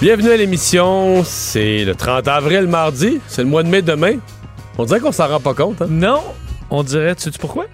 [0.00, 1.22] Bienvenue à l'émission.
[1.24, 3.20] C'est le 30 avril, mardi.
[3.26, 4.16] C'est le mois de mai demain.
[4.76, 5.80] On dirait qu'on s'en rend pas compte.
[5.82, 5.86] Hein?
[5.88, 6.20] Non,
[6.70, 7.66] on dirait, tu sais pourquoi?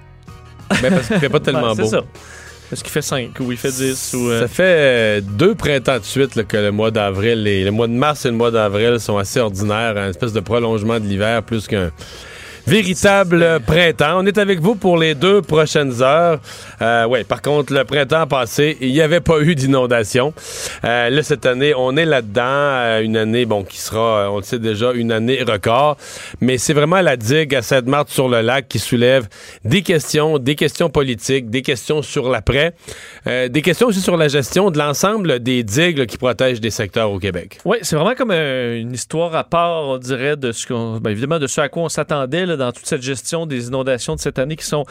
[0.83, 1.84] Ben parce qu'il fait pas tellement Ouais, beau.
[1.84, 2.03] C'est ça.
[2.72, 4.31] Est-ce qu'il fait 5 ou il fait 10 ou.
[4.31, 7.72] euh, Ça fait euh, deux printemps de suite là, que le mois d'avril et le
[7.72, 11.05] mois de mars et le mois d'avril sont assez ordinaires, un espèce de prolongement de
[11.05, 11.91] l'hiver plus qu'un
[12.69, 14.19] véritable printemps.
[14.20, 16.39] On est avec vous pour les deux prochaines heures.
[16.83, 20.33] Euh, ouais, par contre, le printemps passé, il n'y avait pas eu d'inondation.
[20.84, 22.42] Euh, là, cette année, on est là-dedans.
[22.42, 25.97] Euh, une année, bon, qui sera, euh, on le sait déjà, une année record.
[26.41, 29.28] Mais c'est vraiment la digue à Sainte-Marthe-sur-le-Lac qui soulève
[29.64, 32.75] des questions, des questions politiques, des questions sur l'après,
[33.27, 37.19] des questions aussi sur la gestion de l'ensemble des digues qui protègent des secteurs au
[37.19, 37.59] Québec.
[37.65, 40.98] Oui, c'est vraiment comme une histoire à part, on dirait, de ce qu'on.
[40.98, 44.20] ben, évidemment, de ce à quoi on s'attendait dans toute cette gestion des inondations de
[44.20, 44.84] cette année qui sont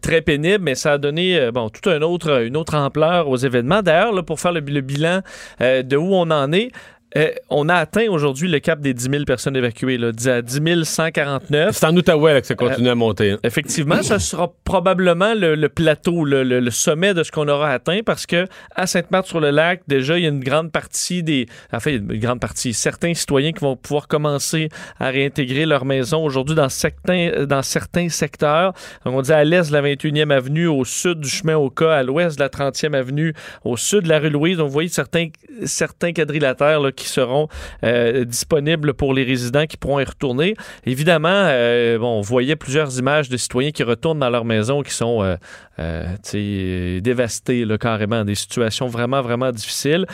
[0.00, 3.36] très pénibles, mais ça a donné euh, bon, toute un autre, une autre ampleur aux
[3.36, 3.82] événements.
[3.82, 5.20] D'ailleurs, pour faire le, le bilan
[5.60, 6.70] euh, de où on en est,
[7.16, 10.84] euh, on a atteint aujourd'hui le cap des 10 000 personnes évacuées, là, à 10
[10.84, 11.76] 149.
[11.76, 13.32] C'est en Outaouais là, que ça continue à monter.
[13.32, 13.38] hein.
[13.42, 17.70] Effectivement, ça sera probablement le, le plateau, le, le- le sommet de ce qu'on aura
[17.72, 21.46] atteint parce que à Sainte-Marthe-sur-le-Lac, déjà, il y a une grande partie des.
[21.72, 22.72] Enfin, une grande partie.
[22.74, 24.68] Certains citoyens qui vont pouvoir commencer
[24.98, 28.72] à réintégrer leur maison aujourd'hui dans certains, dans certains secteurs.
[29.04, 31.92] Donc, on dit à l'est de la 21e avenue, au sud du chemin au cas,
[31.92, 33.34] à l'ouest de la 30e avenue,
[33.64, 34.58] au sud de la rue Louise.
[34.58, 35.28] Donc, vous voyez certains,
[35.64, 37.48] certains quadrilatères là, qui seront
[37.82, 40.54] euh, disponibles pour les résidents qui pourront y retourner.
[40.84, 44.92] Évidemment, euh, bon, on voyait plusieurs images de citoyens qui retournent dans leur maison qui
[44.92, 45.36] sont
[45.78, 50.06] euh, dévastés là, carrément, des situations vraiment, vraiment difficiles.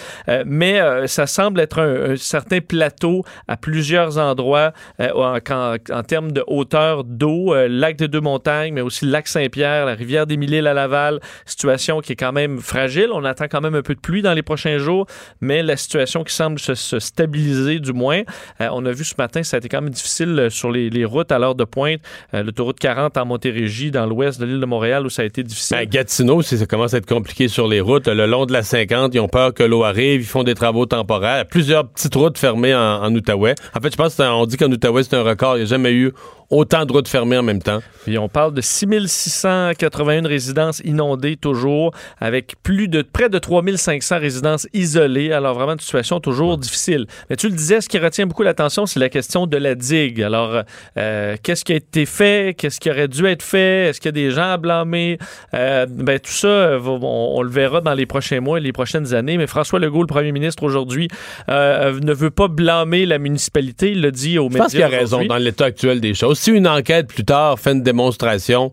[0.46, 7.54] Mais ça semble être un, certain plateau à plusieurs endroits en, termes de hauteur d'eau,
[7.68, 12.00] lac des Deux-Montagnes, mais aussi le lac Saint-Pierre, la rivière des Mille-Îles à Laval, situation
[12.00, 13.08] qui est quand même fragile.
[13.12, 15.06] On attend quand même un peu de pluie dans les prochains jours,
[15.40, 18.22] mais la situation qui semble se, se stabiliser du moins.
[18.60, 21.04] Euh, on a vu ce matin, ça a été quand même difficile euh, sur les,
[21.04, 22.00] routes à l'heure de pointe.
[22.34, 25.42] Euh, L'autoroute 40 en Montérégie, dans l'ouest de l'île de Montréal, où ça a été
[25.42, 25.76] difficile.
[25.76, 28.52] Ben, à Gatineau, si ça commence à être compliqué sur les routes, le long de
[28.52, 31.46] la 50, ils ont peur que l'eau arrive, ils font des travaux temporaires.
[31.46, 33.54] Plusieurs petites routes fermées en, en Outaouais.
[33.74, 35.56] En fait, je pense qu'on dit qu'en Outaouais, c'est un record.
[35.56, 36.12] Il n'y a jamais eu
[36.50, 37.80] autant de routes fermées en même temps.
[38.04, 44.66] Puis on parle de 6681 résidences inondées toujours, avec plus de près de 3500 résidences
[44.72, 45.32] isolées.
[45.32, 47.06] Alors vraiment une situation toujours difficile.
[47.28, 50.22] Mais tu le disais, ce qui retient beaucoup l'attention, c'est la question de la digue.
[50.22, 50.62] Alors,
[50.98, 52.54] euh, qu'est-ce qui a été fait?
[52.56, 53.88] Qu'est-ce qui aurait dû être fait?
[53.88, 55.18] Est-ce qu'il y a des gens à blâmer?
[55.54, 58.72] Euh, ben, tout ça, euh, on, on le verra dans les prochains mois et les
[58.72, 59.36] prochaines années.
[59.36, 61.08] Mais François Legault, le premier ministre aujourd'hui,
[61.48, 63.90] euh, ne veut pas blâmer la municipalité.
[63.92, 64.62] Il l'a dit aux Je médias.
[64.64, 66.35] pense qu'il a raison dans l'état actuel des choses.
[66.36, 68.72] Si une enquête plus tard fait une démonstration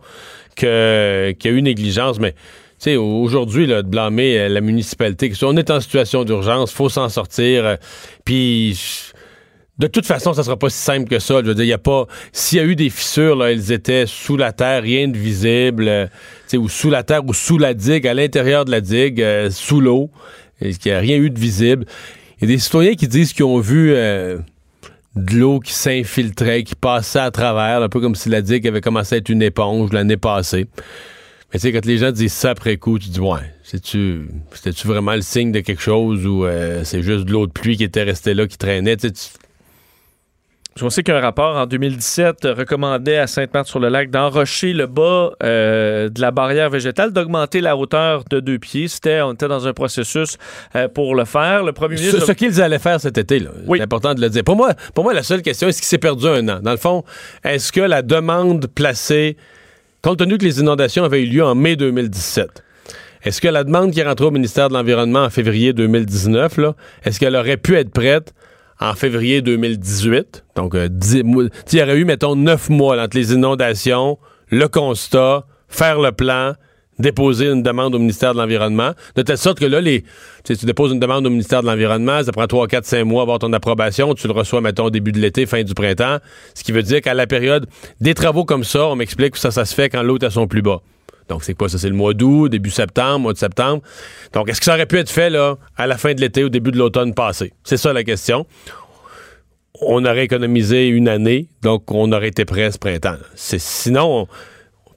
[0.56, 2.36] qu'il y a eu négligence, mais
[2.98, 7.66] aujourd'hui, de blâmer euh, la municipalité, on est en situation d'urgence, faut s'en sortir.
[7.66, 7.76] euh,
[8.26, 8.78] Puis,
[9.80, 11.40] de toute façon, ça sera pas si simple que ça.
[11.42, 12.06] Je veux dire, il y a pas.
[12.34, 15.88] S'il y a eu des fissures, là, elles étaient sous la terre, rien de visible,
[15.88, 16.08] euh,
[16.56, 20.12] ou sous la terre ou sous la digue, à l'intérieur de la digue, sous l'eau,
[20.60, 21.86] qu'il n'y a rien eu de visible?
[22.40, 23.96] Il y a des citoyens qui disent qu'ils ont vu.
[25.16, 28.82] De l'eau qui s'infiltrait, qui passait à travers, un peu comme si la digue avait
[28.82, 30.68] commencé à être une éponge l'année passée.
[31.54, 34.88] Mais tu sais, quand les gens disent ça après coup, tu dis, ouais, c'est-tu, c'était-tu
[34.88, 37.84] vraiment le signe de quelque chose ou euh, c'est juste de l'eau de pluie qui
[37.84, 38.98] était restée là, qui traînait?
[38.98, 39.10] Tu
[40.82, 46.32] On sait qu'un rapport en 2017 recommandait à Sainte-Marthe-sur-le-Lac d'enrocher le bas euh, de la
[46.32, 48.88] barrière végétale, d'augmenter la hauteur de deux pieds.
[48.88, 50.38] C'était, on était dans un processus
[50.76, 51.64] euh, pour le faire.
[51.64, 52.26] Le premier Ce, ministre...
[52.26, 53.78] ce qu'ils allaient faire cet été, là, Oui.
[53.78, 54.44] c'est important de le dire.
[54.44, 56.60] Pour moi, pour moi, la seule question, est-ce qu'il s'est perdu un an?
[56.62, 57.04] Dans le fond,
[57.44, 59.38] est-ce que la demande placée,
[60.02, 62.64] compte tenu que les inondations avaient eu lieu en mai 2017,
[63.24, 66.74] Est-ce que la demande qui est rentrée au ministère de l'Environnement en février 2019, là,
[67.06, 68.34] est-ce qu'elle aurait pu être prête
[68.80, 70.46] en février 2018?
[70.56, 74.18] Donc, euh, il y aurait eu, mettons, neuf mois entre les inondations,
[74.50, 76.54] le constat, faire le plan,
[77.00, 80.04] déposer une demande au ministère de l'Environnement, de telle sorte que là, les,
[80.44, 83.24] tu déposes une demande au ministère de l'Environnement, ça prend 3, 4, 5 mois à
[83.24, 86.18] avoir ton approbation, tu le reçois, mettons, début de l'été, fin du printemps,
[86.54, 87.68] ce qui veut dire qu'à la période
[88.00, 90.30] des travaux comme ça, on m'explique que ça, ça se fait quand l'eau est à
[90.30, 90.82] son plus bas.
[91.30, 91.78] Donc, c'est quoi ça?
[91.78, 93.82] C'est le mois d'août, début septembre, mois de septembre.
[94.34, 96.50] Donc, est-ce que ça aurait pu être fait, là, à la fin de l'été, au
[96.50, 97.54] début de l'automne passé?
[97.64, 98.46] C'est ça la question.
[99.82, 103.18] On aurait économisé une année, donc on aurait été prêt ce printemps.
[103.36, 104.28] Sinon, on-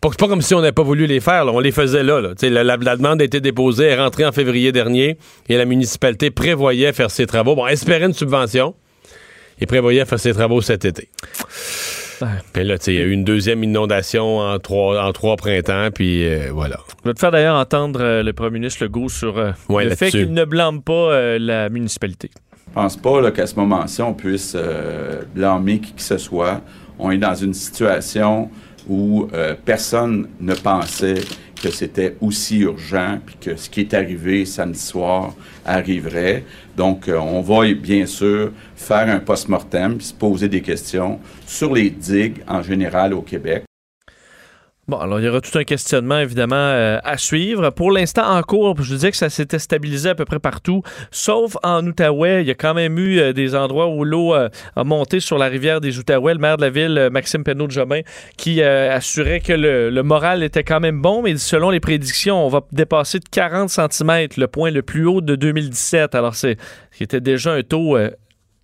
[0.00, 1.52] pas- comme si on n'avait pas voulu les faire, là.
[1.52, 2.20] on les faisait là.
[2.42, 5.16] La, demande a été déposée, est rentrée en février dernier
[5.48, 7.56] et la municipalité prévoyait faire ses travaux.
[7.56, 8.74] Bon, espérait une subvention
[9.60, 11.08] et prévoyait faire ses travaux cet été.
[12.52, 15.36] Puis là, tu sais, il y a eu une deuxième inondation en trois, en trois
[15.36, 16.78] printemps, puis euh, voilà.
[17.04, 19.94] Je vais te faire d'ailleurs entendre euh, le premier ministre Legault sur euh, Ouais, le
[19.94, 22.30] fait qu'il ne blâme pas euh, la municipalité.
[22.68, 26.60] Je pense pas qu'à ce moment-ci, on puisse euh, blâmer qui que ce soit.
[26.98, 28.50] On est dans une situation
[28.88, 31.14] où euh, personne ne pensait
[31.62, 35.34] que c'était aussi urgent, puis que ce qui est arrivé samedi soir
[35.66, 36.44] arriverait.
[36.76, 41.90] Donc, euh, on va bien sûr faire un post-mortem, se poser des questions sur les
[41.90, 43.65] digues en général au Québec.
[44.88, 47.70] Bon, alors il y aura tout un questionnement évidemment euh, à suivre.
[47.70, 50.82] Pour l'instant, en cours, je vous disais que ça s'était stabilisé à peu près partout,
[51.10, 52.42] sauf en Outaouais.
[52.42, 55.38] Il y a quand même eu euh, des endroits où l'eau euh, a monté sur
[55.38, 56.34] la rivière des Outaouais.
[56.34, 58.02] Le maire de la ville, Maxime Penaud-Jobin,
[58.36, 62.48] qui euh, assurait que le, moral était quand même bon, mais selon les prédictions, on
[62.48, 66.14] va dépasser de 40 cm, le point le plus haut de 2017.
[66.14, 66.58] Alors c'est,
[66.92, 67.98] qui déjà un taux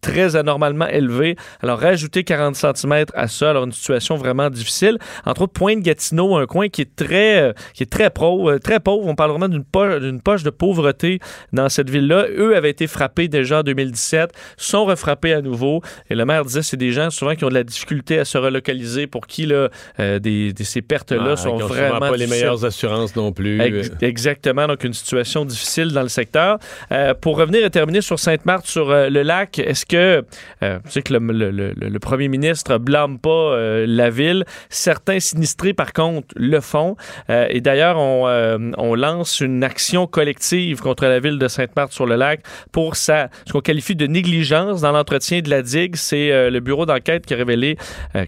[0.02, 1.36] très anormalement élevé.
[1.62, 4.98] Alors, rajouter 40 cm à ça, alors une situation vraiment difficile.
[5.24, 9.06] Entre autres, Pointe-Gatineau, un coin qui est très, euh, qui est très pauvre, très pauvre.
[9.06, 11.20] On parle vraiment d'une poche, poche de pauvreté
[11.52, 12.26] dans cette ville-là.
[12.36, 15.80] Eux avaient été frappés déjà en 2017, sont refrappés à nouveau.
[16.10, 18.36] Et le maire disait, c'est des gens souvent qui ont de la difficulté à se
[18.38, 19.68] relocaliser, pour qui là,
[20.00, 23.60] euh, des, des- ces pertes-là Ah, sont vraiment pas les meilleures assurances non plus.
[23.60, 26.58] Ex- Euh, Exactement, donc une situation difficile dans le secteur.
[26.90, 30.24] Euh, pour revenir et terminer sur Sainte-Marthe, sur euh, le lac, est-ce que,
[30.62, 36.60] euh, que le, premier ministre blâme pas euh, la ville, certains sinistrés par contre le
[36.60, 36.96] font.
[37.28, 42.14] Euh, et d'ailleurs, on, lance une action collective contre la ville de Sainte-Marthe sur le
[42.14, 42.40] lac
[42.72, 45.96] pour sa, ce qu'on qualifie de négligence dans l'entretien de la digue.
[45.96, 47.76] C'est le bureau d'enquête qui a révélé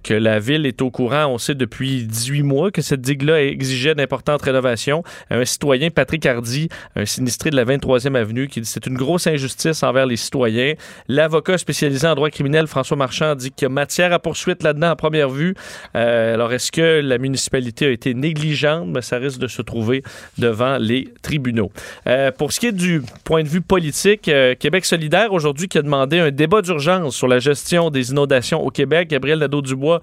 [0.03, 3.95] que la ville est au courant, on sait depuis 18 mois, que cette digue-là exigeait
[3.95, 5.05] d'importantes rénovations.
[5.31, 9.27] Un citoyen, Patrick Hardy, un sinistré de la 23e avenue, qui dit c'est une grosse
[9.27, 10.75] injustice envers les citoyens.
[11.09, 14.91] L'avocat spécialisé en droit criminel, François Marchand, dit qu'il y a matière à poursuite là-dedans
[14.91, 15.55] à première vue.
[15.97, 18.89] Euh, alors, est-ce que la municipalité a été négligente?
[18.89, 20.03] Mais ça risque de se trouver
[20.39, 21.71] devant les tribunaux.
[22.07, 25.79] Euh, pour ce qui est du point de vue politique, euh, Québec solidaire aujourd'hui qui
[25.79, 29.09] a demandé un débat d'urgence sur la gestion des inondations au Québec.
[29.09, 30.01] Gabriel Nadeau-Dubois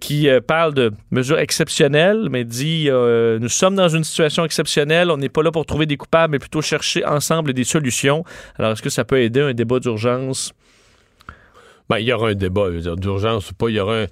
[0.00, 5.28] qui parle de mesures exceptionnelles, mais dit nous sommes dans une situation exceptionnelle, on n'est
[5.28, 8.24] pas là pour trouver des coupables, mais plutôt chercher ensemble des solutions.
[8.58, 10.52] Alors, est-ce que ça peut aider un débat d'urgence?
[11.88, 13.68] Ben, il y aura un débat, d'urgence ou pas.
[13.68, 14.06] Il y aura un.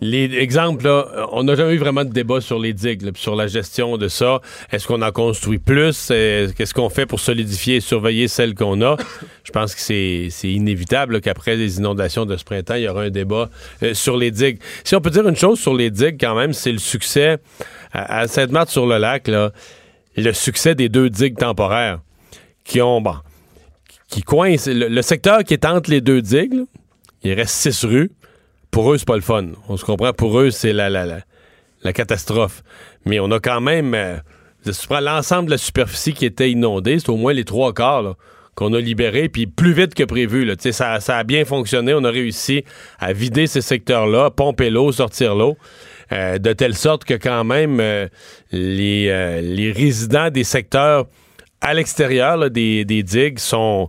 [0.00, 3.46] Les exemples, là, on n'a jamais eu vraiment de débat sur les digues, sur la
[3.46, 4.40] gestion de ça.
[4.72, 6.08] Est-ce qu'on en construit plus?
[6.10, 8.96] Euh, Qu'est-ce qu'on fait pour solidifier et surveiller celles qu'on a?
[9.44, 13.10] Je pense que c'est inévitable qu'après les inondations de ce printemps, il y aura un
[13.10, 13.50] débat
[13.84, 14.58] euh, sur les digues.
[14.82, 17.38] Si on peut dire une chose sur les digues, quand même, c'est le succès
[17.92, 22.00] à, à Sainte-Marthe-sur-le-Lac, le succès des deux digues temporaires
[22.64, 23.14] qui ont, bon,
[24.08, 24.70] qui coincent.
[24.70, 26.64] Le, secteur qui est entre les deux digues,
[27.24, 28.10] il reste six rues.
[28.70, 29.46] Pour eux, c'est pas le fun.
[29.68, 30.12] On se comprend.
[30.12, 31.06] Pour eux, c'est la, la,
[31.82, 32.62] la, catastrophe.
[33.04, 33.94] Mais on a quand même.
[33.94, 34.16] euh,
[34.62, 37.72] si tu prends l'ensemble de la superficie qui était inondée, c'est au moins les trois
[37.72, 38.16] quarts
[38.54, 40.50] qu'on a libérés, puis plus vite que prévu.
[40.72, 41.92] Ça, ça a bien fonctionné.
[41.94, 42.64] On a réussi
[42.98, 45.56] à vider ces secteurs-là, pomper l'eau, sortir l'eau.
[46.12, 48.08] euh, de telle sorte que quand même euh,
[48.52, 51.06] les, les résidents des secteurs
[51.60, 53.88] à l'extérieur des, des digues sont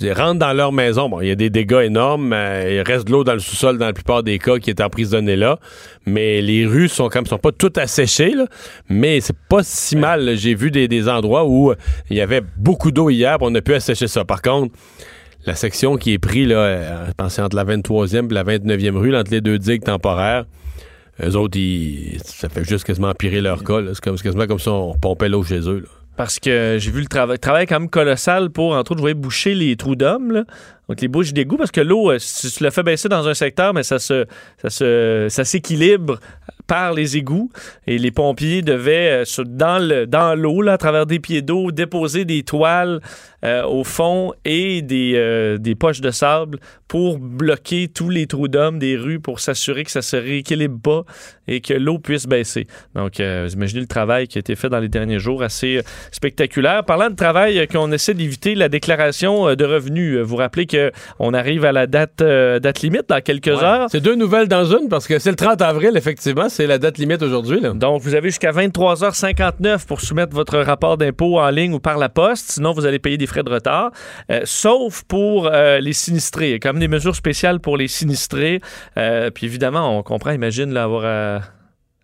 [0.00, 1.08] ils rentrent dans leur maison.
[1.08, 2.32] Bon, il y a des dégâts énormes.
[2.34, 5.36] il reste de l'eau dans le sous-sol dans la plupart des cas qui est emprisonnée
[5.36, 5.58] là.
[6.04, 8.46] Mais les rues sont comme sont pas toutes asséchées, là,
[8.88, 10.36] mais c'est pas si mal.
[10.36, 11.76] J'ai vu des, des endroits où euh,
[12.10, 14.24] il y avait beaucoup d'eau hier, on a pu assécher ça.
[14.24, 14.74] Par contre,
[15.46, 18.96] la section qui est prise, là, euh, je pense entre la 23e et la 29e
[18.96, 20.44] rue, là, entre les deux digues temporaires,
[21.24, 23.80] eux autres, ils- ça fait juste quasiment empirer leur cas.
[23.94, 25.80] c'est quasiment comme si on pompait l'eau chez eux.
[25.84, 25.88] là.
[26.16, 29.14] Parce que j'ai vu le travail, travail quand même colossal pour, entre autres, je voyais
[29.14, 30.44] boucher les trous d'hommes.
[30.88, 33.34] Donc, les bouches d'égout, parce que l'eau, euh, si tu la fais baisser dans un
[33.34, 34.24] secteur, mais ça se,
[34.62, 36.20] ça se, ça s'équilibre
[36.68, 37.50] par les égouts
[37.86, 41.72] et les pompiers devaient, euh, dans le- dans l'eau, là, à travers des pieds d'eau,
[41.72, 43.00] déposer des toiles
[43.44, 48.78] euh, au fond et des, des poches de sable pour bloquer tous les trous d'hommes
[48.78, 51.04] des rues pour s'assurer que ça se rééquilibre pas
[51.46, 52.66] et que l'eau puisse baisser.
[52.94, 56.84] Donc, vous imaginez le travail qui a été fait dans les derniers jours, assez spectaculaire.
[56.84, 60.18] Parlant de travail, qu'on essaie d'éviter la déclaration de revenus.
[60.18, 60.66] Vous rappelez
[61.18, 63.62] qu'on arrive à la date, euh, date limite dans quelques Ouais.
[63.62, 63.86] heures.
[63.90, 66.48] C'est deux nouvelles dans une parce que c'est le 30 avril, effectivement.
[66.48, 67.60] C'est la date limite aujourd'hui.
[67.74, 72.08] Donc, vous avez jusqu'à 23h59 pour soumettre votre rapport d'impôt en ligne ou par la
[72.08, 72.52] poste.
[72.52, 73.90] Sinon, vous allez payer des frais de retard.
[74.30, 76.48] Euh, sauf pour euh, les sinistrés.
[76.48, 78.60] Il y a quand même des mesures spéciales pour les sinistrés.
[79.34, 81.40] Puis évidemment, on comprend, imagine, là, avoir à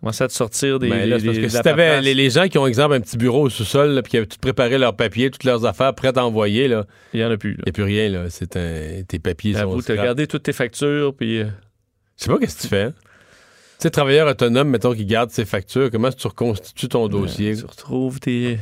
[0.02, 0.88] commencer à te sortir des.
[0.90, 3.00] Ben là, des- parce que des si t'avais les, les gens qui ont, exemple, un
[3.00, 6.18] petit bureau au sous-sol, puis qui avaient tout préparé leurs papiers, toutes leurs affaires prêtes
[6.18, 7.52] à envoyer, là, Il n'y en a plus.
[7.52, 8.08] il n'y a plus rien.
[8.10, 8.24] Là.
[8.28, 10.04] C'est un, tes papiers sont Avoue, tu as scrap.
[10.06, 11.14] gardé toutes tes factures.
[11.14, 11.38] Puis.
[11.40, 11.46] euh,
[12.18, 12.82] Je sais pas qu'est-ce que tu fais.
[12.82, 12.92] hein.
[13.78, 17.56] Tu sais, travailleur autonome, mettons, qui garde ses factures, comment tu reconstitues ton dossier?
[17.56, 18.58] Tu retrouves tes.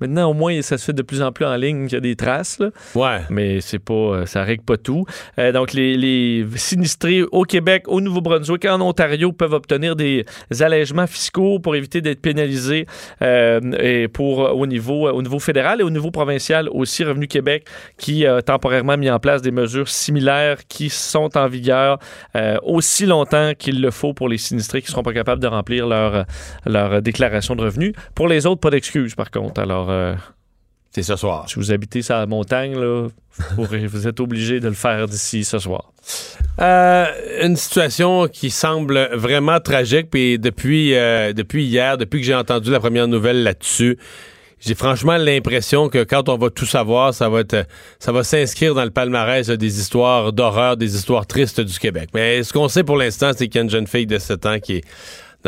[0.00, 2.00] Maintenant, au moins, ça se fait de plus en plus en ligne qu'il y a
[2.00, 2.70] des traces, là.
[2.94, 3.20] Ouais.
[3.30, 5.04] mais c'est pas, euh, ça règle pas tout.
[5.38, 10.24] Euh, donc, les, les sinistrés au Québec, au Nouveau-Brunswick, en Ontario peuvent obtenir des
[10.60, 12.86] allègements fiscaux pour éviter d'être pénalisés
[13.22, 17.04] euh, et pour au niveau au niveau fédéral et au niveau provincial aussi.
[17.04, 21.98] Revenu Québec qui a temporairement mis en place des mesures similaires qui sont en vigueur
[22.36, 25.86] euh, aussi longtemps qu'il le faut pour les sinistrés qui seront pas capables de remplir
[25.86, 26.24] leur
[26.66, 27.92] leur déclaration de revenus.
[28.14, 29.60] Pour les autres, pas d'excuses par contre.
[29.60, 30.14] Alors euh,
[30.92, 31.48] C'est ce soir.
[31.48, 33.08] si vous habitez sur la montagne, là,
[33.56, 35.92] vous, vous êtes obligé de le faire d'ici ce soir.
[36.60, 37.06] Euh,
[37.42, 40.10] une situation qui semble vraiment tragique.
[40.10, 43.98] Puis depuis, euh, depuis hier, depuis que j'ai entendu la première nouvelle là-dessus,
[44.60, 47.66] j'ai franchement l'impression que quand on va tout savoir, ça va être,
[48.00, 52.10] ça va s'inscrire dans le palmarès des histoires d'horreur, des histoires tristes du Québec.
[52.12, 54.46] Mais ce qu'on sait pour l'instant, c'est qu'il y a une jeune fille de 7
[54.46, 54.84] ans qui est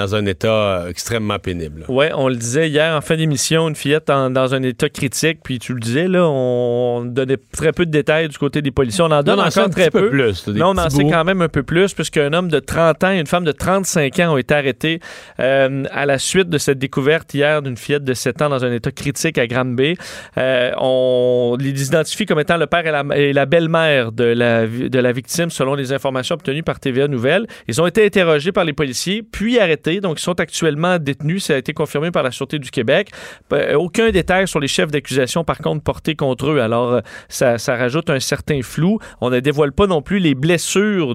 [0.00, 1.84] dans un état euh, extrêmement pénible.
[1.88, 5.40] Oui, on le disait hier en fin d'émission, une fillette en- dans un état critique,
[5.44, 9.04] puis tu le disais, là, on donnait très peu de détails du côté des policiers.
[9.04, 10.10] On en donne on en sait encore un très peu peu.
[10.10, 13.04] plus, là, Là, on en sait quand même un peu plus, puisqu'un homme de 30
[13.04, 15.00] ans et une femme de 35 ans ont été arrêtés
[15.38, 18.72] euh, à la suite de cette découverte hier d'une fillette de 7 ans dans un
[18.72, 19.96] état critique à Granby.
[20.38, 24.66] Euh, on les identifie comme étant le père et la, et la belle-mère de la,
[24.66, 27.46] de la victime, selon les informations obtenues par TVA Nouvelles.
[27.68, 29.89] Ils ont été interrogés par les policiers, puis arrêtés.
[29.98, 31.44] Donc, ils sont actuellement détenus.
[31.46, 33.08] Ça a été confirmé par la Sûreté du Québec.
[33.52, 36.60] Euh, aucun détail sur les chefs d'accusation, par contre, portés contre eux.
[36.60, 38.98] Alors, euh, ça, ça rajoute un certain flou.
[39.20, 41.14] On ne dévoile pas non plus les blessures,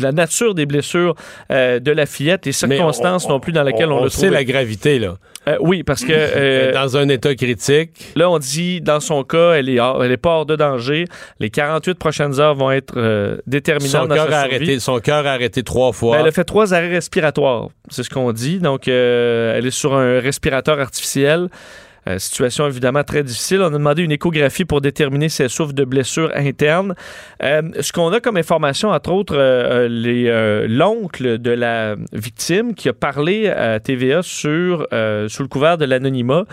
[0.00, 1.14] la nature des blessures
[1.52, 4.30] euh, de la fillette, les circonstances on- non plus dans lesquelles on, sait trouvé.
[4.30, 5.16] la gravité, là.
[5.48, 6.12] Euh, oui, parce que...
[6.36, 8.12] Euh, dans un état critique.
[8.16, 11.04] Là, on dit, dans son cas, elle est, hors- elle est pas hors de danger.
[11.40, 12.94] Les 48 prochaines heures vont être
[13.46, 16.16] déterminantes Son dans cœur sa a arrêté, son cœur a arrêté trois fois.
[16.16, 18.58] Ben, elle a fait trois arrêts respiratoires, c'est ce qu'on dit.
[18.58, 21.48] Donc, euh, elle est sur un respirateur artificiel.
[22.08, 23.60] Euh, situation évidemment très difficile.
[23.62, 26.94] On a demandé une échographie pour déterminer si elle souffre de blessures internes.
[27.42, 32.92] Euh, ce qu'on a comme information, entre autres, euh, l'oncle de la victime qui a
[32.92, 34.86] parlé à TVA sur,
[35.28, 36.44] sous le couvert de l'anonymat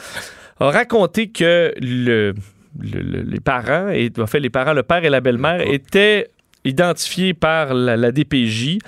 [0.59, 2.33] a raconté que le,
[2.79, 6.29] le- le- les parents, et, en fait, les parents, le père et la belle-mère, étaient
[6.65, 8.79] identifiés par la, la DPJ.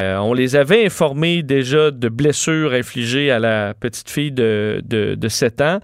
[0.00, 5.14] Euh, on les avait informés déjà de blessures infligées à la petite fille de, de,
[5.14, 5.80] de 7 ans.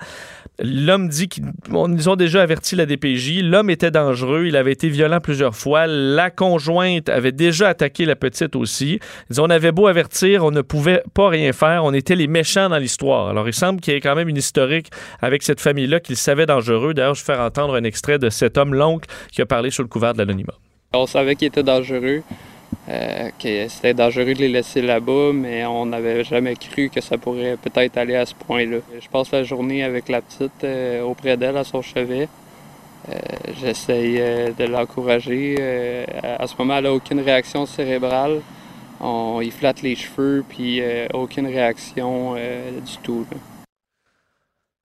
[0.58, 3.42] L'homme dit qu'ils on- ils ont déjà averti la DPJ.
[3.42, 4.46] L'homme était dangereux.
[4.46, 5.86] Il avait été violent plusieurs fois.
[5.86, 8.98] La conjointe avait déjà attaqué la petite aussi.
[9.30, 11.84] Ils on avait beau avertir, on ne pouvait pas rien faire.
[11.84, 13.28] On était les méchants dans l'histoire.
[13.28, 14.88] Alors, il semble qu'il y ait quand même une historique
[15.20, 16.94] avec cette famille-là qu'ils savaient dangereux.
[16.94, 19.82] D'ailleurs, je vais faire entendre un extrait de cet homme, l'oncle, qui a parlé sous
[19.82, 20.54] le couvert de l'anonymat.
[20.94, 22.22] On savait qu'il était dangereux,
[22.88, 27.18] euh, que c'était dangereux de les laisser là-bas, mais on n'avait jamais cru que ça
[27.18, 28.78] pourrait peut-être aller à ce point-là.
[29.00, 32.28] Je passe la journée avec la petite euh, auprès d'elle à son chevet.
[33.08, 33.14] Euh,
[33.60, 35.56] J'essaye euh, de l'encourager.
[35.60, 36.04] Euh,
[36.38, 38.40] à ce moment, elle n'a aucune réaction cérébrale.
[39.00, 43.26] On y flatte les cheveux, puis euh, aucune réaction euh, du tout.
[43.30, 43.36] là.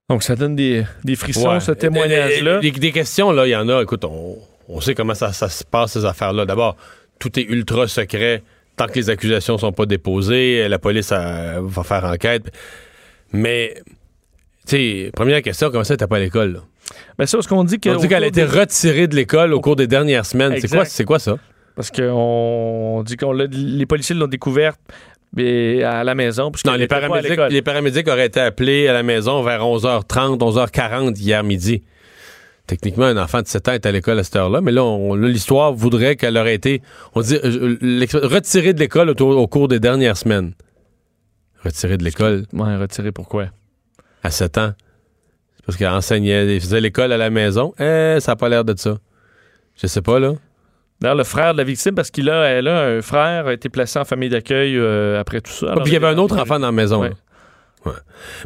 [0.09, 1.59] Donc, ça donne des, des frissons, Ouais.
[1.61, 2.59] ce témoignage-là.
[2.59, 3.81] Des, des questions, là, il y en a.
[3.81, 6.45] Écoute, on, on sait comment ça, ça se passe, ces affaires-là.
[6.45, 6.75] D'abord,
[7.22, 8.44] tout est ultra secret
[8.75, 10.68] tant que les accusations sont pas déposées.
[10.68, 12.51] La police euh, va faire enquête.
[13.32, 13.75] Mais,
[14.68, 14.75] tu
[15.06, 16.54] sais, première question, comment ça, t'as pas à l'école?
[16.54, 16.60] là?
[17.18, 19.16] Ben ça, ce qu'on dit que On dit au qu'elle a été des- retirée de
[19.16, 20.56] l'école au cours des dernières semaines.
[20.60, 21.38] C'est quoi, c'est quoi ça?
[21.75, 22.01] Parce qu'on
[22.98, 23.25] on dit que
[23.56, 24.80] les policiers l'ont découverte
[25.38, 26.51] à la maison.
[26.66, 31.44] Non, les paramédics, les paramédics auraient été appelés à la maison vers 11h30, 11h40 hier
[31.44, 31.84] midi.
[32.68, 34.84] Techniquement, un enfant de 7 ans est à l'école à cette heure-là, mais là,
[35.18, 36.82] l'histoire voudrait qu'elle aurait été,
[37.15, 40.53] on dit, euh, l'ex- retirée de l'école au, au cours des dernières semaines.
[41.63, 43.48] Retiré de l'école Ouais, retiré pourquoi?
[44.24, 44.74] à 7 ans.
[45.58, 47.74] C'est parce qu'il enseignait, il faisait l'école à la maison.
[47.80, 48.98] Eh, ça n'a pas l'air de ça.
[49.82, 50.34] Je sais pas, là.
[51.00, 53.70] D'ailleurs, le frère de la victime, parce qu'il a, elle a un frère, a été
[53.70, 55.68] placé en famille d'accueil euh, après tout ça.
[55.72, 57.01] Ah, puis il y avait un elle- autre enfant dans la maison.
[57.01, 57.10] Ouais.
[57.10, 57.15] là.
[57.86, 57.98] Ouais.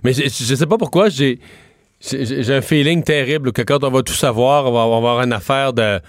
[0.03, 1.39] Mais je, je sais pas pourquoi, j'ai
[2.09, 5.21] j'ai un feeling terrible que quand on va tout savoir, on va, on va avoir
[5.23, 5.99] une affaire de.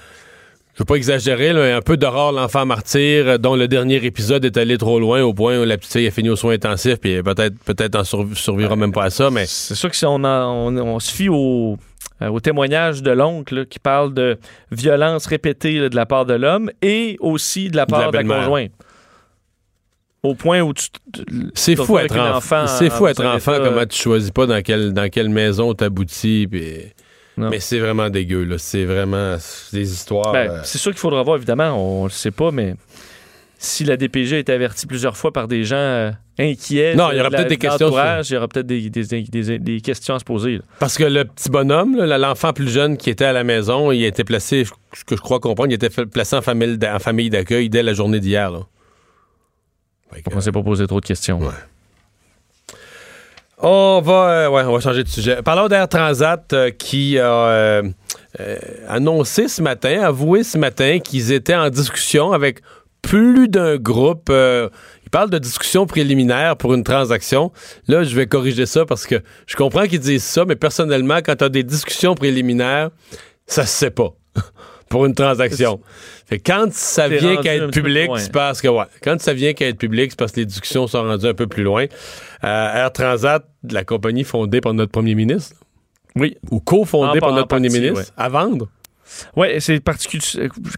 [0.75, 3.97] Je veux pas exagérer, là, mais un peu d'horreur l'enfant martyr, euh, dont le dernier
[4.05, 6.53] épisode est allé trop loin au point où la petite fille a fini aux soins
[6.53, 9.97] intensifs, puis peut-être peut-être en sur- survivra même pas à ça, mais C'est sûr que
[9.97, 11.79] si on, en- on, on se fie au,
[12.21, 14.37] euh, au témoignage de l'oncle qui parle de
[14.71, 18.11] violence répétée là, de la part de l'homme et aussi de la De la part
[18.13, 18.73] de la, conjointe.
[20.23, 20.89] Au point où tu.
[21.55, 22.67] c'est fou être enfant.
[22.67, 26.49] C'est fou être enfant, état, comment tu choisis pas dans quelle, dans quelle maison t'aboutis,
[26.51, 26.65] puis.
[27.39, 28.57] Mais c'est vraiment dégueu, là.
[28.59, 29.37] C'est vraiment
[29.73, 30.33] des histoires.
[30.33, 32.75] Ben, euh, C'est sûr qu'il faudra voir, évidemment, on ne le sait pas, mais
[33.59, 37.19] si la DPG a été avertie plusieurs fois par des gens euh, inquiets, Non, il
[37.19, 40.15] y aura peut-être des de questions Il y aura peut-être des, des- des- des questions
[40.15, 40.57] à se poser.
[40.57, 40.63] là.
[40.79, 44.09] Parce que le petit bonhomme, l'enfant plus jeune qui était à la maison, il a
[44.09, 47.29] été placé, ce que je crois comprendre, il était placé en famille, d'a- en famille
[47.31, 48.51] d'accueil dès la journée d'hier.
[50.31, 51.39] On ne s'est pas posé trop de questions.
[51.41, 51.53] Ouais.
[53.59, 55.41] On va, euh, ouais, on va changer de sujet.
[55.43, 57.83] Parlons d'Air Transat euh, qui a euh,
[58.87, 62.61] annoncé ce matin, avoué ce matin qu'ils étaient en discussion avec
[63.01, 64.31] plus d'un groupe.
[64.31, 67.53] ils parlent de discussion préliminaire pour une transaction.
[67.89, 71.37] Là, je vais corriger ça parce que je comprends qu'ils disent ça, mais personnellement, quand
[71.37, 72.91] tu as des discussions préliminaires,
[73.47, 74.13] ça se sait pas
[74.89, 75.81] pour une transaction.
[76.27, 79.67] Fait quand ça vient qu'à être public, c'est parce que ouais, quand ça vient qu'à
[79.69, 81.87] être public, c'est parce que les discussions sont rendues un peu plus loin.
[82.45, 85.57] Euh, Air Transat, la compagnie fondée par notre premier ministre,
[86.15, 86.37] Oui.
[86.51, 88.69] ou cofondée par notre premier partie, ministre, à vendre?
[89.37, 89.81] Oui, c'est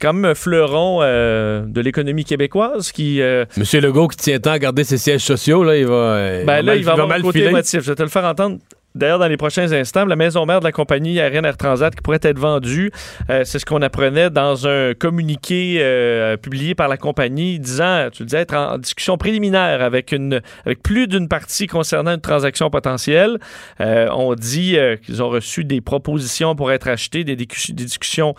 [0.01, 3.23] quand même un fleuron euh, de l'économie québécoise qui.
[3.23, 5.95] euh, Monsieur Legault qui tient tant à garder ses sièges sociaux, là, il va.
[5.95, 7.81] euh, ben là, mal- il va avoir mal côté émotif.
[7.83, 8.59] Je vais te le faire entendre.
[8.99, 12.03] D'ailleurs, dans les prochains instants, la maison mère de la compagnie aérienne Air Transat qui
[12.03, 12.91] pourrait être vendue,
[13.31, 18.25] euh, c'est ce qu'on apprenait dans un communiqué euh, publié par la compagnie disant, tu
[18.25, 23.39] disais, être en discussion préliminaire avec, une, avec plus d'une partie concernant une transaction potentielle.
[23.81, 28.35] Euh, on dit qu'ils ont reçu des propositions pour être achetés, des, discussions-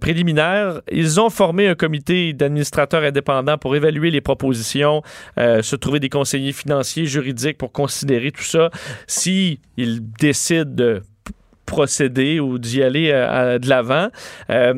[0.00, 0.80] préliminaires.
[0.90, 5.02] Ils ont formé un comité d'administrateurs indépendants pour évaluer les propositions,
[5.36, 8.70] se trouver des conseillers financiers, juridiques pour considérer tout ça.
[9.06, 11.02] Si ils décident de
[11.66, 14.08] procéder ou d'y aller euh, à- de l'avant.
[14.50, 14.72] Euh,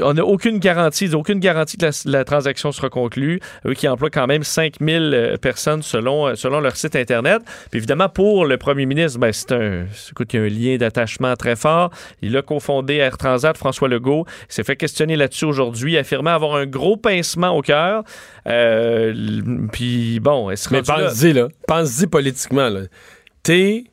[0.00, 3.40] on n'a aucune garantie, aucune garantie que la, la transaction sera conclue.
[3.66, 7.42] Eux qui emploient quand même 5000 euh, personnes selon, selon leur site Internet.
[7.72, 10.76] Puis évidemment, pour le premier ministre, ben, c'est un, écoute, il y a un lien
[10.76, 11.90] d'attachement très fort.
[12.22, 14.24] Il a cofondé Air Transat, François Legault.
[14.48, 18.04] Il s'est fait questionner là-dessus aujourd'hui, affirmant avoir un gros pincement au cœur.
[18.46, 19.12] Euh,
[19.72, 21.48] puis bon, elle se Mais pense-y, là.
[21.66, 22.82] Pense-y politiquement, là.
[23.42, 23.84] T'es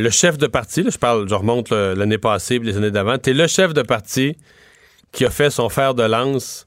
[0.00, 3.18] le chef de parti, là, je parle, je remonte l'année passée les années d'avant.
[3.18, 4.36] T'es le chef de parti
[5.12, 6.66] qui a fait son fer de lance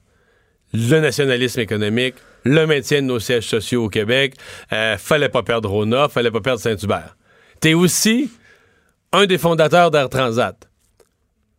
[0.72, 4.34] le nationalisme économique, le maintien de nos sièges sociaux au Québec.
[4.72, 7.16] Euh, fallait pas perdre Rona, fallait pas perdre Saint-Hubert.
[7.60, 8.30] T'es aussi
[9.12, 10.68] un des fondateurs d'Air Transat.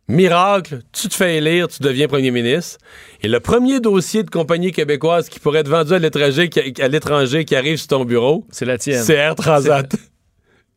[0.08, 2.78] Miracle, tu te fais élire, tu deviens premier ministre.
[3.22, 6.86] Et le premier dossier de compagnie québécoise qui pourrait être vendu à l'étranger, qui, à
[6.86, 9.02] l'étranger, qui arrive sur ton bureau, c'est la tienne.
[9.02, 9.96] c'est Air Transat.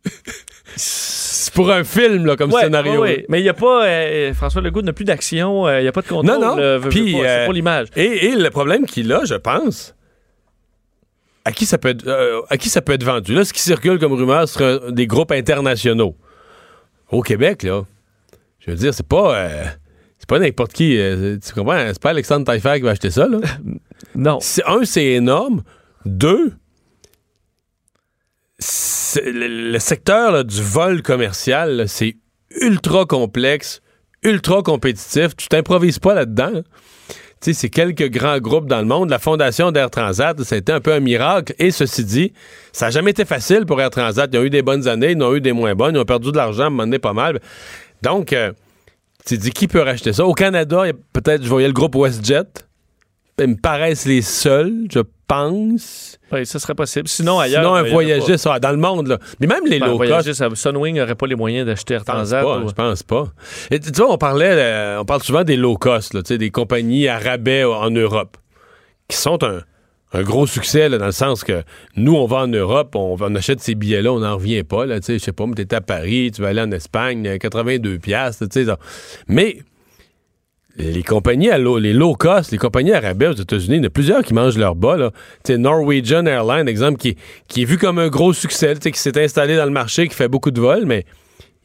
[0.76, 2.94] c'est pour un film, là, comme Ouais, scénario.
[2.94, 3.26] ouais, ouais.
[3.30, 3.86] Mais il n'y a pas.
[3.86, 6.40] euh, François Legault n'a plus d'action, euh, il n'y a pas de contrôle.
[6.40, 6.90] Non, non.
[6.90, 7.88] Puis, euh, c'est pour l'image.
[7.96, 9.96] Et, et le problème qu'il a, je pense,
[11.46, 13.34] à qui ça peut être, euh, à qui ça peut être vendu?
[13.34, 16.16] Là, ce qui circule comme rumeur sera des groupes internationaux.
[17.12, 17.84] Au Québec, là,
[18.60, 19.36] je veux dire, c'est pas.
[19.36, 19.64] euh,
[20.20, 20.98] c'est pas n'importe qui.
[21.00, 21.80] euh, tu comprends?
[21.88, 23.40] C'est pas Alexandre Taillefer qui va acheter ça, là.
[24.16, 24.40] Non.
[24.66, 25.62] Un, c'est énorme.
[26.06, 26.54] Deux,
[29.24, 32.18] le, secteur là, du vol commercial, c'est
[32.62, 33.82] ultra complexe,
[34.24, 35.36] ultra compétitif.
[35.36, 36.52] Tu t'improvises pas là-dedans.
[36.52, 36.62] là.
[37.42, 39.10] Tu sais, c'est quelques grands groupes dans le monde.
[39.10, 41.54] La fondation d'Air Transat, ça a été un peu un miracle.
[41.58, 42.34] Et ceci dit,
[42.74, 44.30] ça n'a jamais été facile pour Air Transat.
[44.34, 45.96] Ils ont eu des bonnes années, ils ont eu des moins bonnes.
[45.96, 47.40] Ils ont perdu de l'argent, à un moment donné, pas mal.
[48.02, 48.52] Donc, euh,
[49.26, 50.26] tu dis, qui peut racheter ça?
[50.26, 52.44] Au Canada, peut-être, je voyais le groupe WestJet.
[53.40, 56.18] Ils me paraissent les seuls, je pense.
[56.32, 57.08] Oui, ça serait possible.
[57.08, 57.62] Sinon, ailleurs.
[57.64, 59.08] Sinon, un il y en a voyagiste, dans le monde.
[59.08, 59.20] Là.
[59.40, 59.80] Mais même les.
[59.80, 62.44] Ben, low cost, euh, Sunwing n'aurait pas les moyens d'acheter Air Transat.
[62.44, 62.60] pas.
[62.60, 63.28] ou- Je pense pas.
[63.72, 66.50] Et tu vois, on parlait, euh, on parle souvent des low cost, là, tu des
[66.52, 68.38] compagnies à rabais en Europe,
[69.08, 69.62] qui sont un,
[70.14, 71.64] un gros succès, là, dans le sens que
[71.96, 74.86] nous, on va en Europe, on, on achète ces billets-là, on n'en revient pas.
[75.00, 78.00] Tu je sais pas, mais t'es à Paris, tu vas aller en Espagne, euh, 82
[78.00, 78.66] piastres, tu sais.
[78.66, 78.78] ça.
[79.28, 79.60] Mais
[80.78, 83.88] les compagnies à low, les low cost, les compagnies arabes aux États-Unis, il y en
[83.88, 84.96] a plusieurs qui mangent leur bas.
[84.98, 85.12] Là.
[85.58, 89.66] Norwegian Airlines, exemple, qui, qui est vu comme un gros succès, qui s'est installé dans
[89.66, 91.06] le marché, qui fait beaucoup de vols, mais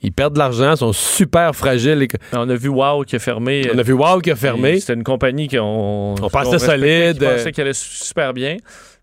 [0.03, 1.99] ils perdent de l'argent, sont super fragiles.
[1.99, 3.71] Les- On a vu Wow qui a fermé.
[3.73, 4.81] On a vu Wow qui a fermé.
[4.81, 6.79] C'était une compagnie qu'on On pensait qu'on respectait,
[7.13, 7.19] solide.
[7.19, 8.57] qui pensait qu'elle allait super bien.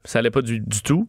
[0.04, 1.08] Ça allait pas du, du tout.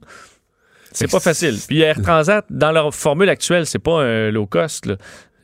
[0.92, 1.56] C'est pas facile.
[1.66, 4.86] Puis Air Transat, dans leur formule actuelle, c'est pas un low cost.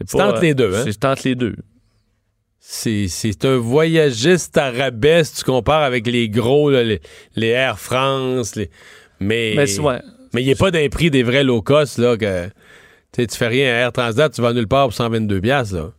[0.06, 0.82] C'est entre les deux, hein?
[0.84, 1.56] C'est entre les deux.
[2.70, 7.00] C'est, c'est un voyagiste arabais, si tu compares avec les gros, là, les,
[7.34, 8.56] les Air France.
[8.56, 8.68] Les...
[9.20, 10.00] Mais, Mais c'est- ouais.
[10.34, 11.96] mais il n'y a pas d'un prix des vrais low cost.
[11.96, 12.48] Là, que,
[13.16, 15.40] tu fais rien à Air Transat, tu vas nulle part pour 122$.
[15.40, 15.92] piastres, Là.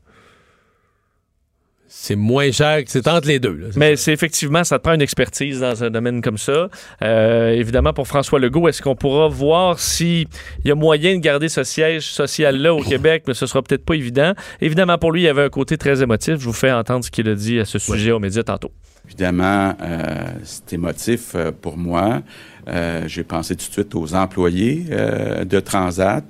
[1.91, 3.53] C'est moins cher, que c'est entre les deux.
[3.55, 3.67] là.
[3.75, 6.69] Mais c'est effectivement, ça te prend une expertise dans un domaine comme ça.
[7.01, 10.27] Euh, évidemment, pour François Legault, est-ce qu'on pourra voir s'il
[10.63, 13.95] y a moyen de garder ce siège social-là au Québec, mais ce sera peut-être pas
[13.95, 14.33] évident.
[14.61, 16.35] Évidemment, pour lui, il y avait un côté très émotif.
[16.39, 18.71] Je vous fais entendre ce qu'il a dit à ce sujet aux médias tantôt.
[19.07, 20.03] Évidemment, euh,
[20.43, 22.21] c'est émotif euh, pour moi.
[22.67, 26.23] Euh, J'ai pensé tout de suite aux employés euh, de Transat.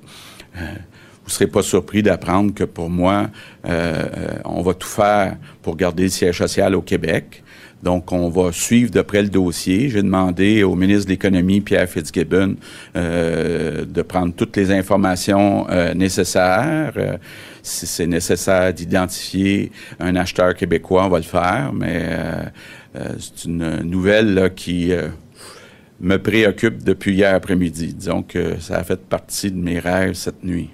[1.30, 3.28] Vous serez pas surpris d'apprendre que pour moi,
[3.64, 7.44] euh, euh, on va tout faire pour garder le siège social au Québec.
[7.84, 9.90] Donc, on va suivre de près le dossier.
[9.90, 12.56] J'ai demandé au ministre de l'Économie, Pierre Fitzgibbon,
[12.96, 16.94] euh, de prendre toutes les informations euh, nécessaires.
[16.98, 17.18] Euh,
[17.62, 22.08] si c'est nécessaire d'identifier un acheteur québécois, on va le faire, mais
[22.96, 24.94] euh, c'est une nouvelle là, qui
[26.02, 27.96] me préoccupe depuis hier après-midi.
[28.28, 30.72] Que ça a fait partie de mes rêves cette nuit.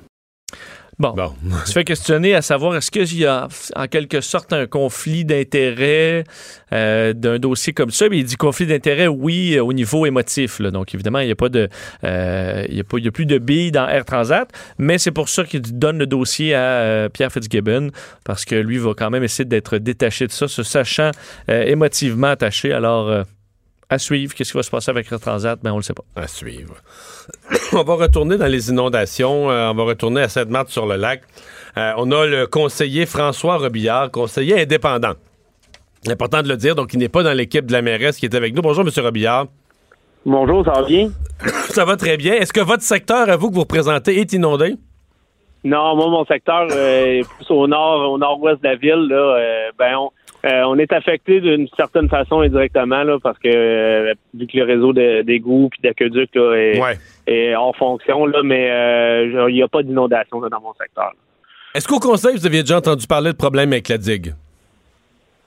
[0.98, 1.12] Bon.
[1.12, 1.34] Bon.
[1.66, 6.24] Tu fais questionner à savoir est-ce qu'il y a en quelque sorte un conflit d'intérêt
[6.72, 8.08] euh, d'un dossier comme ça?
[8.08, 10.60] Mais il dit conflit d'intérêt, oui, euh, au niveau émotif.
[10.60, 10.72] là.
[10.72, 11.68] Donc évidemment, il n'y a pas de,
[12.06, 14.98] euh, il y a pas, il y a plus de billes dans Air Transat, mais
[14.98, 17.90] c'est pour ça qu'il donne le dossier à euh, Pierre Fitzgibbon
[18.24, 21.12] parce que lui va quand même essayer d'être détaché de ça, se sachant
[21.50, 22.72] émotivement attaché.
[22.72, 23.26] Alors
[23.90, 26.04] à suivre, qu'est-ce qui va se passer avec Air Transat, ben on le sait pas.
[26.16, 26.76] À suivre.
[27.74, 29.50] on va retourner dans les inondations.
[29.52, 31.22] Euh, on va retourner à Sainte-Marthe-sur-le-Lac.
[31.78, 35.14] Euh, on a le conseiller François Robillard, conseiller indépendant.
[36.08, 38.36] Important de le dire, donc il n'est pas dans l'équipe de la mairesse qui est
[38.36, 38.62] avec nous.
[38.62, 38.92] Bonjour, M.
[39.04, 39.48] Robillard.
[40.26, 41.12] Bonjour, ça va bien?
[41.70, 42.34] Ça va très bien.
[42.34, 44.76] Est-ce que votre secteur, à vous, que vous représentez, est inondé?
[45.66, 49.08] Non, moi, mon secteur euh, est plus au nord, au nord-ouest de la ville.
[49.10, 50.12] Là, euh, ben, on,
[50.46, 54.64] euh, on est affecté d'une certaine façon indirectement là, parce que euh, vu que le
[54.64, 56.98] réseau de- d'égouts puis d'aqueducs est, Ouais.
[57.28, 61.12] est hors fonction, là, mais euh, il n'y a pas d'inondation dans mon secteur.
[61.74, 64.34] Est-ce qu'au conseil, vous aviez déjà entendu parler de problèmes avec la digue?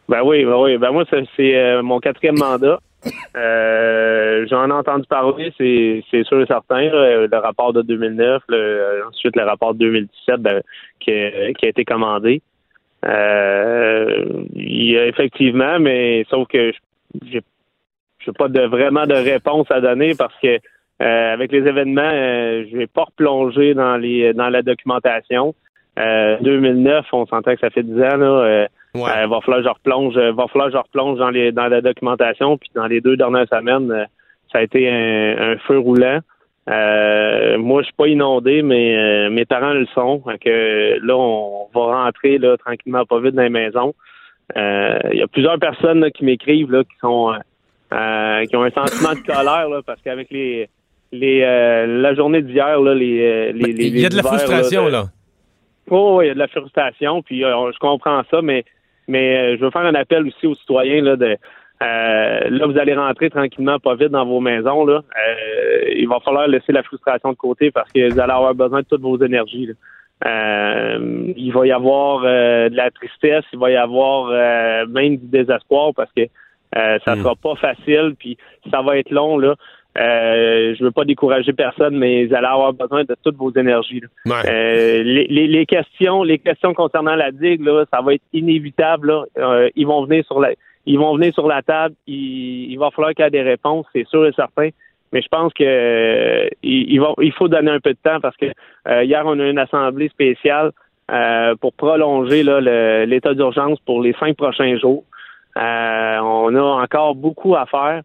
[0.09, 0.77] Ben oui, ben oui.
[0.79, 1.05] Ben moi,
[1.37, 2.81] c'est mon quatrième mandat.
[4.51, 6.83] J'en ai entendu parler, c'est sûr et certain.
[6.83, 10.63] là, le rapport de 2009, le- euh, ensuite le rapport de 2017 ben,
[11.01, 12.43] qui, a, qui a été commandé.
[13.07, 16.73] Euh, il y a effectivement, mais sauf que
[17.25, 17.41] j'ai
[18.21, 20.59] j'ai pas de vraiment de réponse à donner parce que
[21.01, 25.55] euh, avec les événements, euh, je vais pas replonger dans les dans la documentation.
[25.99, 28.27] Euh, 2009, on s'entend que ça fait 10 ans là.
[28.27, 29.27] euh, Ouais.
[29.27, 32.57] va falloir que je replonge, va falloir je replonge dans les dans la documentation.
[32.57, 34.07] Puis dans les deux dernières semaines,
[34.51, 36.21] ça a été un, un feu roulant.
[36.69, 40.23] Euh, moi, je suis pas inondé, mais euh, mes parents le sont.
[40.45, 43.95] Que là, on va rentrer là tranquillement, pas vite dans les maisons.
[44.57, 47.39] Euh, Il y a plusieurs personnes là, qui m'écrivent là, qui sont euh,
[47.93, 50.69] euh, qui ont un sentiment de colère là, parce qu'avec les
[51.13, 54.89] les euh, la journée d'hier là, les, euh, les, Il y a de la frustration,
[54.89, 55.05] là.
[55.91, 58.65] Oh, il y a de la frustration, puis euh, je comprends ça, mais
[59.07, 61.37] mais euh, je veux faire un appel aussi aux citoyens là de
[61.83, 64.95] euh, là vous allez rentrer tranquillement, pas vite dans vos maisons là.
[65.17, 68.81] Euh, il va falloir laisser la frustration de côté parce que vous allez avoir besoin
[68.81, 69.67] de toutes vos énergies.
[69.67, 69.75] là.
[70.27, 75.17] Euh, il va y avoir euh, de la tristesse, il va y avoir euh, même
[75.17, 76.23] du désespoir parce que
[76.77, 77.23] euh, ça Mm.
[77.23, 78.37] sera pas facile, puis
[78.71, 79.55] ça va être long là.
[79.99, 84.01] Euh, je veux pas décourager personne, mais vous allez avoir besoin de toutes vos énergies.
[84.01, 84.09] là.
[84.27, 84.49] Ouais.
[84.49, 89.09] Euh, les, les- les questions, les questions concernant la digue, là, ça va être inévitable.
[89.09, 89.25] là.
[89.39, 90.51] Euh, ils vont venir sur la,
[90.89, 91.95] ils vont venir sur la table.
[92.07, 94.71] Il, il va falloir qu'il y ait des réponses, c'est sûr et certain.
[95.13, 98.47] Mais je pense que euh, il, faut donner un peu de temps parce que
[98.89, 100.73] euh, hier on a une assemblée spéciale
[101.11, 102.43] euh, pour prolonger
[103.07, 105.05] l'état d'urgence pour les cinq prochains jours.
[105.57, 108.03] On a encore beaucoup à faire.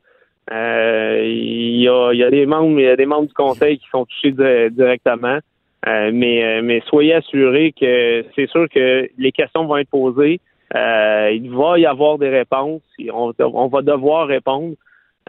[0.52, 5.40] Il, y a, des membres, des membres du conseil qui sont touchés di- directement.
[5.86, 10.40] Mais, mais soyez assurés que c'est sûr que les questions vont être posées.
[10.76, 12.82] Euh, il va y avoir des réponses.
[13.14, 14.76] On, on va devoir répondre.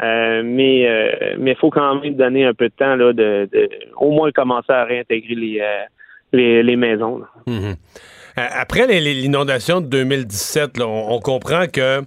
[0.02, 3.48] Euh, mais euh, mais il faut quand même donner un peu de temps là, de,
[3.52, 5.84] de au moins commencer à réintégrer les, euh,
[6.32, 7.18] les, les maisons.
[7.18, 7.26] là.
[7.46, 7.76] Mhm.
[8.36, 12.02] Après l'inondation de 2017, là, on, on comprend que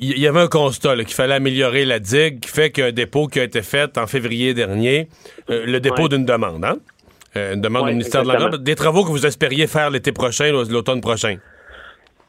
[0.00, 3.40] il y, avait un constat qu'il fallait améliorer la digue, qui fait qu'un dépôt qui
[3.40, 5.08] a été fait en février dernier,
[5.48, 6.08] le dépôt Ouais.
[6.10, 6.76] d'une demande, hein?
[7.34, 10.52] Une demande Ouais, au ministère de l'Environnement, des travaux que vous espériez faire l'été prochain,
[10.52, 11.36] l'automne prochain?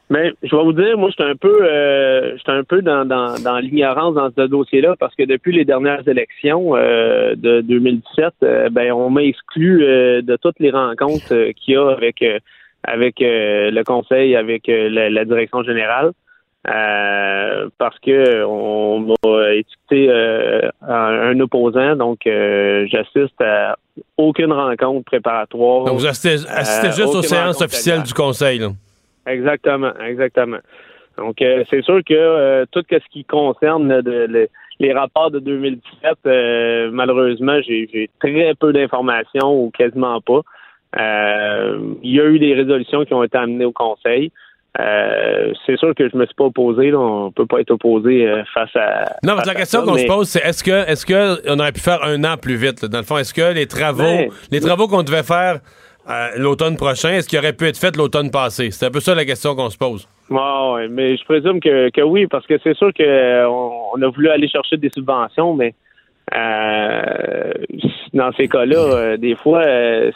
[0.08, 3.34] Mais je vais vous dire, moi, j'étais un peu, euh, j'étais un peu dans, dans,
[3.42, 8.68] dans l'ignorance dans ce dossier-là parce que depuis les dernières élections euh, de 2017, euh,
[8.70, 12.38] ben, on m'a exclu euh, de toutes les rencontres euh, qu'il y a avec euh,
[12.84, 16.12] avec euh, le conseil, avec euh, la, la direction générale.
[16.68, 23.76] euh, parce que on m'a étiqueté euh, un opposant, donc euh, j'assiste à
[24.16, 25.84] aucune rencontre préparatoire.
[25.84, 28.58] Donc, vous assistez, assistez juste aux séances officielles du conseil.
[28.58, 28.68] là.
[29.26, 30.58] Exactement, exactement.
[31.18, 35.30] Donc, euh, c'est sûr que euh, tout ce qui concerne là, de- le- les rapports
[35.30, 40.40] de 2017, euh, malheureusement, j'ai très peu d'informations ou quasiment pas.
[42.02, 44.30] Il y a eu des résolutions qui ont été amenées au Conseil.
[45.66, 46.90] C'est sûr que je me suis pas opposé.
[46.90, 46.98] Là.
[46.98, 49.16] On peut pas être opposé face à.
[49.24, 51.58] Non, parce face que la question qu'on se pose, c'est est-ce que est-ce que on
[51.58, 52.82] aurait pu faire un an plus vite?
[52.82, 52.88] là?
[52.88, 55.60] Dans le fond, est-ce que les travaux, Ben, les travaux qu'on devait faire
[56.08, 58.70] euh, l'automne prochain, est-ce qu'ils auraient pu être faits l'automne passé?
[58.70, 60.08] C'est un peu ça la question qu'on se pose.
[60.30, 60.38] Ouais,
[60.74, 64.28] ouais, mais je présume que, que oui, parce que c'est sûr euh, on, a voulu
[64.28, 65.74] aller chercher des subventions, mais
[66.34, 67.52] euh,
[68.12, 69.62] dans ces cas-là, euh, des fois,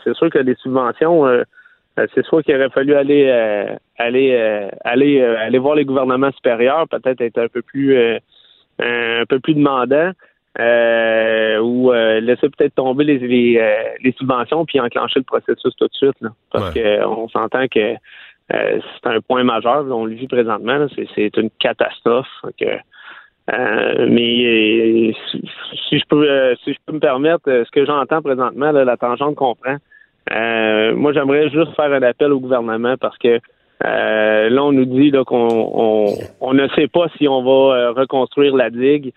[0.04, 1.26] c'est sûr que les subventions,
[2.14, 3.28] c'est soit qu'il aurait fallu aller
[3.98, 7.96] aller aller aller voir les gouvernements supérieurs, peut-être être un peu plus
[8.78, 10.12] un peu plus demandant.
[10.60, 15.74] Euh, ou euh, laisser peut-être tomber les, les, euh, les subventions puis enclencher le processus
[15.76, 16.20] tout de suite.
[16.20, 16.82] Là, parce Ouais.
[16.82, 17.94] que on s'entend que
[18.50, 19.84] c'est un point majeur.
[19.84, 20.86] là, on le vit présentement.
[21.14, 22.26] c'est, une catastrophe.
[22.42, 22.80] Donc,
[24.08, 25.14] mais
[25.88, 29.36] si, je peux si je peux me permettre, ce que j'entends présentement, là, la tangente
[29.36, 29.76] qu'on prend,
[30.96, 33.38] moi j'aimerais juste faire un appel au gouvernement parce que
[33.84, 36.06] là on nous dit qu'on on,
[36.40, 39.12] on ne sait pas si on va reconstruire la digue.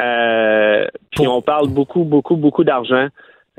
[0.00, 3.08] Euh, puis on parle beaucoup, beaucoup, beaucoup d'argent.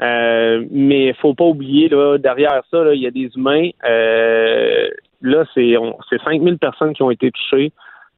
[0.02, 3.70] Euh, mais il faut pas oublier, là, derrière ça, il y a des humains.
[3.86, 4.90] Euh,
[5.22, 7.72] là, c'est on- c'est 5000 personnes qui ont été touchées.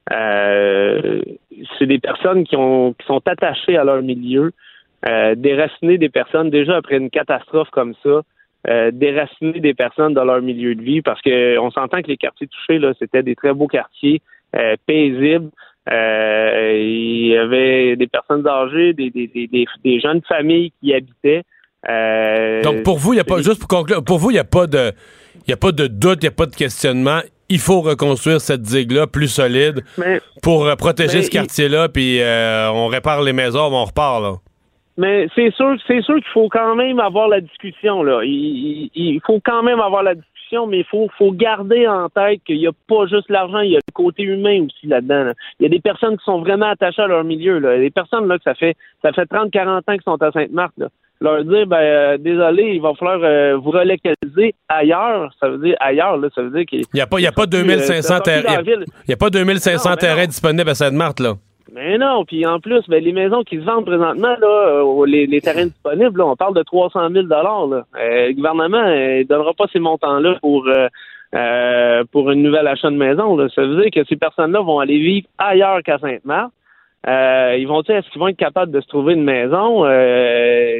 [0.10, 4.52] C'est des personnes qui, ont, qui sont attachées à leur milieu,
[5.36, 8.22] déraciner des personnes déjà après une catastrophe comme ça,
[8.92, 12.48] déraciner des personnes dans leur milieu de vie, parce que on s'entend que les quartiers
[12.48, 14.22] touchés, là, c'était des très beaux quartiers,
[14.86, 15.50] paisibles.
[15.92, 20.94] Euh, il y avait des personnes âgées, des, des, des, des, jeunes familles qui y
[20.96, 21.44] habitaient.
[21.88, 24.40] Euh, Donc pour vous, il y a pas juste pour conclure, pour vous, il n'y
[24.40, 24.92] a pas de
[25.48, 27.20] il y a pas de doute, il n'y a pas de questionnement.
[27.50, 32.72] Il faut reconstruire cette digue-là plus solide mais, pour euh, protéger ce quartier-là, puis euh,
[32.72, 34.34] on répare les maisons, on repart là.
[34.98, 38.22] mais c'est sûr, c'est sûr qu'il faut quand même avoir la discussion là.
[38.24, 40.32] Il, il- il faut quand même avoir la discussion,
[40.68, 43.76] mais il faut, faut garder en tête qu'il n'y a pas juste l'argent, il y
[43.76, 45.26] a le côté humain aussi là-dedans.
[45.26, 45.34] là.
[45.60, 47.60] Il y a des personnes qui sont vraiment attachées à leur milieu.
[47.60, 47.74] Là.
[47.74, 50.22] Il y a des personnes là que ça fait ça fait 30-40 ans qu'ils sont
[50.22, 50.74] à Sainte-Marthe.
[51.22, 55.76] Leur dire ben euh, désolé, il va falloir euh, vous relocaliser ailleurs, ça veut dire
[55.80, 58.16] ailleurs, là, ça veut dire qu'il Il n'y a pas, il y a pas 2500
[58.16, 58.62] euh, terrains.
[58.64, 60.28] Il y a pas 2500 Non, mais terrains non.
[60.28, 61.34] disponibles à Sainte-Marthe, là.
[61.74, 65.26] Mais non, puis en plus, ben, les maisons qui se vendent présentement, là, euh, les,
[65.26, 67.44] les terrains disponibles, là, on parle de 300 000 là.
[68.00, 70.88] Euh, Le gouvernement ne donnera pas ces montants-là pour euh,
[71.34, 73.36] euh, pour une nouvelle achat de maison.
[73.36, 73.48] Là.
[73.54, 76.52] Ça veut dire que ces personnes-là vont aller vivre ailleurs qu'à Sainte-Marthe.
[77.08, 79.86] Euh, ils vont dire est-ce qu'ils vont être capables de se trouver une maison?
[79.86, 80.80] Euh,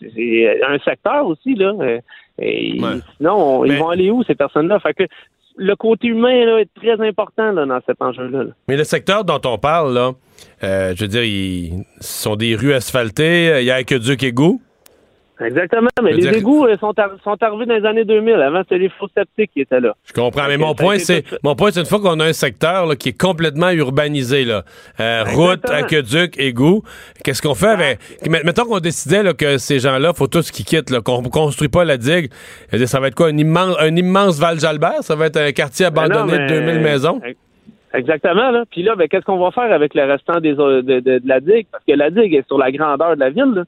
[0.00, 1.72] C'est un secteur aussi là.
[1.80, 1.98] Euh,
[2.38, 2.98] et Ouais.
[3.16, 4.80] Sinon, ils vont aller où ces personnes-là?
[4.80, 5.04] Fait que
[5.56, 8.44] le côté humain est très important dans cet enjeu-là.
[8.44, 8.50] là.
[8.68, 10.14] Mais le secteur dont on parle,
[10.62, 14.60] euh, je veux dire, ce sont des rues asphaltées, il y a Aqueduc égout.
[15.40, 18.34] Exactement, mais les dire- égouts euh, sont, ar- sont arrivés dans les années 2000.
[18.34, 19.94] Avant, c'était les faux sceptiques qui étaient là.
[20.04, 22.86] Je comprends, mais mon point, c'est mon point, c'est une fois qu'on a un secteur
[22.86, 24.62] là, qui est complètement urbanisé, là,
[25.00, 26.82] euh, route, aqueduc, égout,
[27.24, 27.66] qu'est-ce qu'on fait?
[27.68, 27.98] Avec...
[28.28, 31.84] met- Mettons qu'on décidait là, que ces gens-là, faut tous qu'ils quittent, qu'on construit pas
[31.84, 32.30] la digue.
[32.84, 35.02] Ça va être quoi, un immense, un immense Val-Jalbert?
[35.02, 37.20] Ça va être un quartier Ben non, abandonné de mais- 2000 maisons?
[37.94, 38.64] Exactement, là.
[38.70, 41.40] Puis là, ben, qu'est-ce qu'on va faire avec le restant des, de, de- de la
[41.40, 41.66] digue?
[41.70, 43.64] Parce que la digue est sur la grandeur de la ville, là.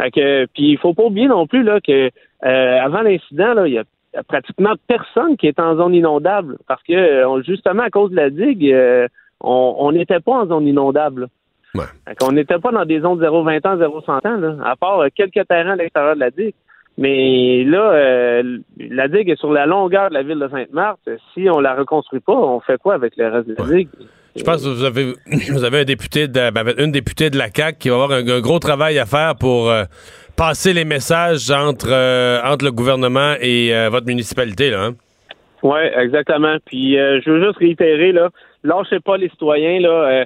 [0.00, 2.10] Fait que, puis il faut pas oublier non plus, là, que
[2.44, 3.84] euh, avant l'incident, là, il y a
[4.28, 6.56] pratiquement personne qui est en zone inondable.
[6.68, 9.08] Parce que, euh, on- justement, à cause de la digue, euh,
[9.40, 11.28] on on n'était pas en zone inondable.
[11.74, 11.84] Ouais.
[12.20, 15.46] Qu'on n'était pas dans des zones 0-20 ans, 0-100 ans, là, à part euh, quelques
[15.48, 16.54] terrains à l'extérieur de la digue.
[16.96, 21.08] Mais là, euh, la digue est sur la longueur de la ville de Sainte-Marthe.
[21.32, 23.88] Si on la reconstruit pas, on fait quoi avec le reste de la digue?
[24.36, 25.12] Je pense que vous avez,
[25.50, 28.40] vous avez un député de, ben, une députée de la CAQ qui va avoir un,
[28.40, 29.84] gros travail à faire pour euh,
[30.36, 34.70] passer les messages entre, euh, entre le gouvernement et euh, votre municipalité.
[34.70, 34.94] Là, hein?
[35.64, 36.56] Oui, exactement.
[36.66, 38.28] Puis euh, je veux juste réitérer, là,
[38.64, 39.88] lâchez pas les citoyens, là.
[39.88, 40.24] euh,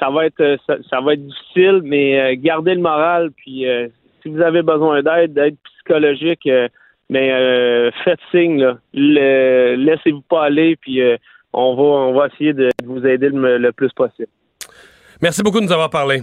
[0.00, 3.30] ça va être euh, ça, va être difficile, mais gardez le moral.
[3.36, 3.66] Puis
[4.22, 6.48] si vous avez besoin d'aide, d'aide psychologique,
[7.10, 11.00] mais faites signe, laissez-vous pas aller, puis
[11.52, 14.28] on va on va essayer de, de vous aider le, le plus possible.
[15.20, 16.22] Merci beaucoup de nous avoir parlé.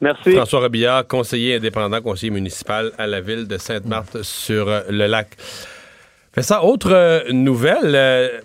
[0.00, 0.32] Merci.
[0.32, 5.36] François Robillard, conseiller indépendant, conseiller municipal à la ville de Sainte-Marthe sur euh, le lac.
[6.32, 8.40] Fait ça, autre euh, nouvelle, euh,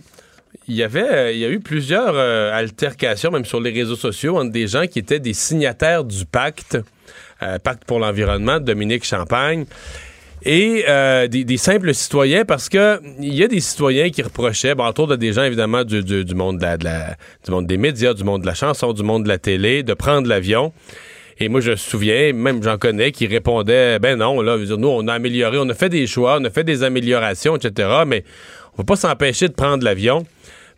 [0.68, 4.38] il y avait, il y a eu plusieurs euh, altercations, même sur les réseaux sociaux,
[4.38, 6.78] entre des gens qui étaient des signataires du pacte,
[7.42, 9.66] euh, pacte pour l'environnement, Dominique Champagne,
[10.46, 14.86] et euh, des, simples citoyens, parce que il y a des citoyens qui reprochaient, bon,
[14.88, 18.24] autour de des gens évidemment du, du- monde de la- du monde des médias, du
[18.24, 20.72] monde de la chanson, du monde de la télé, de prendre l'avion.
[21.40, 25.08] Et moi, je me souviens, même j'en connais, qui répondaient, ben non, là, nous, on
[25.08, 28.24] a amélioré, on a fait des choix, on a fait des améliorations, etc., mais
[28.74, 30.26] on va pas s'empêcher de prendre l'avion.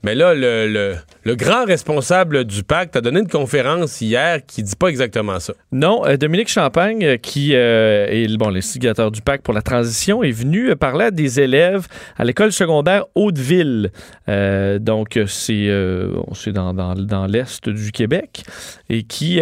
[0.03, 4.75] Mais là, le, le- grand responsable du pacte a donné une conférence hier qui dit
[4.75, 5.53] pas exactement ça.
[5.71, 10.23] Non, euh, Dominique Champagne, euh, qui euh, est bon, l'instigateur du pacte pour la transition,
[10.23, 13.91] est venu parler à des élèves à l'école secondaire Hauteville.
[14.29, 18.43] Euh, donc, c'est dans, dans, dans l'est du Québec.
[18.89, 19.41] Et qui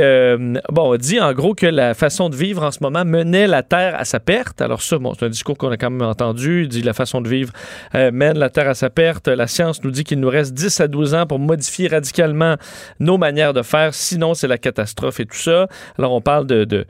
[0.69, 3.95] bon, dit en gros que la façon de vivre en ce moment menait la Terre
[3.95, 4.61] à sa perte.
[4.61, 6.63] Alors ça, bon, c'est un discours qu'on a quand même entendu.
[6.63, 7.53] Il dit la façon de vivre
[7.93, 9.27] mène la Terre à sa perte.
[9.27, 12.55] La science nous dit qu'il nous reste 10 à 12 ans pour modifier radicalement
[12.99, 13.93] nos manières de faire.
[13.93, 15.67] Sinon, c'est la catastrophe et tout ça.
[15.97, 16.85] Alors, on parle de,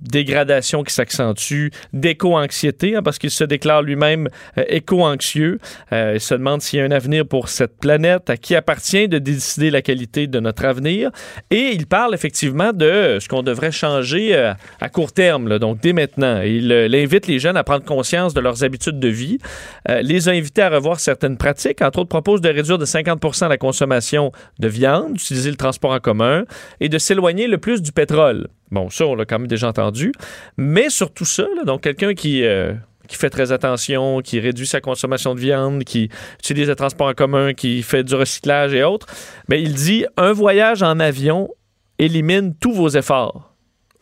[0.00, 5.58] dégradation qui s'accentue, d'éco-anxiété, hein, parce qu'il se déclare lui-même euh, éco-anxieux.
[5.92, 9.08] Euh, il se demande s'il y a un avenir pour cette planète, à qui appartient
[9.08, 11.10] de décider la qualité de notre avenir.
[11.50, 15.92] Et il parle effectivement de ce qu'on devrait changer euh, à court terme, donc dès
[15.92, 16.42] maintenant.
[16.42, 19.38] Il, invite les jeunes à prendre conscience de leurs habitudes de vie,
[19.88, 23.56] les a invités à revoir certaines pratiques, entre autres propose de réduire de 50 la
[23.56, 26.44] consommation de viande, d'utiliser le transport en commun
[26.80, 28.48] et de s'éloigner le plus du pétrole.
[28.70, 30.12] Bon, ça, on l'a quand même déjà entendu.
[30.56, 32.44] Mais surtout ça, là, donc quelqu'un qui...
[32.44, 32.74] euh,
[33.08, 37.14] qui fait très attention, qui réduit sa consommation de viande, qui utilise le transport en
[37.14, 39.06] commun, qui fait du recyclage et autres,
[39.48, 41.48] mais il dit un voyage en avion
[41.98, 43.54] élimine tous vos efforts.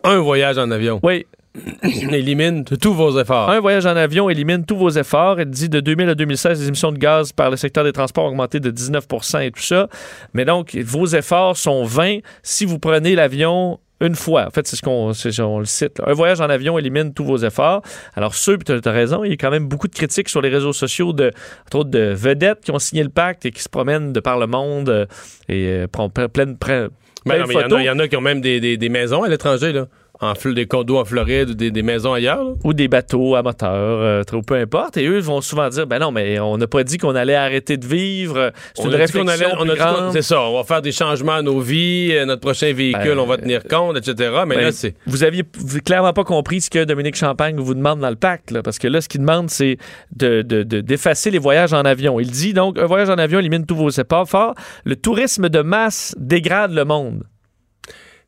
[0.03, 1.25] Un voyage en avion Oui,
[1.83, 3.51] élimine tous vos efforts.
[3.51, 5.41] Un voyage en avion élimine tous vos efforts.
[5.41, 8.25] Elle dit de 2000 à 2016, les émissions de gaz par le secteur des transports
[8.25, 9.89] ont augmenté de 19% et tout ça.
[10.35, 14.47] Mais donc, vos efforts sont vains si vous prenez l'avion une fois.
[14.47, 15.13] En fait, c'est ce qu'on
[15.45, 15.99] on le cite.
[15.99, 16.07] là.
[16.09, 17.81] Un voyage en avion élimine tous vos efforts.
[18.15, 20.43] Alors, ceux, puis tu as raison, il y a quand même beaucoup de critiques sur
[20.43, 21.31] les réseaux sociaux de,
[21.67, 24.39] entre autres, de vedettes qui ont signé le pacte et qui se promènent de par
[24.39, 25.07] le monde euh,
[25.49, 26.89] et euh, prennent plein, plein, plein,
[27.25, 29.23] Ben plein de y il y, en a qui ont même des, des- des maisons
[29.23, 29.87] à l'étranger, là.
[30.21, 32.43] En des condos en Floride, des, des maisons ailleurs.
[32.43, 32.53] là?
[32.65, 34.97] ou des bateaux à moteur, euh, trop peu importe.
[34.97, 37.77] Et eux vont souvent dire, ben non, mais on n'a pas dit qu'on allait arrêter
[37.77, 38.51] de vivre.
[38.75, 40.11] C'est On une réflexion allait- on a.
[40.13, 43.19] C'est ça, on va faire des changements à nos vies, euh, notre prochain véhicule, Ben,
[43.19, 44.31] on va tenir compte, etc.
[44.47, 44.95] Mais Ben, là, c'est.
[45.07, 45.43] vous aviez
[45.85, 48.89] clairement pas compris ce que Dominique Champagne vous demande dans le pacte, là, parce que
[48.89, 49.77] là, ce qu'il demande, c'est
[50.15, 52.19] de, de- de- d'effacer les voyages en avion.
[52.21, 54.55] Il dit donc, un voyage en avion élimine tous vos efforts forts.
[54.85, 57.25] Le tourisme de masse dégrade le monde.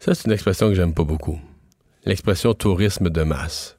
[0.01, 1.39] Ça, c'est une expression que j'aime pas beaucoup.
[2.09, 3.77] L'expression tourisme de masse.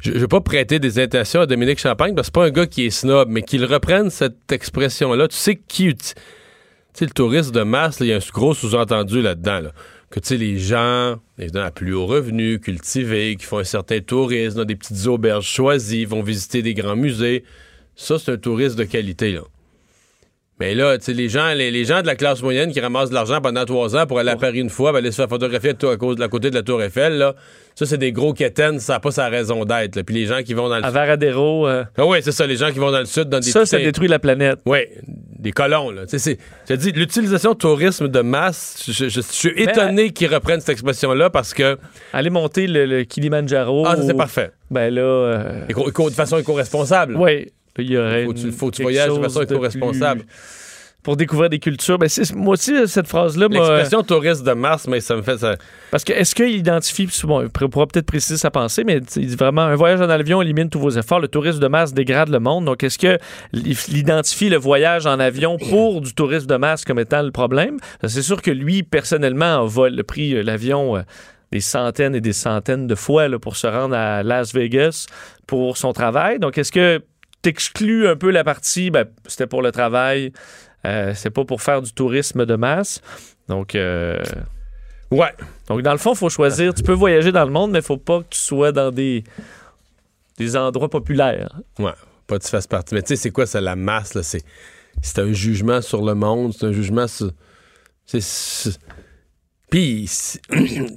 [0.00, 2.50] Je ne veux pas prêter des intentions à Dominique Champagne parce que c'est pas un
[2.50, 5.28] gars qui est snob, mais qu'il reprenne cette expression-là.
[5.28, 5.94] Tu sais qui.
[5.94, 6.14] Tu
[6.92, 9.60] sais, le tourisme de masse, il y a un gros sous-entendu là-dedans.
[9.60, 9.72] là.
[10.10, 14.00] Que tu sais, les gens, évidemment, à plus haut revenu, cultivés, qui font un certain
[14.00, 17.44] tourisme, dans des petites auberges choisies, vont visiter des grands musées.
[17.96, 19.40] Ça, c'est un tourisme de qualité, là.
[20.60, 23.10] Mais là, tu sais, les gens, les, les gens de la classe moyenne qui ramassent
[23.10, 25.28] de l'argent pendant trois ans pour aller à Paris une fois, ben, aller se faire
[25.28, 27.34] photographier à, cause de la côté de la Tour Eiffel, là,
[27.76, 30.02] ça, c'est des gros quétaines, ça n'a pas sa raison d'être.
[30.02, 32.56] Puis les gens qui vont dans le À Varadero, euh, Ah oui, c'est ça, les
[32.56, 34.58] gens qui vont dans le sud, dans des ça, ça détruit la planète.
[34.66, 36.04] Oui, des colons, là.
[36.06, 36.36] Tu sais,
[36.76, 41.30] dis, l'utilisation de tourisme de masse, je, je- je suis étonné qu'ils reprennent cette expression-là
[41.30, 41.78] parce que.
[42.12, 43.84] Aller monter le, le Kilimanjaro.
[43.86, 44.50] Ah, ça, c'est ou- parfait.
[44.72, 45.00] Ben là.
[45.02, 47.16] euh, Éco- éco- de façon éco-responsable.
[47.16, 47.46] Oui.
[47.78, 50.22] Il y aurait Faut tu- faut que tu voyages de façon éco-responsable.
[51.00, 51.96] Pour découvrir des cultures.
[51.96, 55.54] Ben moi aussi, cette phrase-là, moi, L'expression tourisme de masse, mais ça me fait ça.
[55.92, 59.36] Parce que est-ce qu'il identifie, bon, il pourra peut-être préciser sa pensée, mais il dit
[59.36, 62.40] vraiment un voyage en avion élimine tous vos efforts, le tourisme de masse dégrade le
[62.40, 62.64] monde.
[62.64, 63.18] Donc est-ce qu'il
[63.96, 67.78] identifie le voyage en avion pour du tourisme de masse comme étant le problème?
[68.06, 71.02] C'est sûr que lui, personnellement, a vol- pris euh, l'avion euh,
[71.52, 75.06] des centaines et des centaines de fois là, pour se rendre à Las Vegas
[75.46, 76.38] pour son travail.
[76.40, 77.00] Donc est-ce que
[77.42, 80.32] t'exclus un peu la partie, ben, c'était pour le travail,
[80.86, 83.02] Euh, c'est pas pour faire du tourisme de masse.
[83.48, 84.22] Donc, euh,
[85.10, 85.32] Ouais.
[85.66, 86.72] donc dans le fond, il faut choisir.
[86.72, 89.24] Tu peux voyager dans le monde, mais il faut pas que tu sois dans des,
[90.36, 91.60] des endroits populaires.
[91.80, 91.92] Ouais.
[92.28, 92.94] Pas que tu fasses partie.
[92.94, 94.22] Mais tu sais, c'est quoi ça, la masse, là?
[94.22, 94.42] C'est,
[95.02, 97.32] c'est un jugement sur le monde, c'est un jugement sur.
[98.06, 98.78] C'est.
[99.70, 100.08] Puis,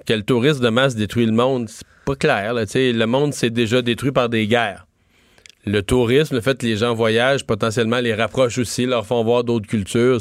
[0.06, 2.66] que le tourisme de masse détruit le monde, c'est pas clair, là.
[2.76, 4.86] Le monde s'est déjà détruit par des guerres.
[5.66, 9.44] Le tourisme, le fait que les gens voyagent, potentiellement les rapproche aussi, leur font voir
[9.44, 10.20] d'autres cultures.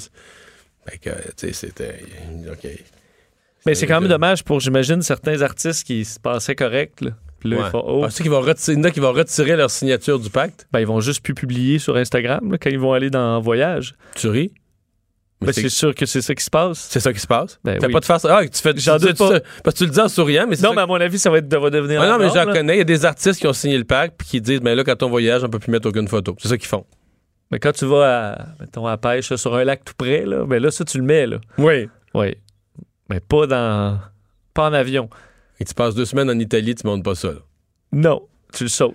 [0.89, 2.01] Fait que, tu sais, c'était.
[2.51, 2.69] OK.
[3.67, 7.01] Mais c'est quand même dommage pour, j'imagine, certains artistes qui se passaient corrects.
[7.03, 7.11] Là.
[7.39, 7.63] Puis là, Ouais.
[7.67, 10.67] ils font, oh, retirer, il y en a qui vont retirer leur signature du pacte?
[10.73, 13.95] ben, ils vont juste plus publier sur Instagram là, quand ils vont aller dans voyage.
[14.15, 14.53] Tu ris?
[15.41, 16.89] Mais Ben, c'est- sûr que c'est ça qui se passe.
[16.91, 17.59] C'est ça qui se passe?
[17.65, 17.93] Ben T'as oui.
[17.95, 18.25] pas de face.
[18.27, 18.75] Ah, tu fais.
[18.77, 19.41] J'en doute pas.
[19.65, 21.31] Parce que tu le dis en souriant, mais Non, ça mais à mon avis, ça
[21.31, 22.03] va, être, devenir.
[22.03, 22.75] Ah non, mais j'en connais.
[22.75, 24.85] Il y a des artistes qui ont signé le pacte puis qui disent, ben là,
[24.85, 26.37] quand on voyage, on peut plus mettre aucune photo.
[26.39, 26.85] C'est ça qu'ils font.
[27.51, 30.63] Mais quand tu vas à, mettons, à pêche sur un lac tout près, là, ben
[30.63, 31.27] là, ça, tu le mets.
[31.27, 31.39] Là.
[31.59, 31.89] Oui.
[32.15, 32.37] Oui.
[33.09, 33.99] Mais pas dans.
[34.53, 35.09] Pas en avion.
[35.59, 37.29] Et tu passes deux semaines en Italie, tu montes pas ça.
[37.29, 37.39] là.
[37.93, 38.23] Non,
[38.53, 38.95] tu le sautes.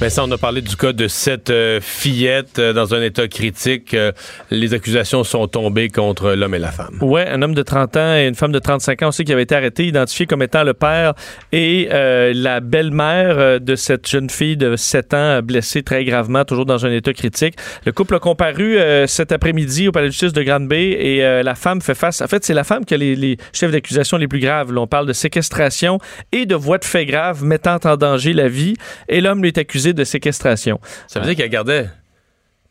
[0.00, 3.28] Ben ça, on a parlé du cas de cette euh, fillette euh, dans un état
[3.28, 3.94] critique.
[3.94, 4.10] Euh,
[4.50, 6.98] les accusations sont tombées contre l'homme et la femme.
[7.00, 9.44] Ouais, un homme de 30 ans et une femme de 35 ans aussi qui avait
[9.44, 11.14] été arrêtés, identifiés comme étant le père
[11.52, 16.84] et la belle-mère de cette jeune fille de 7 ans blessée très gravement, toujours dans
[16.84, 17.54] un état critique.
[17.86, 21.54] Le couple a comparu cet après-midi au palais de justice de Grande-Bay et euh, la
[21.54, 22.20] femme fait face.
[22.20, 24.76] En fait, c'est la femme qui a les, chefs d'accusation les plus graves.
[24.76, 25.98] On parle de séquestration
[26.32, 28.74] et de voies de fait graves mettant en danger la vie
[29.08, 30.80] et l'homme lui est accusé de séquestration.
[31.08, 31.90] Ça veut dire qu'elle gardait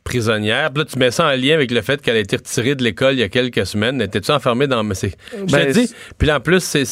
[0.04, 0.72] prisonnière.
[0.72, 2.84] Puis là, tu mets ça en lien avec le fait qu'elle a été retirée de
[2.84, 4.02] l'école il y a quelques semaines.
[4.02, 4.84] Étais-tu enfermée dans...
[4.84, 4.96] Mais.
[4.96, 5.08] Je
[5.52, 5.88] Ben, te dis.
[5.88, 6.86] c'est- Puis là, en plus, c'est...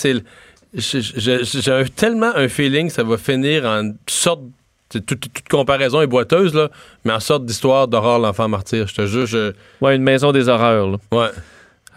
[0.74, 4.42] J'ai tellement un feeling que ça va finir en sorte...
[4.90, 6.70] Toute, toute comparaison est boiteuse, là,
[7.06, 8.88] mais en sorte d'histoire d'horreur l'enfant martyr.
[8.88, 9.54] Je te jure, je...
[9.80, 10.90] Ouais, une maison des horreurs.
[10.90, 10.98] là.
[11.14, 11.28] Ouais.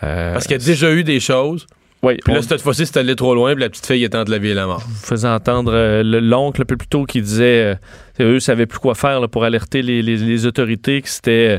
[0.05, 1.67] Euh, Parce qu'il y a déjà eu des choses.
[2.05, 4.15] Ouais, Puis on- là, cette fois-ci, c'est allé trop loin, puis la petite fille est
[4.15, 4.83] entre la vie et la mort.
[5.03, 7.77] faisait entendre euh, le- l'oncle un peu plus tôt qui disait
[8.21, 11.59] euh, eux savaient plus quoi faire là, pour alerter les, les- les autorités que c'était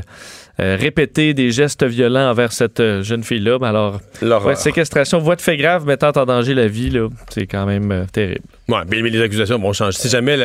[0.58, 3.58] euh, répéter des gestes violents envers cette euh, jeune fille-là.
[3.60, 7.46] Mais Alors, ouais, séquestration, voie de fait grave mettant en danger la vie, là, c'est
[7.46, 8.40] quand même euh, terrible.
[8.68, 9.98] Ouais, mais, mais les accusations vont changer.
[9.98, 10.36] Si jamais,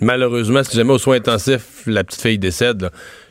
[0.00, 2.90] malheureusement, si jamais aux soins intensifs, la petite fille décède, là,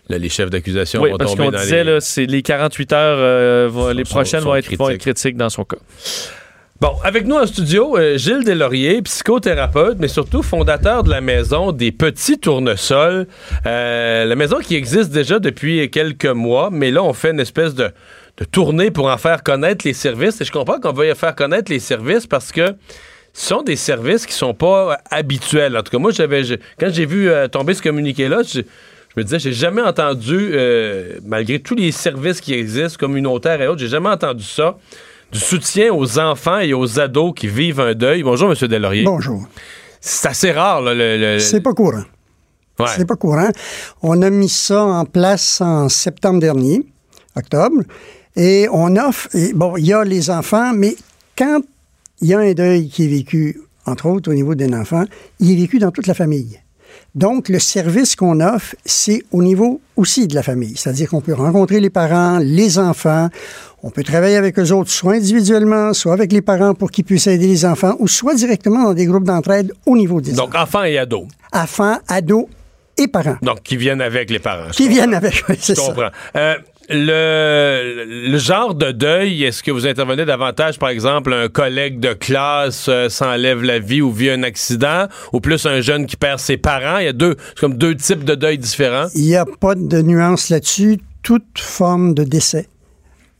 [0.09, 1.99] là, les chefs d'accusation Oui, vont parce tomber qu'on dans disait, les...
[1.99, 5.01] là, les 48 heures, euh, vont- les Sont- prochaines sont vont, être, vont être critiques.
[5.01, 5.77] critiques dans son cas.
[6.79, 11.71] Bon, avec nous en studio, euh, Gilles Deslauriers, psychothérapeute, mais surtout fondateur de la maison
[11.71, 13.25] des petits tournesols.
[13.65, 17.73] Euh, la maison qui existe déjà depuis quelques mois, mais là, on fait une espèce
[17.73, 17.89] de,
[18.37, 20.39] de tournée pour en faire connaître les services.
[20.39, 22.75] Et je comprends qu'on y faire connaître les services parce que
[23.33, 25.75] ce sont des services qui sont pas habituels.
[25.77, 26.43] En tout cas, moi, j'avais,
[26.79, 28.41] quand j'ai vu euh, tomber ce communiqué-là,
[29.18, 33.80] me disais, j'ai jamais entendu, euh, malgré tous les services qui existent, communautaires et autres,
[33.80, 34.78] j'ai jamais entendu ça
[35.32, 38.24] du soutien aux enfants et aux ados qui vivent un deuil.
[38.24, 38.68] Bonjour, M.
[38.68, 39.03] Delaurier.
[39.03, 39.45] Bonjour.
[39.99, 41.18] C'est assez rare, là, le...
[41.18, 42.03] le- C'est pas courant.
[42.80, 42.86] Ouais.
[42.95, 43.49] C'est pas courant.
[44.03, 46.84] On a mis ça en place en septembre dernier,
[47.36, 47.82] octobre,
[48.36, 49.28] et on offre.
[49.36, 50.95] et bon, il y a les enfants, mais
[51.38, 51.61] quand
[52.22, 55.05] il y a un deuil qui est vécu, entre autres au niveau d'un enfant,
[55.39, 56.59] il est vécu dans toute la famille.
[57.18, 60.76] Donc, le service qu'on offre, c'est au niveau aussi de la famille.
[60.78, 63.30] C'est-à-dire qu'on peut rencontrer les parents, les enfants.
[63.82, 67.26] On peut travailler avec eux autres, soit individuellement, soit avec les parents pour qu'ils puissent
[67.26, 70.84] aider les enfants, ou soit directement dans des groupes d'entraide au niveau des Donc, enfants
[70.84, 71.26] et ados.
[71.53, 72.45] enfants, ados
[72.99, 73.38] et parents.
[73.41, 74.68] Donc, qui viennent avec les parents.
[74.68, 74.93] je Qui comprends.
[74.95, 75.88] viennent avec, oui, c'est Je ça.
[75.88, 76.09] comprends.
[76.36, 76.55] Euh,
[76.89, 82.88] le, genre de deuil, est-ce que vous intervenez davantage, par exemple, un collègue de classe
[82.88, 86.57] euh, s'enlève la vie ou vit un accident, ou plus un jeune qui perd ses
[86.57, 86.99] parents?
[86.99, 89.07] Il y a deux, comme deux types de deuil différents.
[89.15, 90.99] Il n'y a pas de nuance là-dessus.
[91.23, 92.67] Toute forme de décès.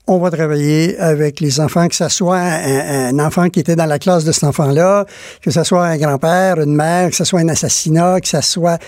[0.08, 3.86] On va travailler avec les enfants, que ce soit un, un enfant qui était dans
[3.86, 5.06] la classe de cet enfant-là,
[5.42, 8.80] que ce soit un grand-père, une mère, que ce soit un assassinat, que ce soit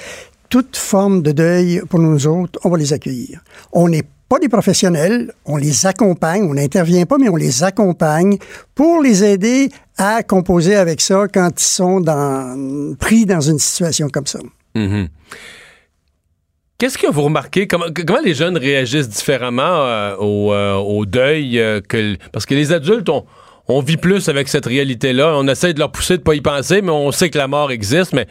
[0.49, 3.41] toute forme de deuil pour nous autres, on va les accueillir.
[3.71, 8.37] On n'est pas des professionnels, on les accompagne, on n'intervient pas, mais on les accompagne
[8.75, 14.07] pour les aider à composer avec ça quand ils sont dans, pris dans une situation
[14.09, 14.39] comme ça.
[16.77, 17.67] Qu'est-ce que vous remarquez?
[17.67, 17.87] Comment,
[18.23, 21.59] les jeunes réagissent différemment euh, au, euh, au deuil?
[21.59, 21.81] euh,
[22.31, 23.25] parce que les adultes, on,
[23.67, 25.33] on vit plus avec cette réalité-là.
[25.35, 27.71] On essaie de leur pousser de pas y penser, mais on sait que la mort
[27.71, 28.13] existe.
[28.13, 28.27] Mais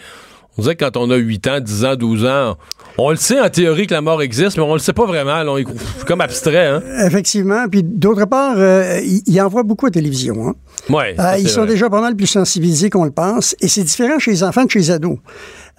[0.56, 2.56] on dirait que quand on a 8 ans, 10 ans, 12 ans,
[3.00, 5.42] On le sait en théorie que la mort existe, mais on le sait pas vraiment.
[5.44, 5.52] là.
[5.52, 5.64] On est
[6.04, 6.66] comme abstrait.
[6.66, 6.82] Hein?
[7.06, 7.68] Effectivement.
[7.70, 10.48] Puis d'autre part, euh, ils en voient beaucoup à la télévision.
[10.48, 10.54] Hein.
[10.90, 11.70] Ouais, Euh, ils sont vrai.
[11.70, 13.54] déjà pas mal plus sensibilisés qu'on le pense.
[13.60, 15.18] Et c'est différent chez les enfants que chez les ados.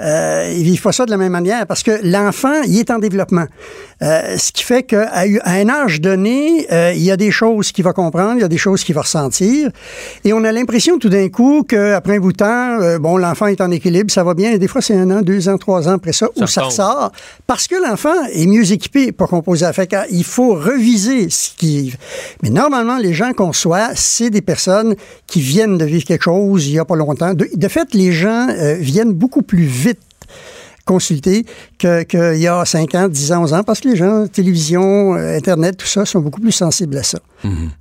[0.01, 2.99] Euh, ils vivent pas ça de la même manière parce que l'enfant, il est en
[2.99, 3.47] développement.
[4.01, 7.71] Euh, ce qui fait qu'à à un âge donné, euh, il y a des choses
[7.71, 9.69] qu'il va comprendre, il y a des choses qu'il va ressentir.
[10.23, 13.47] Et on a l'impression tout d'un coup qu'après un bout de temps, euh, bon, l'enfant
[13.47, 14.51] est en équilibre, ça va bien.
[14.51, 17.11] Et des fois, c'est un an, deux ans, trois ans après ça, où ça ressort.
[17.45, 21.93] Parce que l'enfant est mieux équipé pour composer à fait qu'il faut reviser ce qui...
[22.41, 24.95] Mais normalement, les gens qu'on soit, c'est des personnes
[25.27, 27.33] qui viennent de vivre quelque chose il y a pas longtemps.
[27.33, 29.99] De, de fait, les gens euh, viennent beaucoup plus vite
[30.93, 31.45] consulter
[31.77, 35.15] que- qu'il y a 5 ans, 10 ans, 11 ans, parce que les gens, télévision,
[35.15, 37.19] euh, Internet, tout ça, sont beaucoup plus sensibles à ça.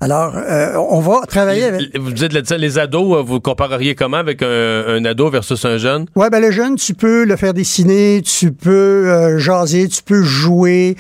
[0.01, 1.99] Alors, euh, on va travailler avec...
[1.99, 6.07] Vous dites les ados, euh, vous compareriez comment avec un, un ado versus un jeune?
[6.15, 8.71] Ouais, ben le jeune, tu peux le faire dessiner, tu peux
[9.11, 10.97] euh, jaser, tu peux jouer.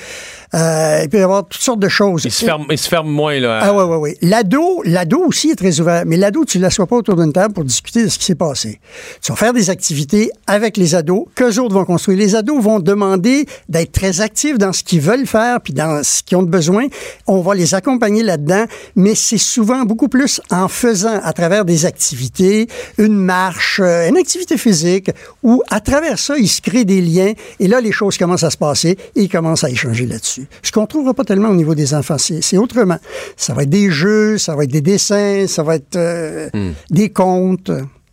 [0.54, 2.22] Euh, il peut y avoir toutes sortes de choses.
[2.24, 3.38] Il se ferme, il se ferme moins.
[3.38, 4.16] Là, Ah ouais, ouais, ouais.
[4.22, 7.54] L'ado, l'ado aussi est très ouvert, mais l'ado, tu ne l'assois pas autour d'une table
[7.54, 8.80] pour discuter de ce qui s'est passé.
[9.22, 13.46] Tu vas faire des activités avec les ados qu'eux autres vont Les ados vont demander
[13.68, 16.86] d'être très actifs dans ce qu'ils veulent faire puis dans ce qu'ils ont de besoin.
[17.26, 18.64] On va les accompagner là-dedans,
[18.96, 24.16] mais c'est souvent beaucoup plus en faisant à travers des activités, une marche, euh, une
[24.16, 25.10] activité physique,
[25.42, 28.50] où à travers ça, ils se créent des liens et là, les choses commencent à
[28.50, 30.46] se passer et ils commencent à échanger là-dessus.
[30.62, 32.98] Ce qu'on ne trouvera pas tellement au niveau des enfants, c'est autrement.
[33.36, 36.48] Ça va être des jeux, ça va être des dessins, ça va être euh,
[36.90, 37.70] des contes.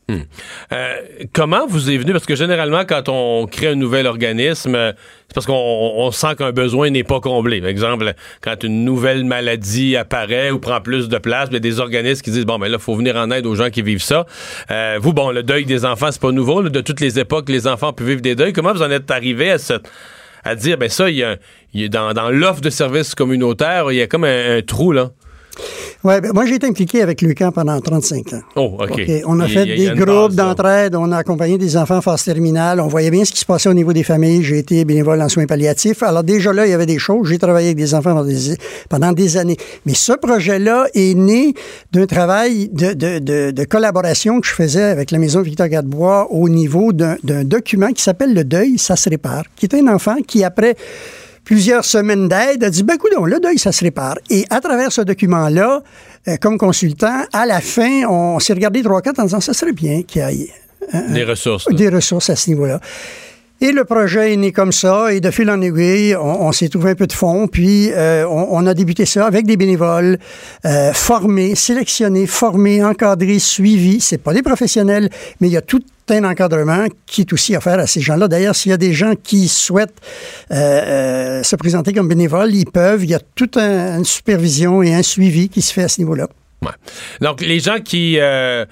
[0.07, 0.19] Hmm.
[0.71, 0.95] Euh,
[1.33, 2.11] comment vous est venu?
[2.11, 4.93] Parce que généralement, quand on crée un nouvel organisme,
[5.27, 7.59] c'est parce qu'on on sent qu'un besoin n'est pas comblé.
[7.59, 11.59] Par exemple, quand une nouvelle maladie apparaît ou prend plus de place, il y a
[11.59, 13.81] des organismes qui disent, bon, ben là, il faut venir en aide aux gens qui
[13.81, 14.27] vivent ça.
[14.69, 16.61] Euh, vous, bon, le deuil des enfants, c'est pas nouveau.
[16.61, 18.53] de toutes les époques, les enfants peuvent vivre des deuils.
[18.53, 19.89] Comment vous en êtes arrivé à cette
[20.47, 24.05] à dire, ben ça, il y a, dans, l'offre de services communautaires, il y a
[24.05, 25.09] comme un trou, là?
[26.03, 28.41] Ouais, ben, moi, j'ai été impliqué avec Lucan pendant 35 ans.
[28.55, 28.91] Oh, OK.
[28.91, 29.11] OK.
[29.25, 32.23] On a Il- fait il des groupes d'entraide, on a accompagné des enfants en phase
[32.23, 34.43] terminale, on voyait bien ce qui se passait au niveau des familles.
[34.43, 36.03] J'ai été bénévole en soins palliatifs.
[36.03, 37.27] Alors déjà là, il y avait des choses.
[37.29, 38.55] J'ai travaillé avec des enfants pendant des,
[38.89, 39.57] pendant des années.
[39.85, 41.53] Mais ce projet-là est né
[41.91, 46.27] d'un travail de, de, de, de collaboration que je faisais avec la Maison Victor Gadebois
[46.31, 50.15] au niveau d'un document qui s'appelle Le Deuil, ça se répare, qui est un enfant
[50.27, 50.75] qui, après
[51.45, 54.17] plusieurs semaines d'aide, a dit, ben, écoute, le deuil, ça se répare.
[54.29, 55.81] Et à travers ce document-là,
[56.27, 59.71] euh, comme consultant, à la fin, on s'est regardé trois, quatre en disant, ça serait
[59.73, 60.49] bien qu'il y ait
[60.93, 61.69] euh, Des ressources.
[61.69, 61.75] là.
[61.77, 62.81] des ressources à ce niveau-là.
[63.61, 66.67] Et le projet est né comme ça, et de fil en aiguille, on, on s'est
[66.67, 70.17] trouvé un peu de fonds, puis euh, on, on a débuté ça avec des bénévoles,
[70.65, 74.01] euh, formés, sélectionnés, formés, encadrés, suivis.
[74.01, 75.81] C'est pas des professionnels, mais il y a tout
[76.11, 78.27] un encadrement qui est aussi offert à ces gens-là.
[78.27, 79.99] D'ailleurs, s'il y a des gens qui souhaitent
[80.51, 83.03] euh, euh, se présenter comme bénévoles, ils peuvent.
[83.03, 85.99] Il y a toute un- une supervision et un suivi qui se fait à ce
[86.01, 86.27] niveau-là.
[86.61, 86.71] Ouais.
[87.21, 88.65] Donc, les gens qui, euh,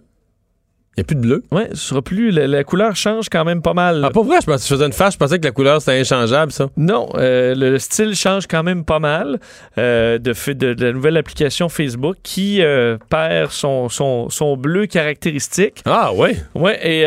[0.95, 1.43] Il n'y a plus de bleu.
[1.51, 2.29] Ouais, ce sera plus.
[2.29, 4.03] La, la couleur change quand même pas mal.
[4.05, 5.99] Ah, pas vrai, je, pensais, je faisais une face, je pensais que la couleur c'était
[5.99, 6.67] inchangeable, ça.
[6.77, 9.39] Non, euh, le, le style change quand même pas mal
[9.79, 14.55] euh, de, fait- de, de la nouvelle application Facebook qui euh, perd son, son, son
[14.55, 15.81] bleu caractéristique.
[15.85, 16.35] Ah, ouais.
[16.53, 17.05] Ouais, et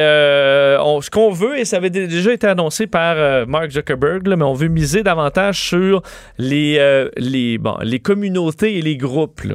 [0.82, 4.34] on- ce qu'on veut, et ça avait dé- déjà été annoncé par Mark Zuckerberg, là,
[4.34, 6.02] mais on veut miser davantage sur
[6.38, 9.42] les, les, bon, les communautés et les groupes.
[9.44, 9.54] là.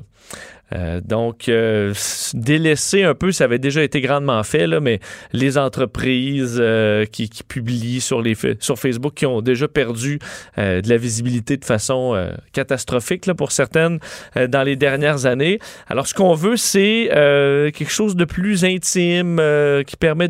[0.73, 1.93] Euh, donc, euh,
[2.33, 4.99] délaisser un peu, ça avait déjà été grandement fait, là, mais
[5.33, 10.19] les entreprises euh, qui, publient sur, les, sur Facebook qui ont déjà perdu
[10.57, 13.99] de la visibilité de façon catastrophique là, pour certaines
[14.35, 15.59] dans les dernières années.
[15.87, 19.41] Alors, ce qu'on veut, c'est quelque chose de plus intime
[19.85, 20.29] qui permet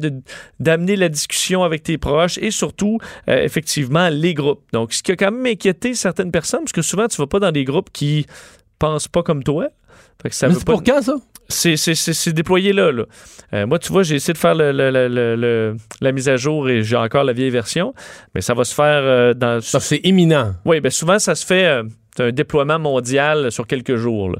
[0.59, 4.63] d'amener la discussion avec tes proches et surtout, effectivement, les groupes.
[4.73, 7.39] Donc, ce qui a quand même inquiété certaines personnes, parce que souvent, tu vas pas
[7.39, 8.25] dans des groupes qui
[8.79, 9.69] pensent pas comme toi.
[10.21, 11.15] Fait que ça Mais veut c'est pour quand, ça?
[11.49, 12.91] c'est, c'est, c'est- c'est déployé là.
[12.91, 13.03] là.
[13.53, 16.29] Euh, moi, tu vois, j'ai essayé de faire le- le- le- le- le- la mise
[16.29, 17.93] à jour et j'ai encore la vieille version,
[18.35, 19.61] mais ça va se faire euh, dans.
[19.61, 20.53] Ça, c'est imminent.
[20.65, 21.65] Oui, bien souvent, ça se fait.
[21.65, 21.83] euh,
[22.15, 24.29] c'est un déploiement mondial sur quelques jours.
[24.29, 24.37] là.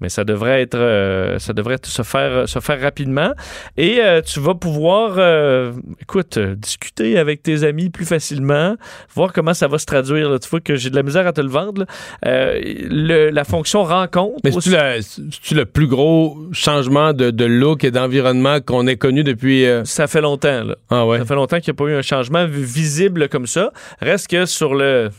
[0.00, 3.32] Mais ça devrait être, euh, ça devrait se faire, se faire rapidement.
[3.76, 5.72] Et euh, tu vas pouvoir, euh,
[6.02, 8.76] écoute, discuter avec tes amis plus facilement,
[9.14, 10.28] voir comment ça va se traduire.
[10.30, 10.38] là.
[10.38, 11.86] Tu vois que j'ai de la misère à te le vendre.
[12.24, 14.40] le- la fonction rencontre.
[14.44, 18.96] Mais c'est-tu le, c'est-tu le plus gros changement de, de look et d'environnement qu'on ait
[18.96, 19.64] connu depuis.
[19.84, 20.64] Ça fait longtemps.
[20.64, 20.76] Là.
[20.90, 21.18] Ah, ouais.
[21.18, 23.70] Ça fait longtemps qu'il n'y a pas eu un changement vi- visible comme ça.
[24.00, 25.10] Reste que sur le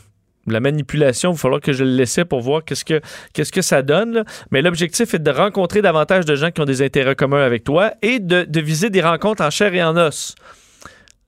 [0.52, 4.24] la manipulation, il va falloir que je le laisse pour voir qu'est-ce que, ça donne.
[4.50, 7.92] Mais l'objectif est de rencontrer davantage de gens qui ont des intérêts communs avec toi
[8.02, 10.34] et de viser des rencontres en chair et en os.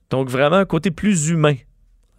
[0.09, 1.55] Donc vraiment un côté plus humain.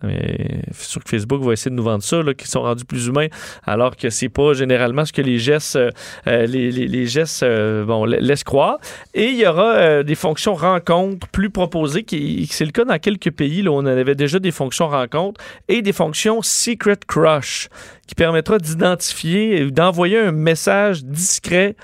[0.02, 3.26] Mais sûr que Facebook va essayer de nous vendre ça, qu'ils sont rendus plus humains,
[3.66, 5.90] alors que c'est pas généralement ce que les gestes, euh,
[6.26, 8.78] euh, les, gestes euh, bon, la- laissent croire.
[9.12, 13.30] Et il y aura des fonctions rencontres plus proposées, qui, c'est le cas dans quelques
[13.30, 17.68] pays, là, où on avait déjà des fonctions rencontres, et des fonctions Secret Crush,
[18.06, 21.76] qui permettra d'identifier et d'envoyer un message discret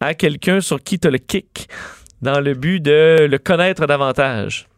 [0.00, 1.68] à quelqu'un sur qui tu as le kick,
[2.20, 4.68] dans le but de le connaître davantage.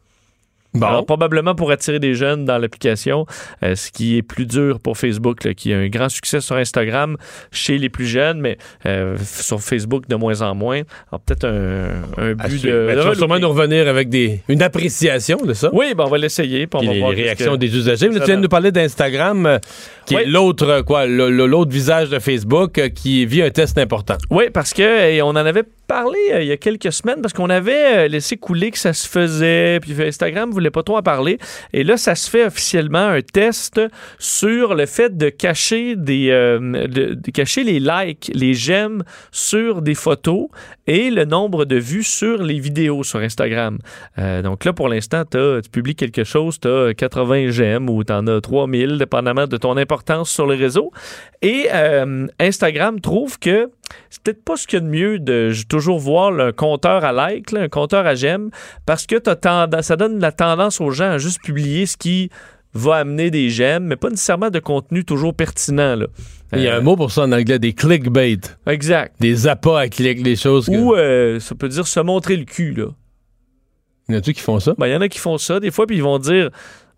[0.74, 0.86] Bon.
[0.86, 3.26] Alors, probablement pour attirer des jeunes dans l'application,
[3.62, 6.56] euh, ce qui est plus dur pour Facebook, là, qui a un grand succès sur
[6.56, 7.16] Instagram
[7.52, 10.82] chez les plus jeunes, mais euh, sur Facebook de moins en moins.
[11.12, 12.88] Alors, peut-être un, but de.
[12.90, 15.70] Tu vas sûrement nous revenir avec des, une appréciation de ça.
[15.72, 16.66] Oui, ben, on va l'essayer.
[16.66, 18.08] puis on va les, voir les réactions que- des usagers.
[18.08, 19.58] Là, tu viens de nous parler d'Instagram, euh,
[20.06, 24.16] qui est l'autre, quoi, l'autre visage de Facebook qui vit un test important.
[24.30, 27.50] Oui, parce que on en avait parlé euh, il y a quelques semaines parce qu'on
[27.50, 31.38] avait euh, laissé couler que ça se faisait, puis Instagram voulait pas trop en parler.
[31.72, 33.80] Et là, ça se fait officiellement un test
[34.18, 39.94] sur le fait de cacher des, euh, de, cacher les likes, les j'aime sur des
[39.94, 40.48] photos
[40.86, 43.78] et le nombre de vues sur les vidéos sur Instagram.
[44.42, 48.26] Donc là, pour l'instant, tu publies quelque chose, tu as 80 j'aime ou tu en
[48.26, 50.92] as 3000, dépendamment de ton importance sur le réseau.
[51.40, 51.68] Et
[52.38, 53.70] Instagram trouve que
[54.10, 57.12] c'est peut-être pas ce qu'il y a de mieux de toujours voir un compteur à
[57.12, 58.50] like, là, un compteur à j'aime,
[58.86, 62.30] parce que t'as tendance- ça donne la tendance aux gens à juste publier ce qui
[62.72, 65.94] va amener des j'aime, mais pas nécessairement de contenu toujours pertinent.
[65.94, 66.06] Là.
[66.52, 68.38] Il y a Euh, un mot pour ça en anglais, des clickbait.
[68.66, 69.14] Exact.
[69.20, 70.66] Des appâts à clic, des choses.
[70.66, 72.72] que- Ou euh, ça peut dire se montrer le cul.
[72.74, 72.86] Là.
[74.08, 74.74] Y en a-tu qui font ça?
[74.76, 76.50] Ben, il y en a qui font ça des fois, puis ils vont dire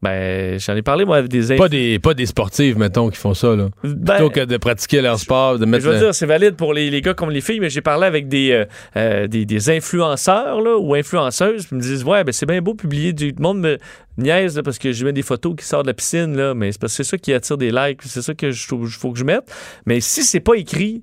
[0.03, 3.35] ben, j'en ai parlé, moi, avec des Pas des, pas des sportives, mettons, qui font
[3.35, 3.69] ça, là.
[3.83, 5.85] Ben, Plutôt que de pratiquer leur sport, de mettre.
[5.85, 8.07] je veux dire, c'est valide pour les, les gars comme les filles, mais j'ai parlé
[8.07, 8.65] avec des, euh,
[8.97, 12.75] euh, des, des influenceurs là, ou influenceuses, ils me disent Ouais, ben c'est bien beau
[12.75, 13.79] publier du le monde me
[14.19, 16.73] niaise là, parce que je mets des photos qui sortent de la piscine, là, mais
[16.73, 19.13] c'est parce que c'est ça qui attire des likes, c'est ça que je trouve- faut
[19.13, 19.45] que je mette.
[19.87, 21.03] Mais si c'est pas écrit,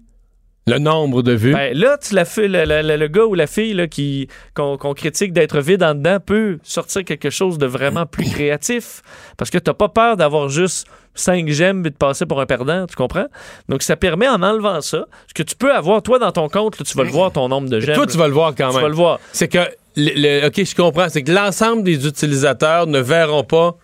[0.66, 1.52] Le nombre de vues.
[1.54, 4.78] ben, là, tu la le, le- le- le gars ou la fille là, qui, qu'on,
[4.94, 9.02] critique d'être vide en dedans peut sortir quelque chose de vraiment plus créatif.
[9.38, 12.88] Parce que t'as pas peur d'avoir juste 5 j'aime et de passer pour un perdant,
[12.88, 13.28] tu comprends?
[13.68, 16.80] Donc, ça permet, en enlevant ça, ce que tu peux avoir, toi, dans ton compte,
[16.80, 17.96] là, tu vas le voir, ton nombre de j'aime.
[17.96, 18.84] Toi, tu vas le voir quand Tu même.
[18.84, 19.20] vas le voir.
[19.34, 19.60] C'est que,
[19.98, 21.10] le- le- OK, je comprends.
[21.10, 23.76] C'est que l'ensemble des utilisateurs ne verront pas.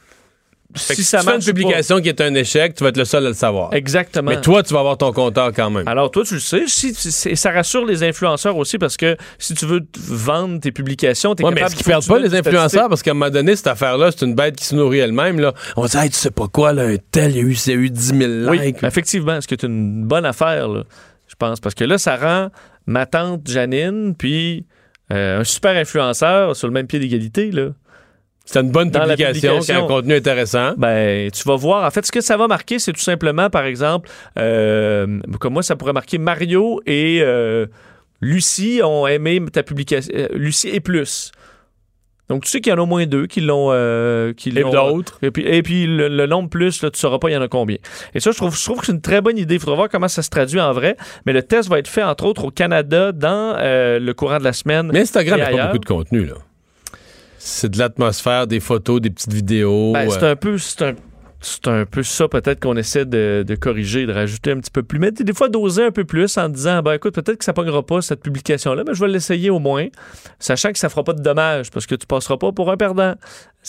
[0.75, 2.97] Fait que Si ça tu fais une publication qui est un échec, tu vas être
[2.97, 3.73] le seul à le savoir.
[3.73, 4.29] Exactement.
[4.29, 5.87] Mais toi, tu vas avoir ton compteur quand même.
[5.87, 6.65] Alors, toi, tu le sais.
[6.67, 11.33] Si, si- ça rassure les influenceurs aussi parce que si tu veux vendre tes publications,
[11.33, 12.87] t'es Ouais, mais capable est-ce qu'ils perdent pas les influenceurs?
[12.87, 15.39] Parce qu'à un moment donné, cette affaire-là, c'est une bête qui se nourrit elle-même.
[15.39, 15.53] Là.
[15.75, 17.71] On dit, hey, tu sais pas quoi, là, un tel, il y a eu, il
[17.71, 18.83] a eu 10 000 Oui, likes.
[18.83, 20.83] effectivement, ce qui est une bonne affaire, là,
[21.27, 21.59] je pense.
[21.59, 22.49] Parce que là, ça rend
[22.85, 24.67] ma tante Janine, puis
[25.11, 27.49] euh, un super influenceur sur le même pied d'égalité.
[27.49, 27.69] Là.
[28.51, 30.73] C'est une bonne publication, a un contenu intéressant.
[30.77, 31.85] Ben, tu vas voir.
[31.85, 35.63] En fait, ce que ça va marquer, c'est tout simplement, par exemple, euh, comme moi,
[35.63, 37.67] ça pourrait marquer Mario et euh,
[38.21, 40.11] Lucie ont aimé ta publication.
[40.15, 41.31] euh, Lucie et plus.
[42.27, 43.69] Donc, tu sais qu'il y en a au moins deux qui l'ont.
[43.71, 45.17] euh, qui Et d'autres?
[45.23, 47.41] Et puis, et puis le, le nombre plus, là, tu sauras pas il y en
[47.41, 47.77] a combien.
[48.13, 49.55] Et ça, je trouve, je trouve que c'est une très bonne idée.
[49.55, 50.95] Il faudra voir comment ça se traduit en vrai.
[51.25, 54.43] Mais le test va être fait, entre autres, au Canada dans euh, le courant de
[54.43, 54.91] la semaine.
[54.93, 56.35] Mais Instagram n'a pas beaucoup de contenu, là.
[57.39, 59.93] C'est de l'atmosphère, des photos, des petites vidéos.
[59.93, 60.57] Ben, c'est euh, un peu.
[60.57, 60.93] C'est un,
[61.41, 64.83] c'est un peu ça peut-être qu'on essaie de, de corriger, de rajouter un petit peu
[64.83, 64.99] plus.
[64.99, 67.55] Mais des fois, doser un peu plus en disant ben écoute, peut-être que ça ne
[67.55, 69.87] pognera pas cette publication-là, mais je vais l'essayer au moins,
[70.37, 73.15] sachant que ça fera pas de dommages parce que tu passeras pas pour un perdant.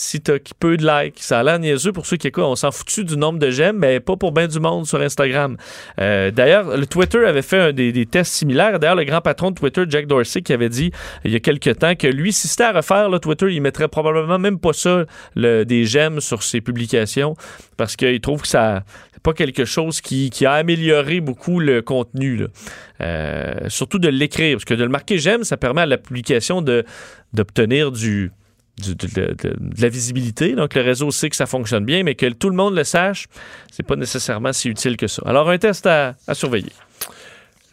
[0.03, 2.45] Si tu as peu de likes, ça a l'air niaiseux pour ceux qui écoutent.
[2.45, 5.57] On s'en foutu du nombre de j'aime, mais pas pour bien du monde sur Instagram.
[5.99, 8.79] Euh, D'ailleurs, le Twitter avait fait des, tests similaires.
[8.79, 10.91] D'ailleurs, le grand patron de Twitter, Jack Dorsey, qui avait dit
[11.23, 13.87] il y a quelques temps que lui, si c'était à refaire, là, Twitter, il mettrait
[13.89, 17.35] probablement même pas ça, le- des j'aime sur ses publications,
[17.77, 18.83] parce qu'il trouve que ça
[19.21, 22.47] pas quelque chose qui, a amélioré beaucoup le contenu.
[23.01, 26.63] Euh, surtout de l'écrire, parce que de le marquer j'aime, ça permet à la publication
[27.33, 28.31] d'obtenir du,
[28.81, 30.53] du- de, de- de- de la visibilité.
[30.53, 33.27] Donc, le réseau sait que ça fonctionne bien, mais que tout le monde le sache,
[33.71, 35.21] c'est pas nécessairement si utile que ça.
[35.25, 36.71] Alors, un test à, à surveiller.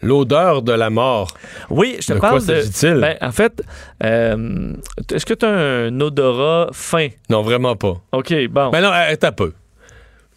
[0.00, 1.28] L'odeur de la mort.
[1.70, 3.00] Oui, je te De parle quoi de.
[3.00, 3.64] Ben, en fait,
[4.04, 4.72] euh,
[5.12, 7.08] est-ce que tu as un odorat fin?
[7.28, 8.00] Non, vraiment pas.
[8.12, 8.70] OK, bon.
[8.70, 9.52] Ben non, attends un peu.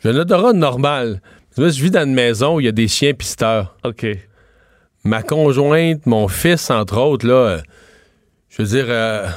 [0.04, 1.22] J'ai un odorat normal.
[1.56, 3.76] Je vis dans une maison où il y a des chiens pisteurs.
[3.84, 4.08] OK.
[5.04, 7.60] Ma conjointe, mon fils, entre autres, là, euh,
[8.50, 9.28] je veux dire, euh,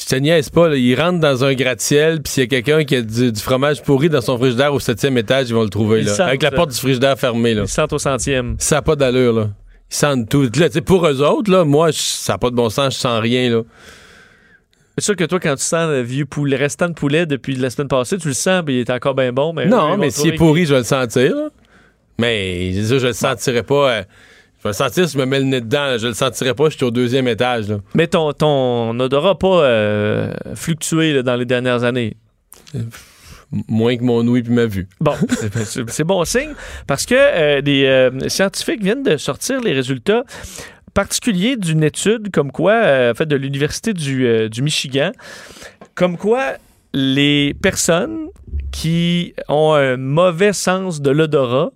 [0.00, 2.84] je te niaise pas, là, ils rentrent dans un gratte-ciel, puis s'il y a quelqu'un
[2.84, 5.68] qui a du, du fromage pourri dans son frigidaire au septième étage, ils vont le
[5.68, 7.54] trouver, Ils là, sentent, avec la porte du frigidaire fermée.
[7.54, 7.62] Là.
[7.62, 8.56] Ils sentent au centième.
[8.58, 9.50] Ça n'a pas d'allure, là.
[9.90, 10.48] Ils sentent tout.
[10.56, 13.50] Là, pour eux autres, là, moi, ça n'a pas de bon sens, je sens rien,
[13.50, 13.62] là.
[14.96, 17.54] C'est sûr que toi, quand tu sens le vieux poulet, le restant de poulet depuis
[17.56, 19.52] la semaine passée, tu le sens, puis il est encore bien bon.
[19.52, 21.48] Mais non, mais s'il est pourri, je vais le sentir, là.
[22.18, 23.90] Mais, je je le sentirais pas...
[23.90, 24.02] euh,
[24.62, 25.98] je vais sentir si je me mets le nez dedans, là.
[25.98, 27.78] je le sentirais pas, je suis au deuxième étage, là.
[27.94, 32.16] Mais ton, ton odorat n'a pas euh, fluctué là, dans les dernières années?
[32.74, 32.88] M-
[33.68, 34.86] Moins que mon ouïe puis ma vue.
[35.00, 35.14] Bon,
[35.64, 36.50] c'est- bon signe
[36.86, 40.22] parce que euh, des euh, scientifiques viennent de sortir les résultats
[40.94, 45.10] particuliers d'une étude comme quoi, euh, en fait, de l'Université du, euh, du Michigan,
[45.96, 46.52] comme quoi
[46.92, 48.28] les personnes
[48.70, 51.70] qui ont un mauvais sens de l'odorat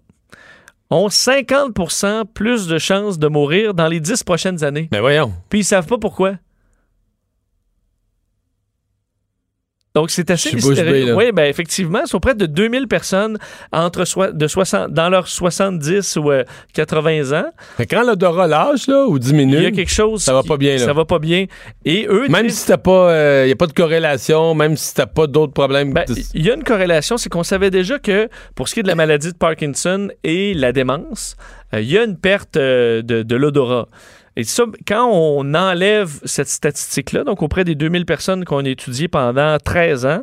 [0.95, 4.89] ont 50% plus de chances de mourir dans les 10 prochaines années.
[4.93, 5.33] Mais voyons.
[5.49, 6.35] Puis ils savent pas pourquoi.
[9.95, 11.15] Donc, c'est assez mystérieux.
[11.15, 13.39] Oui, ben effectivement, ce sont près de 2000 personnes
[13.73, 16.43] entre soi- de 60, dans leurs 70 ou euh,
[16.73, 17.47] 80 ans.
[17.79, 20.49] Mais quand l'odorat lâche, là, ou diminue, Il y a quelque chose ça va qui-
[20.49, 20.85] pas bien, là.
[20.85, 21.47] Ça va pas bien.
[21.85, 23.43] Et eux même disent- si t'as pas...
[23.45, 25.93] Il n'y a pas de corrélation, même si t'as pas d'autres problèmes...
[25.93, 28.83] Ben, il y a une corrélation, c'est qu'on savait déjà que pour ce qui est
[28.83, 31.37] de la maladie de Parkinson et la démence,
[31.73, 33.87] euh, il y a une perte euh, de, de l'odorat.
[34.37, 39.09] Et ça, quand on enlève cette statistique-là, donc auprès des 2000 personnes qu'on a étudiées
[39.09, 40.23] pendant 13 ans,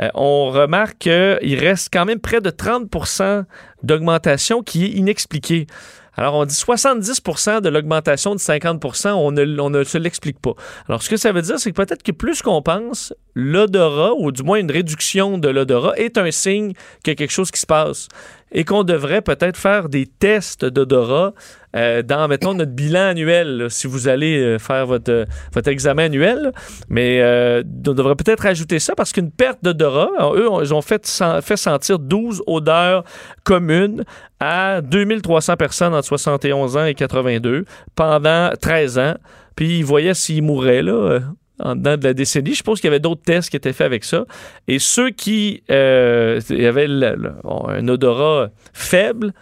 [0.00, 3.44] euh, on remarque qu'il reste quand même près de 30%
[3.84, 5.66] d'augmentation qui est inexpliquée.
[6.14, 10.52] Alors, on dit 70% de l'augmentation de 50 on ne, on ne se l'explique pas.
[10.88, 14.30] Alors, ce que ça veut dire, c'est que peut-être que plus qu'on pense, l'odorat, ou
[14.30, 17.60] du moins une réduction de l'odorat, est un signe qu'il y a quelque chose qui
[17.60, 18.08] se passe
[18.52, 21.32] et qu'on devrait peut-être faire des tests d'odorat
[21.74, 25.24] euh, dans, mettons, notre bilan annuel, là, si vous allez euh, faire votre, euh,
[25.54, 26.38] votre examen annuel.
[26.42, 26.52] là.
[26.88, 31.06] Mais euh, on devrait peut-être ajouter ça parce qu'une perte d'odorat, eux, ils ont fait,
[31.42, 33.04] fait sentir 12 odeurs
[33.44, 34.04] communes
[34.38, 39.14] à 2300 personnes entre 71 ans et 82 pendant 13 ans.
[39.56, 41.20] Puis ils voyaient s'ils mouraient, là.
[41.62, 42.50] En dedans de la décennie.
[42.52, 44.24] Je suppose qu'il y avait d'autres tests qui étaient faits avec ça.
[44.68, 49.32] Et ceux qui euh, avaient le- le- bon, un odorat faible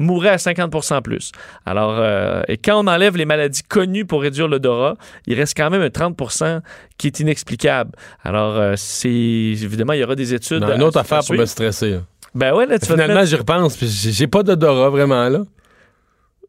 [0.00, 1.32] mouraient à 50% plus.
[1.66, 5.70] Alors, euh, et quand on enlève les maladies connues pour réduire l'odorat, il reste quand
[5.70, 6.60] même un 30%
[6.98, 7.90] qui est inexplicable.
[8.22, 10.60] Alors, euh, c'est évidemment, il y aura des études.
[10.62, 11.90] Non, une autre à affaire pour me stresser.
[11.90, 12.00] là.
[12.34, 15.40] Ben ouais, là, tu Finalement, mettre- j'y repense, puis j'ai pas d'odorat vraiment, là.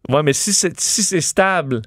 [0.10, 1.82] Ouais, mais si c'est si stable,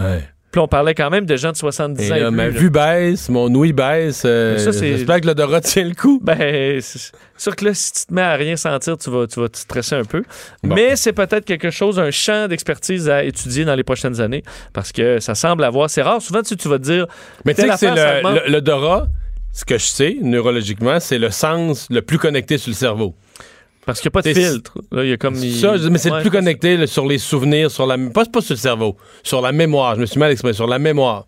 [0.00, 0.22] Ouais.
[0.50, 2.16] Puis on parlait quand même de gens de 70 Et ans.
[2.16, 4.22] là, ma vue baisse, mon ouïe baisse.
[4.24, 6.20] euh, J'espère que l'odorat tient le coup.
[6.22, 9.40] Ben, c'est sûr que là, si tu te mets à rien sentir, tu vas, tu
[9.40, 10.22] vas te stresser un peu.
[10.62, 10.74] Bon.
[10.74, 14.42] Mais c'est peut-être quelque chose, un champ d'expertise à étudier dans les prochaines années
[14.72, 15.90] parce que ça semble avoir.
[15.90, 16.22] C'est rare.
[16.22, 17.06] Souvent, tu, tu vas te dire.
[17.44, 19.06] Mais tu sais que c'est l'odorat,
[19.52, 23.14] ce que je sais, neurologiquement, c'est le sens le plus connecté sur le cerveau.
[23.88, 24.74] Parce qu'il n'y a pas de filtre.
[24.92, 25.34] Là, il y a comme.
[25.36, 28.26] il- Ça, mais c'est Ouais, le plus connecté là, sur les souvenirs, sur la pas,
[28.26, 29.94] pas sur le cerveau, sur la mémoire.
[29.94, 31.24] Je me suis mal exprimé, sur la mémoire.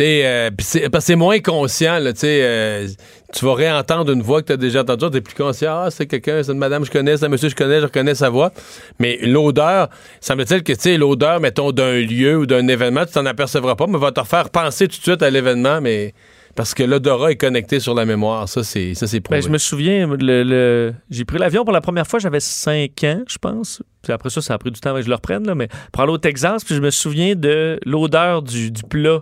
[0.00, 2.86] euh, c'est- parce que c'est moins conscient, là, tu euh,
[3.32, 5.84] tu vas réentendre une voix que tu as déjà entendue, tu plus conscient.
[5.84, 8.14] Ah, c'est quelqu'un, c'est une madame je connais, c'est un monsieur je connais, je reconnais
[8.14, 8.52] sa voix.
[8.98, 9.88] Mais l'odeur,
[10.20, 13.86] semble-t-il que, tu sais, l'odeur, mettons, d'un lieu ou d'un événement, tu t'en apercevras pas,
[13.86, 16.12] mais va te faire penser tout de suite à l'événement, mais
[16.56, 18.48] parce que l'odorat est connecté sur la mémoire.
[18.48, 19.40] Ça, c'est, ça, c'est prouvé.
[19.40, 22.90] Ben, je me souviens, le, le- j'ai pris l'avion pour la première fois, j'avais 5
[23.04, 23.82] ans, je pense.
[24.02, 25.68] Puis après ça, ça a pris du temps avant que je le reprenne, là, mais
[25.92, 29.20] pour aller au Texas, puis je me souviens de l'odeur du, du plat.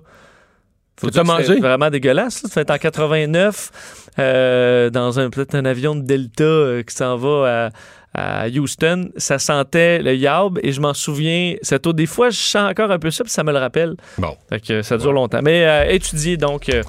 [1.01, 1.59] Faut c'était mangé?
[1.59, 2.45] vraiment dégueulasse.
[2.57, 3.71] en 89,
[4.19, 7.71] euh, dans un peut-être un avion de Delta euh, qui s'en va
[8.15, 9.09] à, à Houston.
[9.17, 11.55] Ça sentait le yaub et je m'en souviens.
[11.63, 13.97] Cette eau, des fois, je sens encore un peu ça, puis ça me le rappelle.
[14.19, 14.37] Bon.
[14.49, 15.41] Fait que ça dure longtemps.
[15.43, 16.83] Mais euh, étudier donc euh,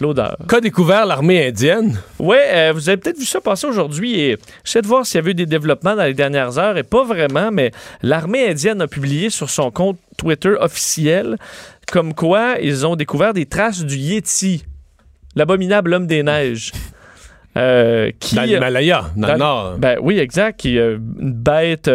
[0.00, 0.36] l'odeur.
[0.48, 1.98] Qu'a découvert l'armée indienne?
[2.18, 5.18] Ouais, euh, vous avez peut-être vu ça passer aujourd'hui et j'essaie de voir s'il y
[5.18, 7.72] avait eu des développements dans les dernières heures et pas vraiment, mais
[8.02, 11.36] l'armée indienne a publié sur son compte Twitter officiel
[11.90, 14.64] comme quoi ils ont découvert des traces du Yeti,
[15.34, 16.72] l'abominable homme des neiges.
[17.56, 19.74] euh, qui, Dans l'Himalaya, dans, le nord.
[19.78, 21.90] Ben oui, exact, qui euh, une bête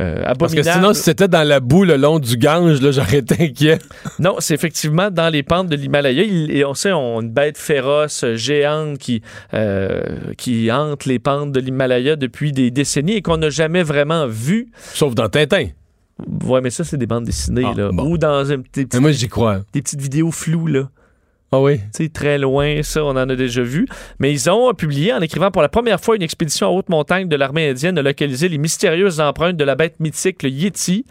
[0.00, 3.18] euh, Parce que sinon, si c'était dans la boue le long du Gange, là, j'aurais
[3.18, 3.78] été inquiet.
[4.18, 6.24] Non, c'est effectivement dans les pentes de l'Himalaya.
[6.24, 9.22] Et on sait, on a une bête féroce, euh, géante, qui,
[9.54, 10.02] euh,
[10.36, 14.68] qui hante les pentes de l'Himalaya depuis des décennies et qu'on n'a jamais vraiment vu.
[14.94, 15.66] Sauf dans Tintin.
[16.44, 17.90] Ouais, mais ça, c'est des bandes dessinées, Ah, là.
[17.92, 18.08] bon.
[18.10, 19.60] Ou dans un- des, Mais moi, j'y crois.
[19.72, 20.88] des petites vidéos floues, là.
[21.56, 21.80] Ah oui?
[22.12, 23.86] Très loin, ça, on en a déjà vu.
[24.18, 27.28] Mais ils ont publié, en écrivant pour la première fois une expédition en haute montagne
[27.28, 31.04] de l'armée indienne, de localiser les mystérieuses empreintes de la bête mythique, le Yeti.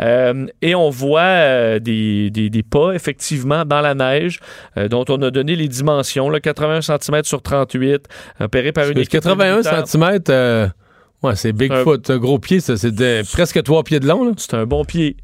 [0.00, 4.40] Euh, et on voit euh, des, des- des pas, effectivement, dans la neige,
[4.76, 8.06] euh, dont on a donné les dimensions, là, 81 cm sur 38,
[8.40, 9.86] opéré par une équipe 81 militaire.
[9.88, 10.72] cm,
[11.22, 12.10] ouais, c'est Bigfoot.
[12.10, 12.92] Un gros pied, ça, c'est
[13.32, 14.24] presque trois pieds de long.
[14.24, 14.32] Là.
[14.36, 15.16] C'est un bon pied.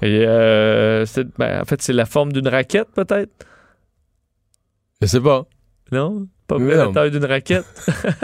[0.00, 1.04] Et euh,
[1.38, 3.30] ben, en fait, c'est la forme d'une raquette, peut-être?
[5.02, 5.44] Je sais pas.
[5.90, 6.26] Non?
[6.46, 7.64] Pas près la taille d'une raquette.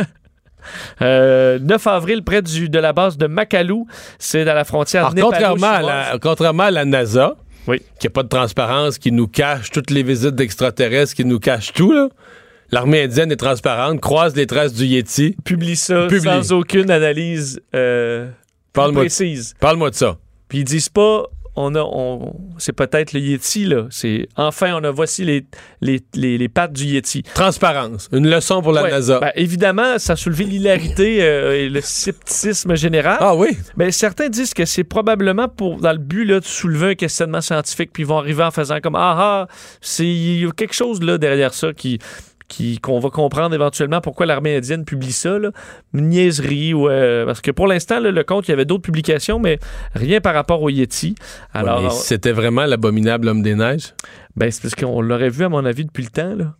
[1.01, 3.85] Euh, 9 avril, près du, de la base de Makalu,
[4.19, 7.81] c'est dans la frontière Alors, contrairement à, la, contrairement à la NASA, Oui.
[7.99, 11.73] qui n'a pas de transparence, qui nous cache toutes les visites d'extraterrestres, qui nous cache
[11.73, 12.09] tout, là,
[12.71, 15.37] l'armée indienne est transparente, croise les traces du Yeti.
[15.45, 16.21] publie ça Publie.
[16.25, 18.29] sans aucune analyse euh,
[18.75, 19.55] précise.
[19.61, 20.19] Parle-moi de ça.
[20.49, 21.23] Puis ils disent pas,
[21.61, 23.87] on a, on, c'est peut-être le Yeti, là.
[23.91, 25.45] C'est, enfin, on a, voici les,
[25.81, 27.23] les, les, les pattes du Yeti.
[27.35, 28.09] Transparence.
[28.13, 28.91] Une leçon pour la Ouais.
[28.91, 29.19] NASA.
[29.19, 33.19] Ben, évidemment, ça a soulevé l'hilarité euh, et le scepticisme général.
[33.21, 33.57] ah oui?
[33.77, 37.41] Mais certains disent que c'est probablement pour dans le but là, de soulever un questionnement
[37.41, 39.49] scientifique, puis ils vont arriver en faisant comme ah ah,
[39.81, 41.99] c'est il y a quelque chose là derrière ça qui
[42.49, 45.51] qui qu'on va comprendre éventuellement pourquoi l'armée indienne publie ça là.
[45.95, 49.39] une niaiserie ou euh, parce que pour l'instant le compte il y avait d'autres publications
[49.39, 49.59] mais
[49.95, 51.15] rien par rapport au Yeti.
[51.53, 53.95] Alors Ouais, c'était vraiment l'abominable homme des neiges?
[54.35, 56.55] ben c'est parce qu'on l'aurait vu à mon avis depuis le temps là.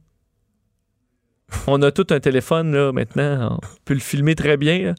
[1.67, 4.89] On a tout un téléphone là maintenant, on peut le filmer très bien.
[4.89, 4.95] là.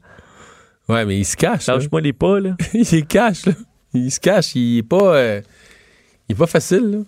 [0.88, 1.68] Ouais, mais il se cache.
[1.68, 2.56] Lâche-moi les pas là.
[2.74, 3.52] il se cache, là.
[3.94, 4.56] Il se cache.
[4.56, 5.40] Il est pas, euh,
[6.28, 6.98] il est pas facile, là.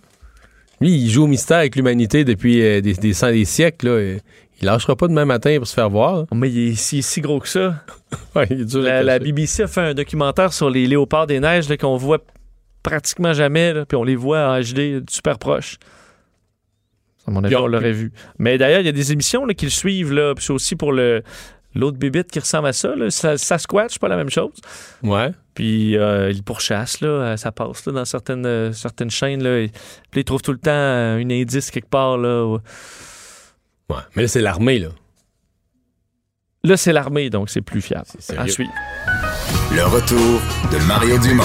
[0.81, 3.99] Lui, il joue au mystère avec l'humanité depuis euh, des, des, des siècles, là.
[4.01, 4.21] Et
[4.61, 6.25] Il lâchera pas demain matin pour se faire voir.
[6.33, 7.83] Mais il est, si, si gros que ça.
[8.35, 9.19] Ouais, il est dur La, la.
[9.19, 12.19] BBC a fait un documentaire sur les léopards des neiges qu'on voit
[12.83, 15.77] pratiquement jamais, là, puis on les voit en HD super proches.
[17.25, 18.11] À mon avis, on- l'aurait vu.
[18.37, 20.75] Mais d'ailleurs, il y a des émissions là, qui le suivent, là, puis c'est aussi
[20.75, 21.23] pour le
[21.75, 22.95] l'autre bébite qui ressemble à ça.
[22.95, 23.09] Là.
[23.09, 24.51] Sa- Sasquatch, pas la même chose.
[25.01, 25.31] Ouais.
[25.53, 29.43] Puis euh, il pourchasse, là, euh, ça passe là, dans certaines, euh, certaines chaînes.
[29.43, 29.71] Là, et,
[30.11, 32.17] puis il trouve tout le temps euh, une indice quelque part.
[32.17, 32.59] Là, où-
[33.89, 33.99] Ouais.
[34.15, 34.87] Mais là, c'est l'armée, là.
[36.63, 38.05] Là, c'est l'armée, donc c'est plus fiable.
[38.47, 38.71] Suivre.
[39.75, 40.39] Le retour
[40.71, 41.43] de Mario Dumont.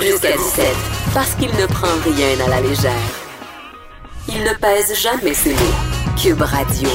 [0.00, 0.66] Jusqu'à 17,
[1.12, 2.92] parce qu'il ne prend rien à la légère.
[4.28, 6.16] Il ne pèse jamais ses mots.
[6.20, 6.88] Cube Radio.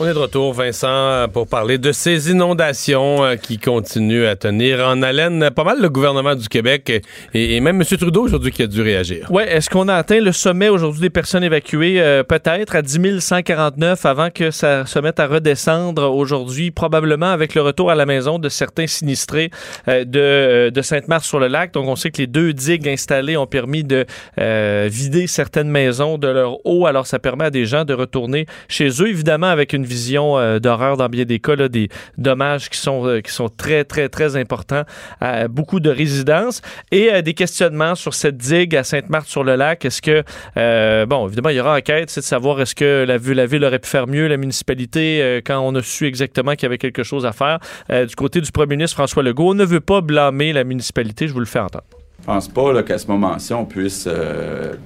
[0.00, 4.78] On est de retour, Vincent, pour parler de ces inondations euh, qui continuent à tenir
[4.86, 7.02] en haleine pas mal le gouvernement du Québec
[7.34, 7.98] et, même M.
[7.98, 9.26] Trudeau aujourd'hui qui a dû réagir.
[9.30, 12.00] Oui, est-ce qu'on a atteint le sommet aujourd'hui des personnes évacuées?
[12.00, 17.56] Euh, Peut-être à 10 149 avant que ça se mette à redescendre aujourd'hui, probablement avec
[17.56, 19.50] le retour à la maison de certains sinistrés
[19.88, 21.72] euh, de, euh, de Sainte-Marthe-sur-le-Lac.
[21.72, 24.06] Donc, on sait que les deux digues installées ont permis de
[24.38, 26.86] euh, vider certaines maisons de leur eau.
[26.86, 30.58] Alors, ça permet à des gens de retourner chez eux, évidemment avec une vision euh,
[30.58, 34.36] d'horreur dans bien des cas, des dommages qui sont, euh, qui sont très, très, très
[34.36, 34.82] importants
[35.20, 39.84] à beaucoup de résidences et euh, des questionnements sur cette digue à Sainte-Marthe-sur-le-Lac.
[39.84, 40.22] Est-ce que,
[40.56, 43.78] euh, bon, évidemment, il y aura enquête, c'est de savoir est-ce que la, ville aurait
[43.78, 47.24] pu faire mieux, la municipalité, quand on a su exactement qu'il y avait quelque chose
[47.26, 47.58] à faire.
[47.88, 51.32] Du côté du premier ministre François Legault, on ne veut pas blâmer la municipalité, je
[51.32, 51.84] vous le fais entendre.
[52.24, 54.08] pense pas qu'à ce moment-ci, on puisse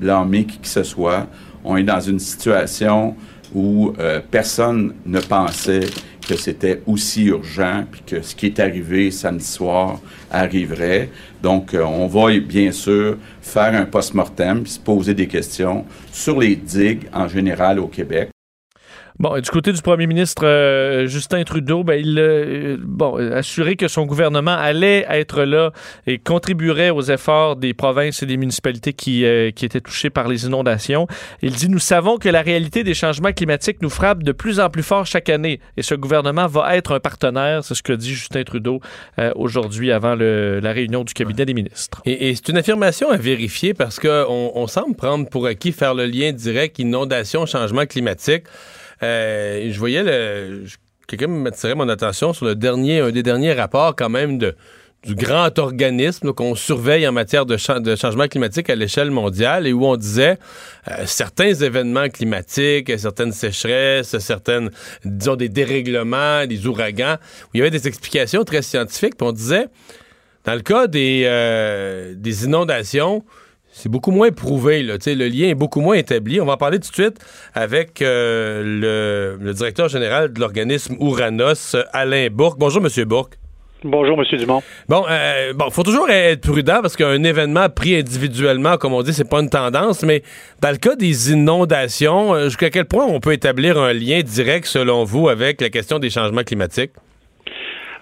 [0.00, 1.26] blâmer qui que ce soit.
[1.64, 3.16] On est dans une situation
[3.54, 5.86] où euh, personne ne pensait
[6.26, 10.00] que c'était aussi urgent, puis que ce qui est arrivé samedi soir
[10.30, 11.10] arriverait.
[11.42, 16.38] Donc, euh, on va bien sûr faire un post-mortem, puis se poser des questions sur
[16.38, 18.31] les digues en général au Québec.
[19.18, 23.86] Bon, du côté du premier ministre euh, Justin Trudeau, ben, il euh, bon, assuré que
[23.86, 25.70] son gouvernement allait être là
[26.06, 30.28] et contribuerait aux efforts des provinces et des municipalités qui, euh, qui étaient touchées par
[30.28, 31.06] les inondations.
[31.42, 34.70] Il dit Nous savons que la réalité des changements climatiques nous frappe de plus en
[34.70, 37.64] plus fort chaque année et ce gouvernement va être un partenaire.
[37.64, 38.80] C'est ce que dit Justin Trudeau
[39.36, 42.00] aujourd'hui avant le, la réunion du cabinet des ministres.
[42.06, 45.94] Et, et c'est une affirmation à vérifier parce qu'on on semble prendre pour acquis faire
[45.94, 48.44] le lien direct inondation-changement climatique.
[49.02, 50.64] Euh, je voyais le.
[51.08, 54.54] Quelqu'un m'attirait mon attention sur le dernier, un des derniers rapports quand même de,
[55.04, 59.72] du grand organisme qu'on surveille en matière de, de, changement climatique à l'échelle mondiale et
[59.72, 60.38] où on disait
[60.88, 64.70] euh, certains événements climatiques, certaines sécheresses, certaines,
[65.04, 69.16] disons, des dérèglements, des ouragans, où il y avait des explications très scientifiques.
[69.16, 69.66] Puis on disait,
[70.44, 73.24] dans le cas des, euh, des inondations,
[73.72, 74.82] c'est beaucoup moins prouvé.
[74.82, 74.94] Là.
[75.04, 76.40] Le lien est beaucoup moins établi.
[76.40, 77.18] On va en parler tout de suite
[77.54, 82.58] avec euh, le, directeur général de l'organisme Ouranos, Alain Bourque.
[82.58, 83.04] Bonjour, M.
[83.04, 83.38] Bourque.
[83.82, 84.38] Bonjour, M.
[84.38, 84.62] Dumont.
[84.88, 89.12] Bon, euh, bon, faut toujours être prudent parce qu'un événement pris individuellement, comme on dit,
[89.12, 90.22] c'est pas une tendance, mais
[90.60, 94.66] dans le cas des inondations, euh, jusqu'à quel point on peut établir un lien direct,
[94.66, 96.92] selon vous, avec la question des changements climatiques?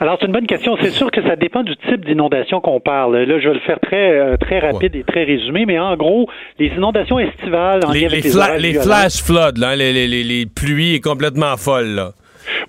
[0.03, 0.79] Alors, c'est une bonne question.
[0.81, 3.19] C'est sûr que ça dépend du type d'inondation qu'on parle.
[3.19, 6.27] Là, je vais le faire très, euh, très rapide et très résumé, mais en gros,
[6.59, 7.85] les inondations estivales...
[7.85, 8.23] En les, les,
[8.59, 12.13] les flash floods, là, les, les, les, pluies complètement folles, là.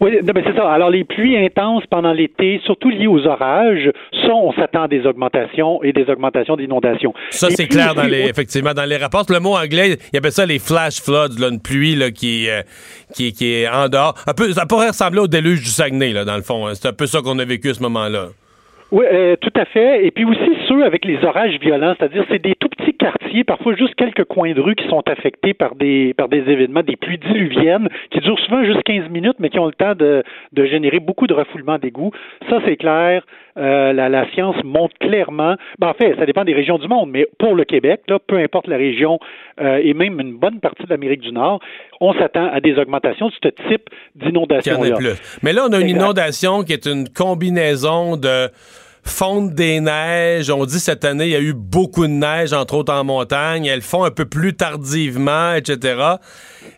[0.01, 0.67] Oui, mais c'est ça.
[0.71, 5.05] Alors, les pluies intenses pendant l'été, surtout liées aux orages, ça, on s'attend à des
[5.05, 7.13] augmentations et des augmentations d'inondations.
[7.29, 9.25] Ça, c'est clair, dans les, effectivement, dans les rapports.
[9.29, 12.63] Le mot anglais, il appelle ça les flash floods, là, une pluie là, qui, euh,
[13.13, 14.15] qui, qui est en dehors.
[14.25, 16.65] Un peu, ça pourrait ressembler au déluge du Saguenay, là, dans le fond.
[16.65, 16.71] Hein.
[16.73, 18.29] C'est un peu ça qu'on a vécu à ce moment-là.
[18.91, 20.05] Oui, euh, tout à fait.
[20.05, 23.75] Et puis aussi ceux avec les orages violents, c'est-à-dire c'est des tout petits quartiers, parfois
[23.75, 27.17] juste quelques coins de rue qui sont affectés par des par des événements, des pluies
[27.17, 30.99] diluviennes qui durent souvent juste 15 minutes, mais qui ont le temps de, de générer
[30.99, 32.11] beaucoup de refoulement d'égouts.
[32.49, 33.23] Ça, c'est clair.
[33.57, 35.55] Euh, la, la, science montre clairement.
[35.77, 38.37] Ben, en fait, ça dépend des régions du monde, mais pour le Québec, là, peu
[38.37, 39.19] importe la région
[39.59, 41.59] euh, et même une bonne partie de l'Amérique du Nord,
[41.99, 44.97] on s'attend à des augmentations de ce type d'inondation-là.
[45.43, 48.49] Mais là, on a une inondation qui est une combinaison de
[49.03, 50.49] fonte des neiges.
[50.49, 53.65] On dit cette année, il y a eu beaucoup de neige, entre autres en montagne.
[53.65, 56.17] Elles font un peu plus tardivement, etc.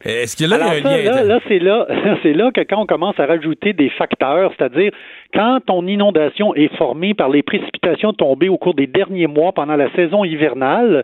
[0.03, 1.03] Est-ce qu'il y a là un lien?
[1.03, 1.87] Là, là c'est là,
[2.23, 4.91] c'est là que quand on commence à rajouter des facteurs, c'est-à-dire
[5.33, 9.75] quand ton inondation est formée par les précipitations tombées au cours des derniers mois pendant
[9.75, 11.03] la saison hivernale,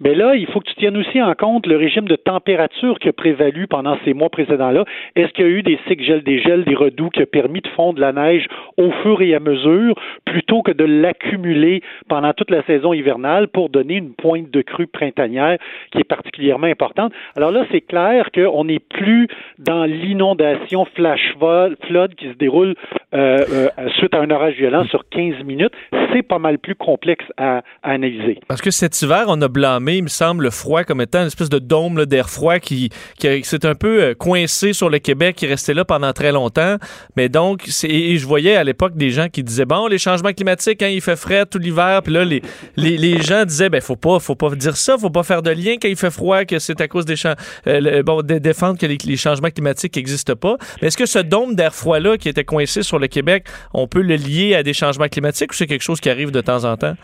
[0.00, 2.98] mais ben là, il faut que tu tiennes aussi en compte le régime de température
[2.98, 4.84] qui a prévalu pendant ces mois précédents-là.
[5.14, 7.68] Est-ce qu'il y a eu des cycles des gels, des redoux qui a permis de
[7.68, 8.46] fondre la neige
[8.76, 13.68] au fur et à mesure plutôt que de l'accumuler pendant toute la saison hivernale pour
[13.68, 15.58] donner une pointe de crue printanière
[15.92, 17.12] qui est particulièrement importante?
[17.36, 22.74] Alors là, c'est clair qu'on n'est plus dans l'inondation flash flood qui se déroule
[23.16, 25.72] euh, euh suite à un orage violent sur 15 minutes,
[26.12, 28.38] c'est pas mal plus complexe à, analyser.
[28.48, 31.26] Parce que cet hiver, on a blâmé, il me semble, le froid comme étant une
[31.26, 35.36] espèce de dôme d'air froid qui, qui, s'est un peu euh, coincé sur le Québec,
[35.36, 36.76] qui restait là pendant très longtemps.
[37.16, 40.80] Mais donc, et je voyais à l'époque des gens qui disaient, bon, les changements climatiques,
[40.80, 42.42] quand il fait frais tout l'hiver, puis là, les,
[42.76, 45.76] les, gens disaient, ben, faut pas, faut pas dire ça, faut pas faire de lien
[45.80, 47.34] quand il fait froid, que c'est à cause des champs,
[47.66, 50.56] euh, bon, de défendre que les, les changements climatiques n'existent pas.
[50.80, 53.44] Mais est-ce que ce dôme d'air froid-là qui était coincé sur le Québec,
[53.74, 56.40] on peut le lier à des changements climatiques ou c'est quelque chose qui arrive de
[56.40, 56.94] temps en temps?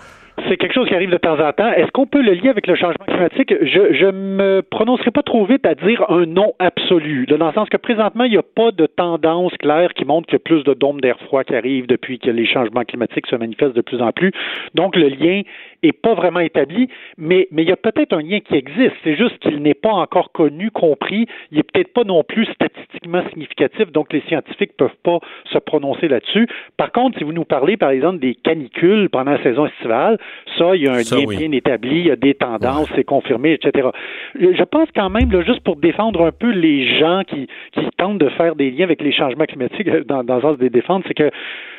[0.49, 1.71] C'est quelque chose qui arrive de temps en temps.
[1.73, 3.53] Est-ce qu'on peut le lier avec le changement climatique?
[3.63, 7.69] Je ne me prononcerai pas trop vite à dire un non absolu, dans le sens
[7.69, 10.65] que présentement, il n'y a pas de tendance claire qui montre qu'il y a plus
[10.65, 14.01] de dômes d'air froid qui arrivent depuis que les changements climatiques se manifestent de plus
[14.01, 14.33] en plus.
[14.75, 15.43] Donc, le lien
[15.83, 18.93] est pas vraiment établi, mais, mais il y a peut-être un lien qui existe.
[19.05, 21.27] C'est juste qu'il n'est pas encore connu, compris.
[21.51, 25.19] Il est peut-être pas non plus statistiquement significatif, donc les scientifiques peuvent pas
[25.53, 26.47] se prononcer là-dessus.
[26.77, 30.19] Par contre, si vous nous parlez, par exemple, des canicules pendant la saison estivale,
[30.59, 33.53] ça, il y a un lien bien établi, il y a des tendances, c'est confirmé,
[33.55, 33.89] etc.
[34.35, 38.19] Je pense quand même, là, juste pour défendre un peu les gens qui, qui tentent
[38.19, 41.15] de faire des liens avec les changements climatiques, dans, dans le sens des défendre, c'est
[41.15, 41.31] que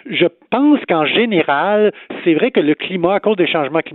[0.09, 1.91] je pense qu'en général,
[2.23, 3.92] c'est vrai que le climat, à cause des changements climatiques,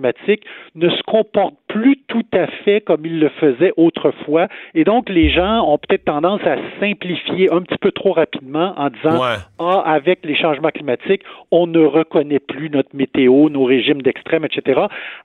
[0.75, 4.49] ne se comporte plus tout à fait comme il le faisait autrefois.
[4.75, 8.91] Et donc, les gens ont peut-être tendance à simplifier un petit peu trop rapidement en
[8.91, 9.21] disant,
[9.59, 14.81] ah, avec les changements climatiques, on ne reconnaît plus notre météo, nos régimes d'extrême, etc.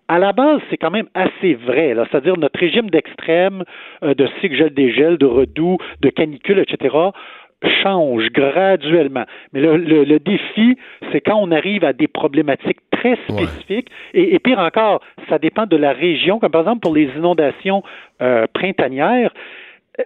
[0.07, 1.95] À la base, c'est quand même assez vrai.
[2.11, 3.63] C'est-à-dire notre régime d'extrême,
[4.03, 6.95] euh, de cycle gel-dégel, de redoux, de canicule, etc.,
[7.84, 9.26] change graduellement.
[9.53, 10.78] Mais le, défi,
[11.11, 15.78] c'est quand on arrive à des problématiques très spécifiques, et, pire encore, ça dépend de
[15.78, 17.84] la région, comme par exemple pour les inondations
[18.22, 19.32] euh, printanières,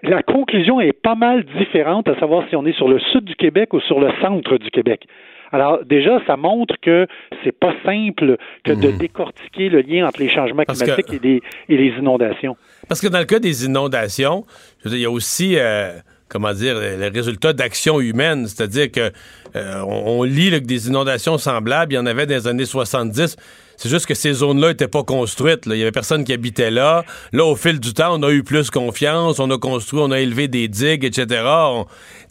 [0.03, 3.36] la conclusion est pas mal différente à savoir si on est sur le sud du
[3.36, 5.08] Québec ou sur le centre du Québec.
[5.51, 7.08] Alors déjà, ça montre que
[7.43, 8.97] c'est pas simple que de mhm.
[8.97, 12.58] décortiquer le lien entre les changements climatiques et, les inondations.
[12.89, 14.45] Parce que dans le cas des inondations,
[14.86, 15.93] il y a aussi euh,
[16.30, 18.48] comment dire, les résultats d'actions humaines.
[18.48, 19.12] C'est-à-dire que
[19.56, 23.36] euh, on, lit que des inondations semblables, il y en avait dans les années 70.
[23.78, 25.66] C'est juste que ces zones-là n'étaient pas construites.
[25.68, 27.04] Il y avait personne qui habitait là.
[27.32, 30.20] Là, au fil du temps, on a eu plus confiance, on a construit, on a
[30.20, 31.44] élevé des digues, etc.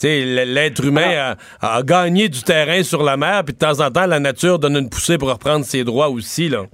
[0.03, 4.07] L'être humain a, a, gagné du terrain sur la mer, puis de temps en temps,
[4.07, 6.49] la nature donne une poussée pour reprendre ses droits aussi.
[6.49, 6.65] Là.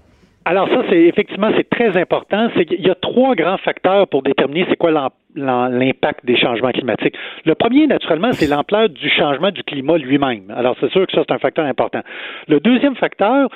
[0.45, 2.49] Alors ça, c'est effectivement, c'est très important.
[2.57, 4.91] C'est qu'il y a trois grands facteurs pour déterminer c'est quoi
[5.35, 7.15] l'impact des changements climatiques.
[7.45, 10.53] Le premier, naturellement, c'est l'ampleur du changement du climat lui-même.
[10.55, 12.01] Alors, c'est sûr que ça, c'est un facteur important.
[12.49, 13.49] Le deuxième facteur,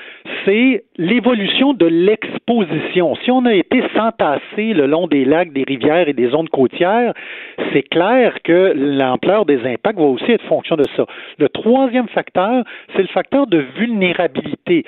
[0.44, 3.14] c'est l'évolution de l'exposition.
[3.24, 7.12] Si on a été s'entasser le long des lacs, des rivières et des zones côtières,
[7.72, 11.06] c'est clair que l'ampleur des impacts va aussi être fonction de ça.
[11.38, 12.64] Le troisième facteur,
[12.94, 14.84] c'est le facteur de vulnérabilité.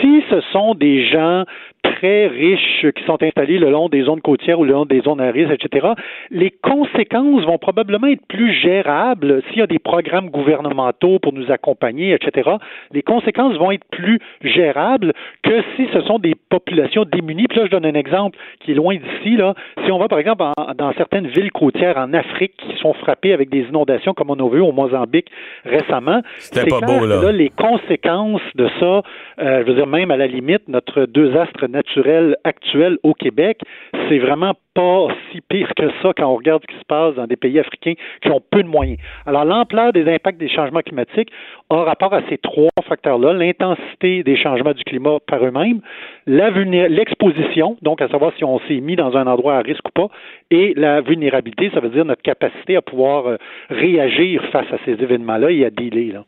[0.00, 1.44] Si ce sont des gens
[1.82, 5.20] très riches qui sont installés le long des zones côtières ou le long des zones
[5.20, 5.88] à risque, etc.,
[6.30, 11.50] les conséquences vont probablement être plus gérables s'il y a des programmes gouvernementaux pour nous
[11.50, 12.50] accompagner, etc.
[12.92, 15.12] Les conséquences vont être plus gérables
[15.42, 17.46] que si ce sont des populations démunies.
[17.48, 19.36] Puis là, je donne un exemple qui est loin d'ici.
[19.36, 19.54] Là.
[19.84, 20.44] Si on va, par exemple,
[20.76, 24.50] dans certaines villes côtières en Afrique qui sont frappées avec des inondations comme on a
[24.50, 25.28] vu au Mozambique
[25.64, 27.32] récemment, c'est beau, là.
[27.32, 29.02] les conséquences de ça,
[29.40, 33.60] euh, je veux dire, même à la limite, notre deux astres naturel actuel au Québec,
[34.08, 37.26] c'est vraiment pas si pire que ça quand on regarde ce qui se passe dans
[37.26, 38.98] des pays africains qui ont peu de moyens.
[39.26, 41.30] Alors, l'ampleur des impacts des changements climatiques
[41.70, 45.80] a rapport à ces trois facteurs-là, l'intensité des changements du climat par eux-mêmes,
[46.26, 50.08] l'exposition, donc à savoir si on s'est mis dans un endroit à risque ou pas,
[50.50, 53.36] et la vulnérabilité, ça veut dire notre capacité à pouvoir euh,
[53.70, 56.24] réagir face à ces événements-là et à dealer.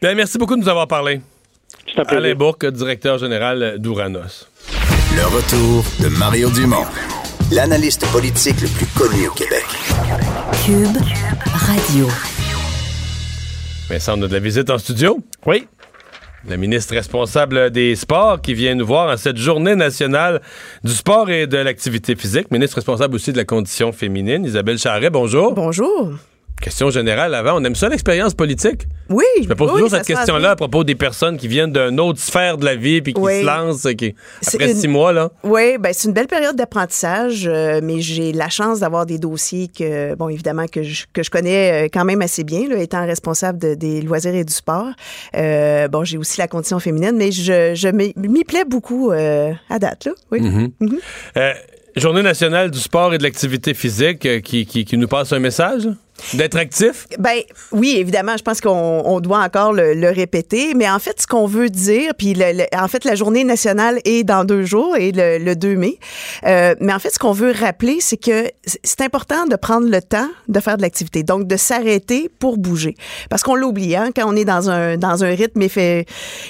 [0.00, 1.18] Bien, merci beaucoup de nous avoir parlé.
[1.96, 4.48] Alain Bourque, directeur général d'Ouranos.
[5.16, 6.84] Le retour de Mario Dumont,
[7.50, 9.64] l'analyste politique le plus connu au Québec.
[10.64, 10.96] Cube
[11.54, 12.08] Radio.
[13.88, 15.18] Vincent, on a de la visite en studio.
[15.46, 15.66] Oui.
[16.48, 20.40] La ministre responsable des sports qui vient nous voir en cette journée nationale
[20.84, 22.50] du sport et de l'activité physique.
[22.50, 25.54] Ministre responsable aussi de la condition féminine, Isabelle Charret, bonjour.
[25.54, 26.12] Bonjour.
[26.60, 28.86] Question générale avant, on aime ça l'expérience politique?
[29.08, 29.24] Oui.
[29.42, 32.58] Je me pose toujours cette question-là à propos des personnes qui viennent d'une autre sphère
[32.58, 34.14] de la vie puis qui se lancent qui,
[34.46, 35.12] après six mois.
[35.12, 35.30] là.
[35.44, 39.68] Oui, ben c'est une belle période d'apprentissage, euh, mais j'ai la chance d'avoir des dossiers
[39.68, 43.06] que, bon, évidemment, que je, que je connais euh, quand même assez bien, là, étant
[43.06, 44.88] responsable des loisirs et du sport.
[45.36, 50.06] Euh, bon, j'ai aussi la condition féminine, mais je, je m'y plais beaucoup à date.
[50.06, 50.12] Là.
[50.32, 50.40] Oui.
[50.40, 50.70] Mm-hmm.
[50.80, 51.54] Mm-hmm.
[51.96, 55.88] Journée nationale du sport et de l'activité physique qui, qui, qui nous passe un message?
[56.34, 57.06] D'être actif?
[57.18, 57.40] Ben
[57.72, 61.68] oui, évidemment, je pense qu'on doit encore le, répéter, mais en fait, ce qu'on veut
[61.68, 62.34] dire, puis
[62.76, 65.98] en fait, la journée nationale est dans deux jours, et le, 2 mai,
[66.46, 70.00] euh, mais en fait, ce qu'on veut rappeler, c'est que c'est important de prendre le
[70.00, 72.94] temps de faire de l'activité, donc de s'arrêter pour bouger.
[73.30, 75.62] Parce qu'on l'oublie, hein, quand on est dans un, dans un rythme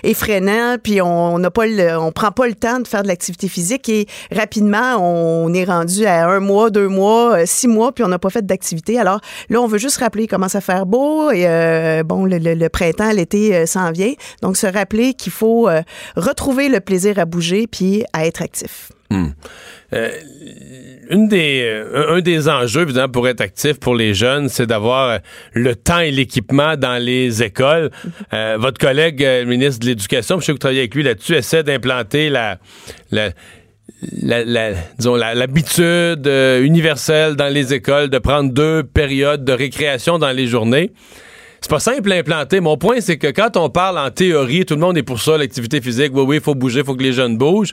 [0.02, 1.66] effrénant, puis on n'a pas
[1.98, 6.06] on prend pas le temps de faire de l'activité physique et rapidement, on est rendu
[6.06, 8.98] à un mois, deux mois, euh, six mois, puis on n'a pas fait d'activité.
[8.98, 13.10] Alors là, on veut juste rappeler comment ça faire beau et euh, bon, le, printemps,
[13.12, 14.12] l'été euh, s'en vient.
[14.42, 15.82] Donc, se rappeler qu'il faut euh,
[16.16, 18.92] retrouver le plaisir à bouger puis à être actif.
[19.10, 19.28] Hmm.
[21.10, 25.20] une des, un des enjeux, évidemment, pour être actif pour les jeunes, c'est d'avoir
[25.54, 27.90] le temps et l'équipement dans les écoles.
[28.58, 32.28] votre collègue, ministre de l'Éducation, je sais que vous travaillez avec lui là-dessus, essaie d'implanter
[32.28, 32.58] la,
[33.10, 33.30] la
[34.22, 40.30] la, disons, l'habitude euh, universelle dans les écoles de prendre deux périodes de récréation dans
[40.30, 40.92] les journées.
[41.60, 42.60] C'est pas simple à implanter.
[42.60, 45.36] Mon point, c'est que quand on parle en théorie, tout le monde est pour ça,
[45.36, 46.12] l'activité physique.
[46.14, 47.72] Oui, oui, il faut bouger, il faut que les jeunes bougent.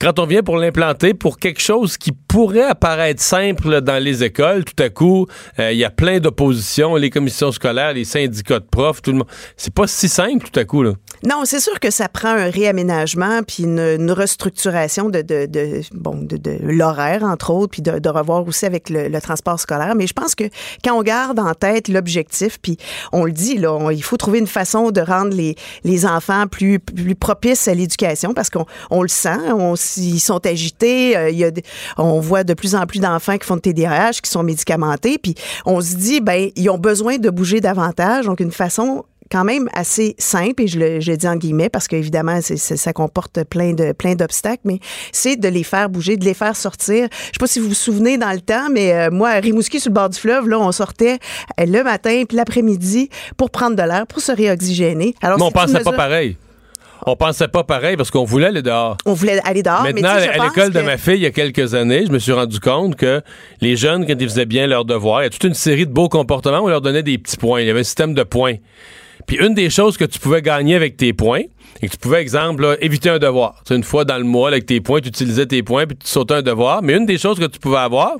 [0.00, 4.64] Quand on vient pour l'implanter pour quelque chose qui pourrait apparaître simple dans les écoles,
[4.64, 5.26] tout à coup,
[5.58, 9.18] euh, il y a plein d'oppositions, les commissions scolaires, les syndicats de profs, tout le
[9.18, 9.28] monde.
[9.56, 10.92] C'est pas si simple tout à coup, là.
[11.24, 15.22] Non, c'est sûr que ça prend un réaménagement puis une, restructuration de,
[15.92, 19.94] bon de, l'horaire entre autres puis de, revoir aussi avec le, transport scolaire.
[19.96, 20.44] Mais je pense que
[20.84, 22.78] quand on garde en tête l'objectif puis
[23.12, 26.78] on le dit là, il faut trouver une façon de rendre les, les enfants plus
[26.78, 31.38] plus propices à l'éducation parce qu'on on le sent, on, ils sont agités, euh, il
[31.38, 31.50] y a,
[31.96, 35.34] on voit de plus en plus d'enfants qui font de TDAH, qui sont médicamentés puis
[35.64, 39.68] on se dit ben ils ont besoin de bouger davantage donc une façon quand même
[39.72, 43.72] assez simple, et je le, je le dis en guillemets parce qu'évidemment, ça comporte plein
[43.74, 44.80] de plein d'obstacles, mais
[45.12, 47.08] c'est de les faire bouger, de les faire sortir.
[47.10, 49.80] Je sais pas si vous vous souvenez dans le temps, mais euh, moi, à Rimouski,
[49.80, 51.18] sur le bord du fleuve, là, on sortait
[51.60, 55.14] euh, le matin puis l'après-midi pour prendre de l'air, pour se réoxygéner.
[55.22, 55.90] Alors, mais on pensait mesure...
[55.90, 56.36] pas pareil.
[57.06, 58.96] On pensait pas pareil parce qu'on voulait aller dehors.
[59.06, 59.82] On voulait aller dehors.
[59.82, 60.78] Maintenant, mais à l'école que...
[60.78, 63.22] de ma fille, il y a quelques années, je me suis rendu compte que
[63.60, 65.92] les jeunes, quand ils faisaient bien leurs devoirs, il y a toute une série de
[65.92, 67.60] beaux comportements, on leur donnait des petits points.
[67.60, 68.56] Il y avait un système de points.
[69.26, 71.42] Puis une des choses que tu pouvais gagner avec tes points,
[71.80, 73.62] et que tu pouvais, exemple, là, éviter un devoir.
[73.66, 76.08] Sais, une fois dans le mois, avec tes points, tu utilisais tes points, puis tu
[76.08, 76.82] sautais un devoir.
[76.82, 78.16] Mais une des choses que tu pouvais avoir,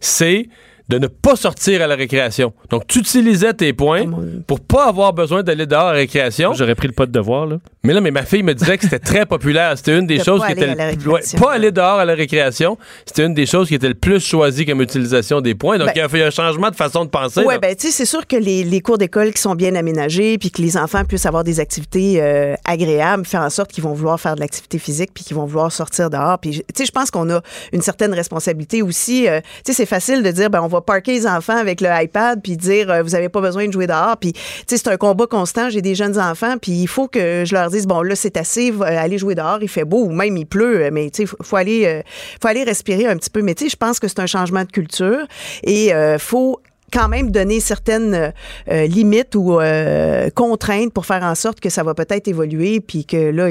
[0.00, 0.48] c'est
[0.88, 2.52] de ne pas sortir à la récréation.
[2.70, 4.04] Donc, tu utilisais tes points
[4.46, 6.52] pour pas avoir besoin d'aller dehors à la récréation.
[6.54, 7.58] J'aurais pris le pas de devoir, là.
[7.84, 9.76] Mais là, mais ma fille me disait que c'était très populaire.
[9.76, 11.10] C'était une des de choses qui était le...
[11.10, 12.78] ouais, pas aller dehors à la récréation.
[13.06, 15.78] C'était une des choses qui était le plus choisie comme utilisation des points.
[15.78, 17.42] Donc, ben, il y a fait un changement de façon de penser.
[17.44, 20.38] Oui, ben, tu sais, c'est sûr que les, les cours d'école qui sont bien aménagés,
[20.38, 23.94] puis que les enfants puissent avoir des activités euh, agréables, faire en sorte qu'ils vont
[23.94, 26.38] vouloir faire de l'activité physique, puis qu'ils vont vouloir sortir dehors.
[26.38, 27.40] Puis, tu sais, je pense qu'on a
[27.72, 29.26] une certaine responsabilité aussi.
[29.26, 31.88] Euh, tu sais, c'est facile de dire, ben, on va parker les enfants avec le
[31.92, 34.16] iPad puis dire euh, vous avez pas besoin de jouer dehors.
[34.16, 35.70] Puis tu sais c'est un combat constant.
[35.70, 38.72] J'ai des jeunes enfants puis il faut que je leur dise bon là c'est assez
[38.80, 41.84] aller jouer dehors il fait beau ou même il pleut mais tu sais faut, aller
[41.86, 42.02] euh,
[42.40, 43.42] faut aller respirer un petit peu.
[43.42, 45.26] Mais tu sais je pense que c'est un changement de culture
[45.62, 46.60] et euh, faut
[46.92, 48.32] quand même donner certaines
[48.68, 53.04] euh, limites ou euh, contraintes pour faire en sorte que ça va peut-être évoluer puis
[53.04, 53.48] que là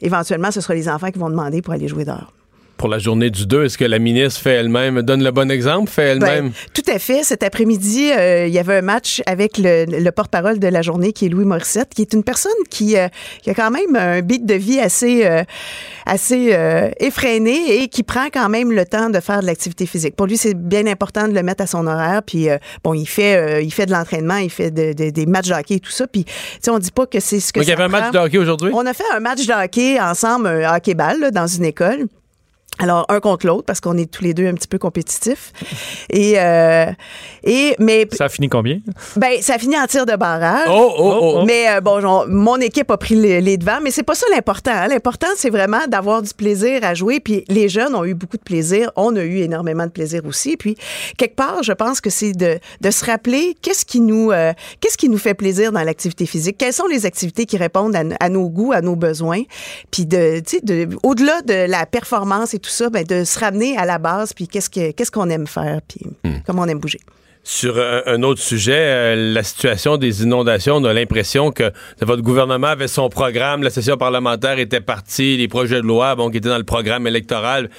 [0.00, 2.32] éventuellement ce sera les enfants qui vont demander pour aller jouer dehors
[2.76, 5.90] pour la journée du 2, est-ce que la ministre fait elle-même, donne le bon exemple,
[5.90, 6.48] fait elle-même?
[6.48, 7.22] Ben, tout à fait.
[7.22, 11.12] Cet après-midi, euh, il y avait un match avec le, le, porte-parole de la journée,
[11.12, 13.08] qui est Louis Morissette, qui est une personne qui, euh,
[13.42, 15.42] qui a quand même un beat de vie assez, euh,
[16.04, 16.56] assez
[17.00, 20.14] effréné et qui prend quand même le temps de faire de l'activité physique.
[20.14, 22.22] Pour lui, c'est bien important de le mettre à son horaire.
[22.24, 22.48] Puis,
[22.84, 25.74] bon, il fait, il fait de l'entraînement, il fait de, de, des matchs de hockey
[25.76, 26.06] et tout ça.
[26.06, 27.88] Puis, tu sais, on dit pas que c'est ce que Donc, ça il y avait
[27.88, 27.98] prend.
[27.98, 28.70] un match de hockey aujourd'hui?
[28.72, 32.06] On a fait un match de hockey ensemble, un hockey-ball, dans une école.
[32.78, 35.52] Alors, un contre l'autre, parce qu'on est tous les deux un petit peu compétitifs.
[36.10, 36.86] Et, euh,
[37.42, 38.06] et, mais.
[38.12, 38.80] Ça a fini combien?
[39.16, 40.68] Ben, ça a fini en tir de barrage.
[40.70, 41.44] Oh, oh, oh.
[41.46, 44.26] Mais, euh, bon, genre, mon équipe a pris les, les devants, mais c'est pas ça
[44.30, 44.72] l'important.
[44.74, 44.88] Hein.
[44.88, 47.18] L'important, c'est vraiment d'avoir du plaisir à jouer.
[47.18, 48.90] Puis, les jeunes ont eu beaucoup de plaisir.
[48.96, 50.58] On a eu énormément de plaisir aussi.
[50.58, 50.76] Puis,
[51.16, 54.98] quelque part, je pense que c'est de, de se rappeler qu'est-ce qui nous, euh, qu'est-ce
[54.98, 56.58] qui nous fait plaisir dans l'activité physique?
[56.58, 59.44] Quelles sont les activités qui répondent à, à nos goûts, à nos besoins?
[59.90, 63.38] Puis, de, tu sais, de, au-delà de la performance et tout ça, ben de se
[63.38, 66.38] ramener à la base, puis qu'est-ce que qu'est-ce qu'on aime faire, puis Hmm.
[66.46, 67.00] comment on aime bouger.
[67.48, 71.70] Sur un, un, autre sujet, euh, la situation des inondations, on a l'impression que
[72.00, 76.28] votre gouvernement avait son programme, la session parlementaire était partie, les projets de loi, bon,
[76.28, 77.70] qui étaient dans le programme électoral.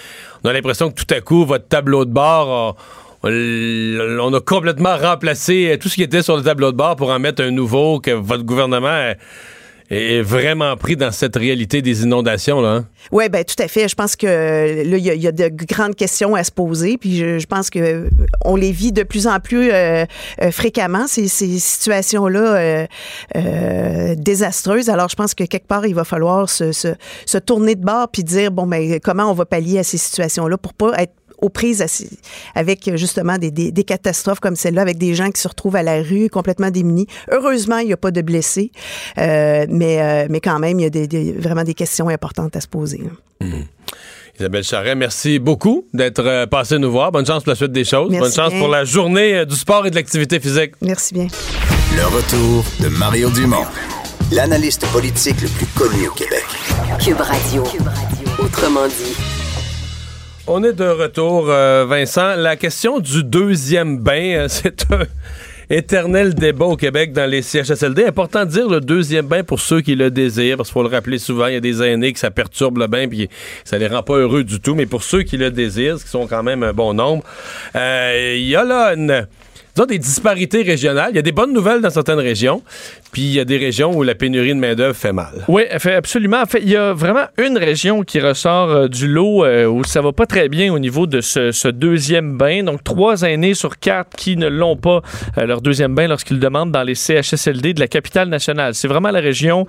[0.46, 2.78] On a l'impression que tout à coup, votre tableau de bord,
[3.24, 7.10] on, on a complètement remplacé tout ce qui était sur le tableau de bord pour
[7.10, 9.12] en mettre un nouveau, que votre gouvernement
[9.90, 12.70] est vraiment pris dans cette réalité des inondations là.
[12.70, 12.86] Hein?
[13.12, 13.88] Oui, ben tout à fait.
[13.88, 17.46] Je pense que là il y, a de grandes questions à se poser, puis je,
[17.46, 18.10] pense que
[18.44, 20.06] on les vit de plus en plus euh,
[20.42, 22.88] euh, fréquemment ces, ces situations là
[23.36, 24.90] euh, désastreuses.
[24.90, 28.24] Alors je pense que quelque part il va falloir se, se, tourner de bord puis
[28.24, 31.50] dire bon ben comment on va pallier à ces situations là pour pas être aux
[31.50, 31.84] prises
[32.56, 35.84] avec justement des, des, des catastrophes comme celle-là, avec des gens qui se retrouvent à
[35.84, 37.08] la rue complètement démunis.
[37.32, 38.72] Heureusement, il n'y a pas de blessés,
[39.18, 42.56] euh, mais, euh, mais quand même, il y a des, des, vraiment des questions importantes
[42.56, 43.02] à se poser.
[43.42, 43.52] Mmh.
[44.40, 47.12] Isabelle Charret, merci beaucoup d'être euh, passée nous voir.
[47.12, 48.12] Bonne chance pour la suite des choses.
[48.12, 48.60] Merci Bonne chance bien.
[48.60, 50.74] pour la journée euh, du sport et de l'activité physique.
[50.82, 51.28] Merci bien.
[51.96, 53.66] Le retour de Mario Dumont,
[54.32, 56.46] l'analyste politique le plus connu au Québec.
[57.00, 57.64] Cube Radio.
[57.64, 58.28] Cube Radio.
[58.44, 59.16] Autrement dit.
[60.50, 62.36] On est de retour, euh, Vincent.
[62.38, 65.04] La question du deuxième bain, euh, c'est un
[65.70, 68.06] éternel débat au Québec dans les CHSLD.
[68.06, 70.96] Important de dire le deuxième bain pour ceux qui le désirent, parce qu'il faut le
[70.96, 73.28] rappeler souvent, il y a des aînés que ça perturbe le bain, puis
[73.66, 74.74] ça les rend pas heureux du tout.
[74.74, 77.26] Mais pour ceux qui le désirent, ce qui sont quand même un bon nombre,
[77.76, 79.28] euh, il y a là une
[79.86, 81.12] des disparités régionales.
[81.12, 82.64] Il y a des bonnes nouvelles dans certaines régions,
[83.12, 85.44] puis il y a des régions où la pénurie de main-d'œuvre fait mal.
[85.48, 86.42] Oui, fait absolument.
[86.42, 89.84] En fait, il y a vraiment une région qui ressort euh, du lot euh, où
[89.84, 92.64] ça va pas très bien au niveau de ce, ce deuxième bain.
[92.64, 95.02] Donc, trois aînés sur quatre qui ne l'ont pas,
[95.38, 98.74] euh, leur deuxième bain, lorsqu'ils demandent dans les CHSLD de la capitale nationale.
[98.74, 99.68] C'est vraiment la région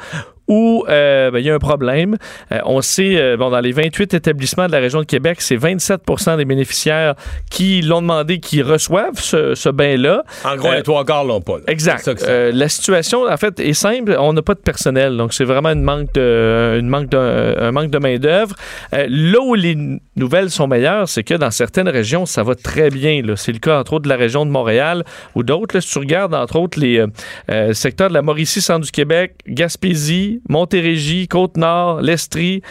[0.48, 2.16] où euh, ben, il y a un problème.
[2.52, 5.56] Euh, on sait, euh, bon, dans les 28 établissements de la région de Québec, c'est
[5.56, 7.15] 27% des bénéficiaires
[7.51, 10.24] qui l'ont demandé, qui reçoivent ce, ce bain-là.
[10.44, 11.59] En gros, les trois quarts l'ont pas.
[11.59, 11.65] là.
[11.69, 12.09] Exact.
[12.28, 14.17] La situation, en fait, est simple.
[14.19, 17.91] On n'a pas de personnel, donc c'est vraiment une manque de, une manque un manque
[17.91, 18.55] de main d'œuvre.
[18.95, 19.77] Euh, là où les
[20.17, 23.23] nouvelles sont meilleures, c'est que dans certaines régions, ça va très bien.
[23.37, 25.81] C'est le cas entre autres de la région de Montréal ou d'autres.
[25.81, 27.07] Si tu regardes entre autres les euh,
[27.51, 32.63] euh, secteurs de la Mauricie, centre du Québec, Gaspésie, Montérégie, Côte-Nord, l'Estrie,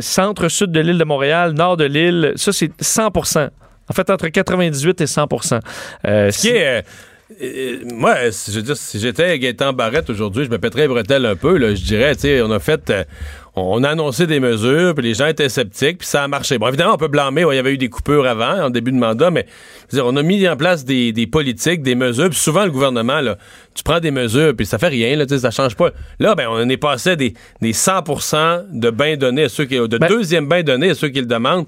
[0.00, 3.50] centre-sud de l'île de Montréal, nord de l'île, ça c'est 100%
[3.88, 5.28] En fait, entre 98 et 100
[6.06, 6.84] euh, Ce qui est.
[7.92, 11.56] moi, je veux dire, si j'étais Gaëtan Barrette aujourd'hui, je me pèterais les un peu.
[11.56, 12.90] Là, je dirais, tu sais, on a fait.
[12.90, 13.04] euh,
[13.56, 16.58] on a annoncé des mesures, puis les gens étaient sceptiques, puis ça a marché.
[16.58, 18.96] Bon, évidemment, on peut blâmer, il y avait eu des coupures avant, en début de
[18.98, 19.46] mandat, mais
[19.90, 22.64] je veux dire, on a mis en place des, des politiques, des mesures, puis souvent,
[22.64, 23.38] le gouvernement, là,
[23.74, 25.90] tu prends des mesures, puis ça fait rien, là, ça change pas.
[26.18, 29.98] Là, ben, on est passé des, des 100% de bains donnés à ceux qui, de
[30.08, 31.66] deuxième bain donné à ceux qui le demandent.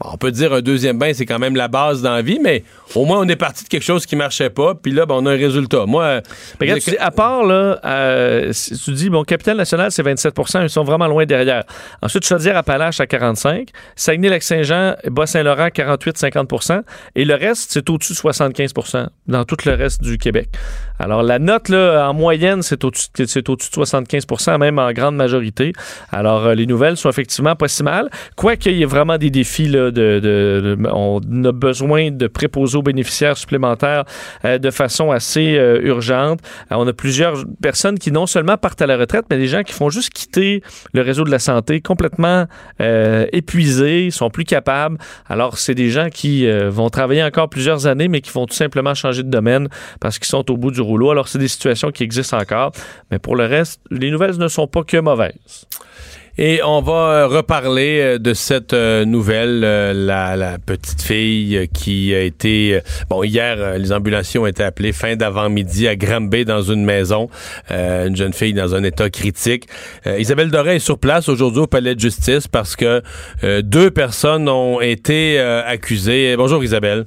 [0.00, 2.40] Bon, on peut dire un deuxième bain, c'est quand même la base dans la vie,
[2.42, 2.64] mais
[2.94, 5.26] au moins, on est parti de quelque chose qui marchait pas, puis là, ben, on
[5.26, 5.86] a un résultat.
[5.86, 6.20] Moi,
[6.60, 10.64] regarde, tu dis, à part, là, euh, si tu dis, bon, Capitale Nationale, c'est 27%
[10.64, 11.64] ils sont vraiment loin derrière.
[12.02, 16.82] Ensuite, Chaudière-Appalaches à 45 Saguenay-Lac-Saint-Jean, Bas-Saint-Laurent, 48-50%
[17.14, 20.48] et le reste, c'est au-dessus de 75% dans tout le reste du Québec.
[21.04, 23.26] Alors, la note, là, en moyenne, c'est au-dessus de
[23.60, 24.24] 75
[24.58, 25.74] même en grande majorité.
[26.10, 28.08] Alors, euh, les nouvelles sont effectivement pas si mal.
[28.36, 32.82] Quoiqu'il y ait vraiment des défis, là, de, de- on a besoin de préposés aux
[32.82, 34.04] bénéficiaires supplémentaires
[34.46, 36.40] euh, de façon assez euh, urgente.
[36.70, 39.74] On a plusieurs personnes qui non seulement partent à la retraite, mais des gens qui
[39.74, 40.62] font juste quitter
[40.94, 42.46] le réseau de la santé complètement
[43.32, 44.96] épuisés, sont plus capables.
[45.28, 48.94] Alors, c'est des gens qui vont travailler encore plusieurs années, mais qui vont tout simplement
[48.94, 49.68] changer de domaine
[50.00, 50.93] parce qu'ils sont au bout du rouleau.
[51.10, 52.72] Alors, c'est des situations qui existent encore.
[53.10, 55.66] Mais pour le reste, les nouvelles ne sont pas que mauvaises.
[56.36, 62.22] Et on va euh, reparler euh, de cette euh, nouvelle, la, petite fille qui a
[62.22, 62.80] été...
[63.08, 67.28] bon, hier, les ambulanciers ont été appelés fin d'avant-midi à Granby dans une maison.
[67.70, 69.68] Une jeune fille dans un état critique.
[70.06, 73.02] Isabelle Doré est sur place aujourd'hui au palais de justice parce que
[73.60, 76.34] deux personnes ont été accusées.
[76.36, 77.06] Bonjour Isabelle.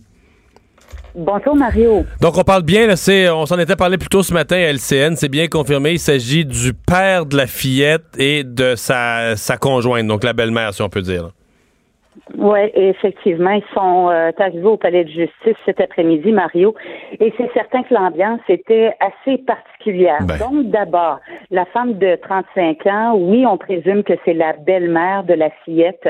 [1.17, 2.05] Bonjour Mario.
[2.21, 2.93] Donc on parle bien, là,
[3.35, 6.45] on s'en était parlé plus tôt ce matin à LCN, c'est bien confirmé, il s'agit
[6.45, 10.89] du père de la fillette et de sa, sa conjointe, donc la belle-mère si on
[10.89, 11.31] peut dire.
[12.37, 16.75] Oui, effectivement, ils sont euh, arrivés au palais de justice cet après-midi, Mario,
[17.19, 20.19] et c'est certain que l'ambiance était assez particulière.
[20.39, 21.19] Donc, d'abord,
[21.51, 26.07] la femme de 35 ans, oui, on présume que c'est la belle-mère de la fillette.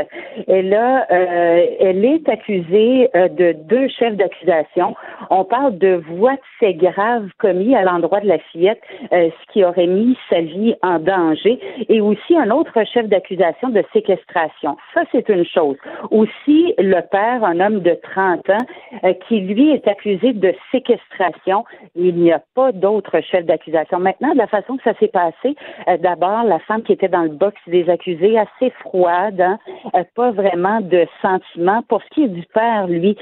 [0.48, 4.96] Et là, euh, elle est accusée euh, de deux chefs d'accusation.
[5.30, 8.82] On parle de voies de fait grave commis à l'endroit de la fillette,
[9.12, 11.60] euh, ce qui aurait mis sa vie en danger,
[11.90, 14.78] et aussi un autre chef d'accusation de séquestration.
[14.94, 15.78] Ça, c'est une chose.
[16.12, 18.66] Aussi, le père, un homme de 30 ans,
[19.04, 21.66] euh, qui lui est accusé de séquestration.
[21.96, 24.00] Il n'y a pas d'autre chef d'accusation.
[24.00, 25.56] Maintenant, de la façon que ça s'est passé,
[25.88, 29.60] euh, d'abord, la femme qui était dans le box des accusés, assez froide, hein,
[29.96, 31.82] euh, pas vraiment de sentiments.
[31.88, 33.18] Pour ce qui est du père, lui,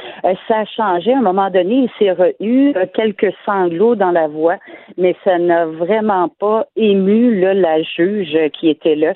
[0.47, 1.13] ça a changé.
[1.13, 4.57] À un moment donné, il s'est eu quelques sanglots dans la voix,
[4.97, 9.13] mais ça n'a vraiment pas ému là, la juge qui était là,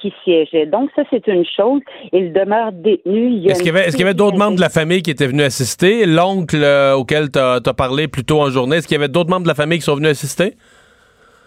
[0.00, 0.66] qui siégeait.
[0.66, 1.80] Donc, ça, c'est une chose.
[2.12, 2.72] Il demeure.
[3.04, 6.06] Est-ce qu'il y avait, d'autres membres de la famille qui étaient venus assister?
[6.06, 9.30] L'oncle euh, auquel tu as parlé plus tôt en journée, est-ce qu'il y avait d'autres
[9.30, 10.54] membres de la famille qui sont venus assister?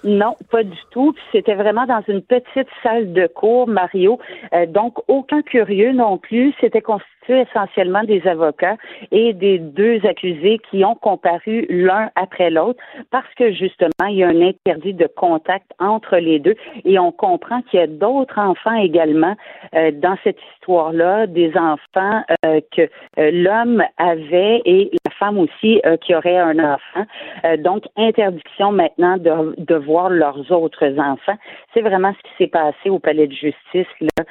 [0.04, 1.14] Non, pas du tout.
[1.14, 4.20] Puis C'était vraiment dans une petite salle de cours, Mario.
[4.54, 6.54] Euh, donc, aucun curieux non plus.
[6.60, 8.78] C'était constitué essentiellement des avocats
[9.12, 12.82] et des deux accusés qui ont comparu l'un après l'autre
[13.12, 16.56] parce que justement, il y a un interdit de contact entre les deux
[16.86, 19.36] et on comprend qu'il y a d'autres enfants également
[19.76, 25.82] euh, dans cette histoire-là, des enfants euh, que euh, l'homme avait et la femme aussi
[25.86, 27.06] euh, qui aurait un enfant.
[27.46, 31.38] Euh, donc, interdiction maintenant de, de voir leurs autres enfants.
[31.74, 34.26] C'est vraiment ce qui s'est passé au palais de justice là,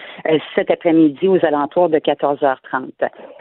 [0.54, 2.81] cet après-midi aux alentours de 14h30.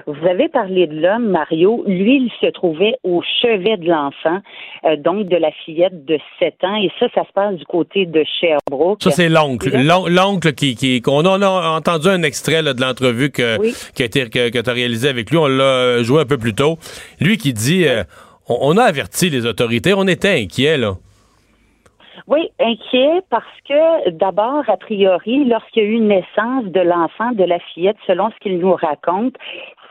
[0.08, 1.84] Vous avez parlé de l'homme, Mario.
[1.88, 4.40] Lui, il se trouvait au chevet de l'enfant,
[4.86, 6.76] euh, donc de la fillette de 7 ans.
[6.76, 9.04] Et ça, ça se passe du côté de Sherbrooke.
[9.04, 9.70] Ça, c'est l'oncle.
[9.84, 13.58] L'on- L'oncle qui, qui, qu'on a, on a entendu un extrait là, de l'entrevue que,
[13.94, 15.38] qui a été, que, tu as réalisé avec lui.
[15.38, 16.78] On l'a joué un peu plus tôt.
[17.20, 18.04] Lui qui dit, euh,
[18.48, 20.94] on, on a averti les autorités, on était inquiets, là.
[22.28, 27.44] Oui, inquiet parce que d'abord, a priori, lorsqu'il y a eu naissance de l'enfant, de
[27.44, 29.36] la fillette, selon ce qu'il nous raconte,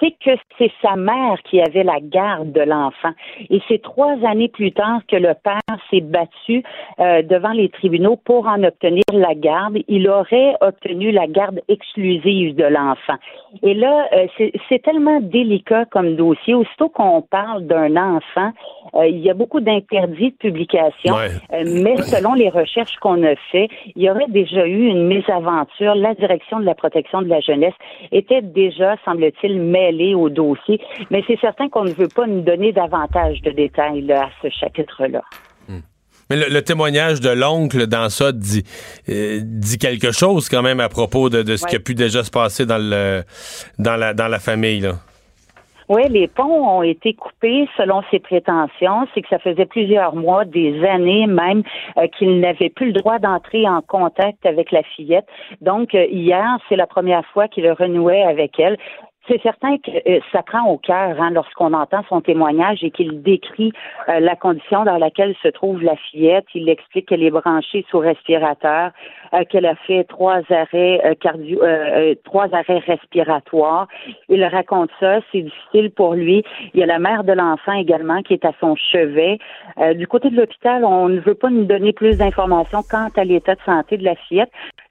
[0.00, 3.12] c'est que c'est sa mère qui avait la garde de l'enfant.
[3.50, 5.60] Et c'est trois années plus tard que le père
[5.90, 6.62] s'est battu
[6.98, 9.78] euh, devant les tribunaux pour en obtenir la garde.
[9.88, 13.16] Il aurait obtenu la garde exclusive de l'enfant.
[13.62, 16.54] Et là, euh, c'est tellement délicat comme dossier.
[16.54, 18.52] Aussitôt qu'on parle d'un enfant,
[18.94, 21.14] euh, il y a beaucoup d'interdits de publication.
[21.50, 25.94] mais selon les recherches qu'on a fait, il y aurait déjà eu une mésaventure.
[25.94, 27.74] La direction de la protection de la jeunesse
[28.12, 29.60] était déjà, semble-t-il,
[30.14, 30.80] au dossier,
[31.10, 35.22] mais c'est certain qu'on ne veut pas nous donner davantage de détails à ce chapitre-là.
[35.68, 35.80] Hmm.
[36.30, 38.64] Mais le, témoignage de l'oncle dans ça dit,
[39.08, 42.30] euh, dit quelque chose quand même à propos de, ce qui a pu déjà se
[42.30, 43.22] passer dans, le,
[43.78, 44.88] dans, la, dans la famille.
[45.90, 49.08] Oui, les ponts ont été coupés selon ses prétentions.
[49.12, 51.64] C'est que ça faisait plusieurs mois, des années même,
[51.98, 55.26] euh, qu'il n'avait plus le droit d'entrer en contact avec la fillette.
[55.60, 58.78] Donc, euh, hier, c'est la première fois qu'il renouait avec elle.
[59.30, 63.22] C'est certain que euh, ça prend au cœur hein, lorsqu'on entend son témoignage et qu'il
[63.22, 63.72] décrit
[64.08, 66.46] euh, la condition dans laquelle se trouve la fillette.
[66.52, 68.90] Il explique qu'elle est branchée sous respirateur,
[69.32, 71.60] euh, qu'elle a fait trois arrêts cardio,
[72.24, 73.86] trois arrêts respiratoires.
[74.28, 76.42] Il raconte ça, c'est difficile pour lui.
[76.74, 79.38] Il y a la mère de l'enfant également qui est à son chevet.
[79.94, 83.54] du côté de l'hôpital, on ne veut pas nous donner plus d'informations quant à l'état
[83.54, 84.50] de santé de la fillette.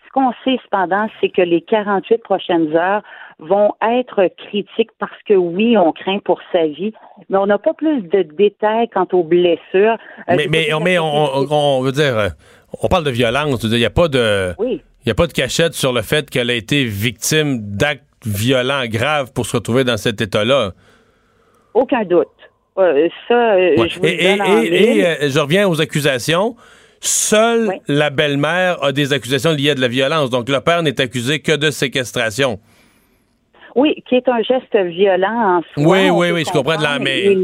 [0.09, 3.03] Ce qu'on sait cependant, c'est que les 48 prochaines heures
[3.37, 6.93] vont être critiques parce que oui, on craint pour sa vie,
[7.29, 9.97] mais on n'a pas plus de détails quant aux blessures.
[10.29, 10.47] Euh, mais,
[10.81, 12.29] mais, on, veut dire, euh,
[12.81, 14.53] on parle de violence, il n'y a pas de...
[14.59, 18.85] Il n'y a pas de cachette sur le fait qu'elle a été victime d'actes violents
[18.85, 20.71] graves pour se retrouver dans cet état-là.
[21.73, 22.27] Aucun doute.
[22.77, 26.55] Euh, ça, je vous et, et je reviens aux accusations.
[27.01, 30.29] Seule la belle-mère a des accusations liées à de la violence.
[30.29, 32.59] Donc, le père n'est accusé que de séquestration.
[33.75, 35.83] Oui, qui est un geste violent en soi.
[35.83, 37.35] Oui, oui, oui, je comprends de la mais...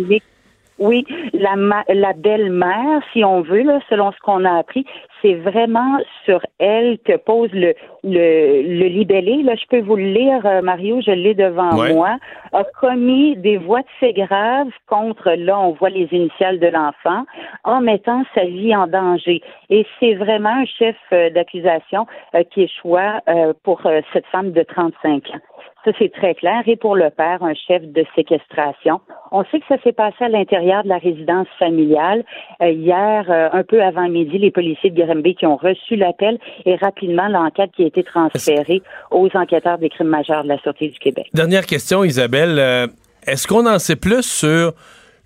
[0.77, 1.55] Oui, la,
[1.87, 4.85] la belle-mère, si on veut, là, selon ce qu'on a appris,
[5.25, 7.73] c'est vraiment sur elle que pose le,
[8.03, 9.41] le, le libellé.
[9.41, 12.17] Là, je peux vous le lire, euh, Mario, je l'ai devant moi.
[12.53, 17.25] A commis des voies de fait graves contre, là, on voit les initiales de l'enfant,
[17.63, 19.41] en mettant sa vie en danger.
[19.69, 23.21] Et c'est vraiment un chef euh, d'accusation euh, qui échoua
[23.63, 23.81] pour
[24.13, 25.39] cette femme de 35 ans.
[25.85, 26.63] Ça, c'est très clair.
[26.65, 29.01] Et pour le père, un chef de séquestration.
[29.31, 32.23] On sait que ça s'est passé à l'intérieur de la résidence familiale.
[32.61, 36.75] Euh, hier, euh, un peu avant midi, les policiers de Qui ont reçu l'appel et
[36.75, 38.81] rapidement l'enquête qui a été transférée
[39.11, 41.27] aux enquêteurs des crimes majeurs de la Sûreté du Québec.
[41.33, 42.59] Dernière question, Isabelle.
[42.59, 42.87] Euh,
[43.25, 44.73] est-ce qu'on en sait plus sur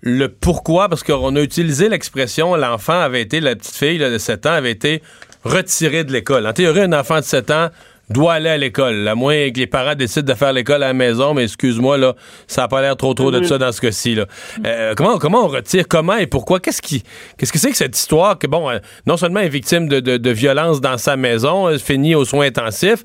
[0.00, 0.88] le pourquoi?
[0.88, 4.70] Parce qu'on a utilisé l'expression l'enfant avait été, la petite fille de 7 ans avait
[4.70, 5.02] été
[5.44, 6.46] retirée de l'école.
[6.46, 7.68] En théorie, un enfant de 7 ans
[8.10, 9.06] doit aller à l'école.
[9.08, 12.14] À moins que les parents décident de faire l'école à la maison, mais excuse-moi, là,
[12.46, 13.48] ça n'a pas l'air trop trop de mm-hmm.
[13.48, 14.14] ça dans ce cas-ci.
[14.16, 14.26] Là.
[14.66, 16.60] Euh, comment, comment on retire, comment et pourquoi?
[16.60, 17.02] Qu'est-ce qui
[17.38, 20.16] qu'est-ce que c'est que cette histoire que, bon, euh, non seulement est victime de, de,
[20.16, 23.04] de, violence dans sa maison, elle finit aux soins intensifs,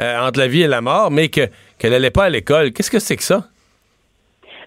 [0.00, 2.72] euh, entre la vie et la mort, mais que qu'elle n'allait pas à l'école.
[2.72, 3.48] Qu'est-ce que c'est que ça?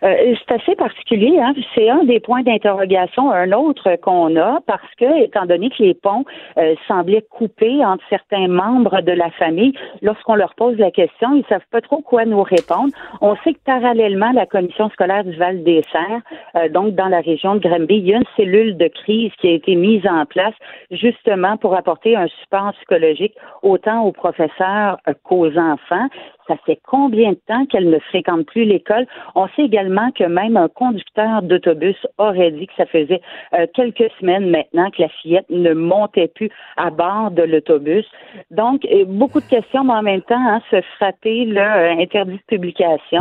[0.04, 1.40] Euh, c'est assez particulier.
[1.40, 1.54] Hein?
[1.76, 5.94] C'est un des points d'interrogation, un autre qu'on a, parce que, étant donné que les
[5.94, 6.26] ponts
[6.58, 11.46] euh, semblaient coupés entre certains membres de la famille, lorsqu'on leur pose la question, ils
[11.50, 12.94] savent pas trop quoi nous répondre.
[13.22, 16.22] On sait que parallèlement, la commission scolaire du Val des Serres,
[16.56, 19.48] euh, donc dans la région de Granby, il y a une cellule de crise qui
[19.48, 20.54] a été mise en place
[20.92, 26.08] justement pour apporter un support psychologique autant aux professeurs qu'aux enfants.
[26.50, 29.06] Ça fait combien de temps qu'elle ne fréquente plus l'école?
[29.36, 33.22] On sait également que même un conducteur d'autobus aurait dit que ça faisait
[33.54, 38.06] euh, quelques semaines maintenant que la fillette ne montait plus à bord de l'autobus.
[38.50, 42.38] Donc, euh, beaucoup de questions, mais en même temps, hein, se frapper là, euh, interdit
[42.50, 43.20] de publication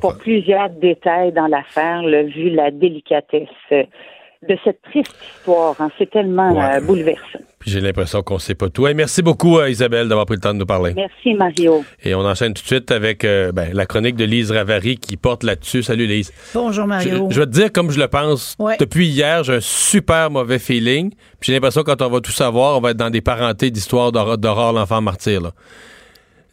[0.00, 3.48] pour plusieurs détails dans l'affaire, vu la délicatesse
[4.48, 5.74] de cette triste histoire.
[5.78, 5.90] Hein.
[5.98, 7.40] C'est tellement bouleversant.
[7.66, 8.86] J'ai l'impression qu'on ne sait pas tout.
[8.94, 10.92] merci beaucoup, euh, Isabelle, d'avoir pris le temps de nous parler.
[10.94, 11.82] Merci, Mario.
[12.02, 15.16] Et on enchaîne tout de suite avec euh, ben, la chronique de Lise Ravary qui
[15.16, 15.82] porte là-dessus.
[15.82, 16.30] Salut, Lise.
[16.52, 17.28] Bonjour, Mario.
[17.30, 18.56] Je, vais te dire comme je le pense.
[18.78, 21.12] Depuis hier, j'ai un super mauvais feeling.
[21.40, 24.12] J'ai l'impression que quand on va tout savoir, on va être dans des parentés d'histoires
[24.12, 25.40] d'horreur l'enfant martyr.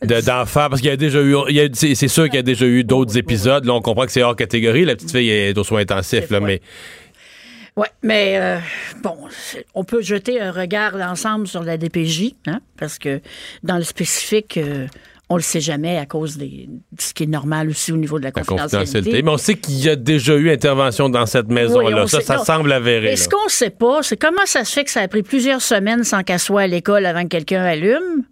[0.01, 1.35] d'enfants, parce qu'il y a déjà eu,
[1.73, 3.65] c'est sûr qu'il y a déjà eu d'autres épisodes.
[3.65, 4.85] Là, on comprend que c'est hors catégorie.
[4.85, 6.61] La petite fille est aux soins intensifs, là, mais
[7.77, 8.57] oui, mais euh,
[9.01, 9.17] bon,
[9.73, 13.21] on peut jeter un regard d'ensemble sur la DPJ, hein, parce que
[13.63, 14.87] dans le spécifique, euh,
[15.29, 18.19] on le sait jamais à cause des, de ce qui est normal aussi au niveau
[18.19, 18.77] de la La confidentialité.
[18.77, 19.23] confidentialité.
[19.23, 22.03] Mais on sait qu'il y a déjà eu intervention dans cette maison-là.
[22.03, 22.43] on ça, sait- ça non.
[22.43, 23.11] semble avéré.
[23.11, 25.61] Mais ce qu'on sait pas, c'est comment ça se fait que ça a pris plusieurs
[25.61, 28.23] semaines sans qu'elle soit à l'école avant que quelqu'un allume?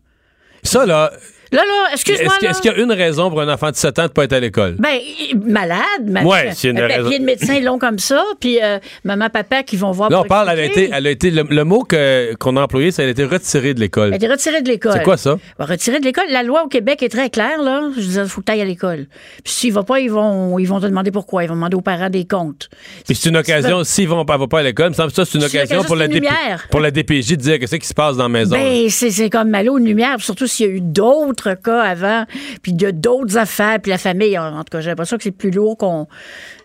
[0.64, 1.14] Ça, là,
[1.52, 2.34] Là, là, excuse-moi.
[2.42, 4.24] est-ce qu'il y a une raison pour un enfant de 7 ans de ne pas
[4.26, 4.76] être à l'école?
[4.80, 5.00] Ben,
[5.46, 6.28] malade, malade.
[6.28, 7.04] Ouais, c'est une un raison.
[7.04, 10.24] papier de médecin long comme ça, puis euh, maman, papa qui vont voir Là, on
[10.26, 13.02] parle, elle a été, elle a été le, le mot que- qu'on a employé, c'est
[13.04, 14.08] elle a été retirée de l'école.
[14.10, 14.94] Elle a été retirée de l'école.
[14.94, 15.38] C'est quoi ça?
[15.58, 16.26] Ben, retirée de l'école.
[16.30, 17.90] La loi au Québec est très claire, là.
[17.96, 19.08] Je disais, il faut que tu ailles à l'école.
[19.44, 21.44] Puis s'il va pas, ils vont, ils vont te demander pourquoi.
[21.44, 22.70] Ils vont demander aux parents des comptes.
[23.06, 25.16] Puis c'est une occasion, s'ils vont pas, vont pas à l'école, il me semble que
[25.16, 26.28] ça, c'est une occasion pour la, DP
[26.70, 28.56] pour la DPJ de dire qu'est-ce qui se passe dans la maison.
[28.56, 32.26] Ben, c'est comme mal aux lumières, surtout s'il y a eu d'autres cas avant,
[32.62, 35.24] puis il y a d'autres affaires, puis la famille, en tout cas, j'ai l'impression que
[35.24, 36.08] c'est plus lourd qu'on...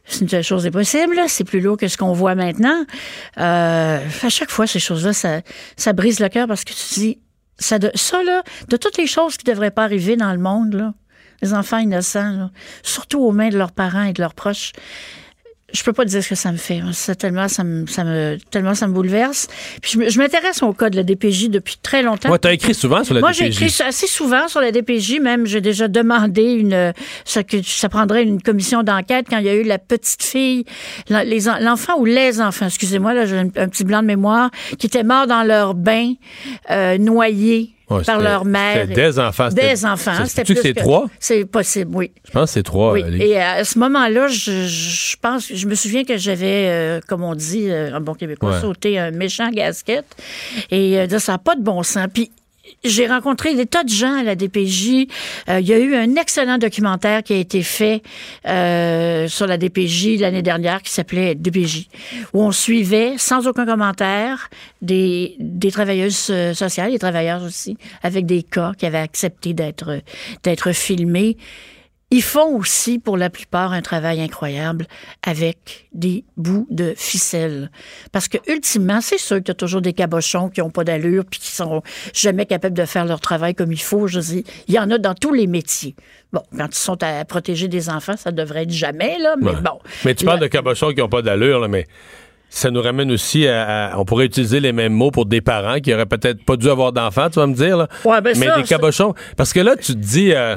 [0.06, 1.24] C'est une chose est possible, là.
[1.28, 2.84] c'est plus lourd que ce qu'on voit maintenant.
[3.38, 7.18] Euh, à chaque fois, ces choses-là, ça, brise le cœur parce que tu te dis,
[7.58, 10.74] ça, de, ça, là, de toutes les choses qui devraient pas arriver dans le monde,
[10.74, 10.92] là,
[11.40, 12.50] les enfants innocents,
[12.82, 14.72] surtout aux mains de leurs parents et de leurs proches,
[15.74, 16.80] je peux pas dire ce que ça me fait.
[16.92, 19.48] Ça, tellement, ça me, ça me, tellement ça me bouleverse.
[19.82, 22.30] Puis je m'intéresse au cas de la DPJ depuis très longtemps.
[22.30, 23.38] Ouais, t'as écrit souvent sur la Moi, DPJ.
[23.40, 26.92] j'ai écrit assez souvent sur la DPJ, même j'ai déjà demandé une
[27.24, 30.64] ça, que ça prendrait une commission d'enquête quand il y a eu la petite fille,
[31.08, 35.02] l'enfant ou les enfants, excusez-moi, là j'ai un, un petit blanc de mémoire, qui étaient
[35.02, 36.14] morts dans leur bain,
[36.70, 37.73] euh, noyés.
[37.90, 38.86] Ouais, par leur mère.
[38.88, 40.12] c'était des enfants, Des enfants.
[40.18, 41.06] c'est- C'était sais-tu que plus c'est trois?
[41.20, 42.12] C'est possible, oui.
[42.26, 42.92] Je pense que c'est trois.
[42.92, 47.00] Oui, euh, et à ce moment-là, je, je pense, je me souviens que j'avais, euh,
[47.06, 48.60] comme on dit euh, en bon québécois, Ouais.
[48.60, 50.04] sauté un méchant gasket
[50.70, 52.06] et euh, ça n'a pas de bon sens.
[52.12, 52.30] Puis
[52.82, 55.06] j'ai rencontré des tas de gens à la DPJ.
[55.48, 58.02] Euh, Il y a eu un excellent documentaire qui a été fait
[58.46, 61.88] euh, sur la DPJ l'année dernière qui s'appelait DPJ,
[62.32, 64.50] où on suivait sans aucun commentaire
[64.82, 70.00] des, des travailleuses euh, sociales, des travailleurs aussi, avec des cas qui avaient accepté d'être
[70.42, 71.36] d'être filmés.
[72.10, 74.86] Ils font aussi, pour la plupart, un travail incroyable
[75.26, 77.70] avec des bouts de ficelle.
[78.12, 81.24] Parce que, ultimement, c'est sûr que tu as toujours des cabochons qui n'ont pas d'allure
[81.28, 81.82] puis qui sont
[82.12, 84.06] jamais capables de faire leur travail comme il faut.
[84.06, 85.96] Je dis, il y en a dans tous les métiers.
[86.32, 89.60] Bon, quand ils sont à protéger des enfants, ça devrait être jamais, là, mais Ouais.
[89.62, 89.78] bon.
[90.04, 91.86] Mais tu parles de cabochons qui n'ont pas d'allure, là, mais
[92.48, 95.80] ça nous ramène aussi à, à- On pourrait utiliser les mêmes mots pour des parents
[95.80, 97.76] qui auraient peut-être pas dû avoir d'enfants, tu vas me dire.
[97.76, 97.88] Là.
[98.04, 99.14] Ouais, ben mais ça, des cabochons.
[99.36, 100.32] Parce que là, tu te dis.
[100.32, 100.56] euh,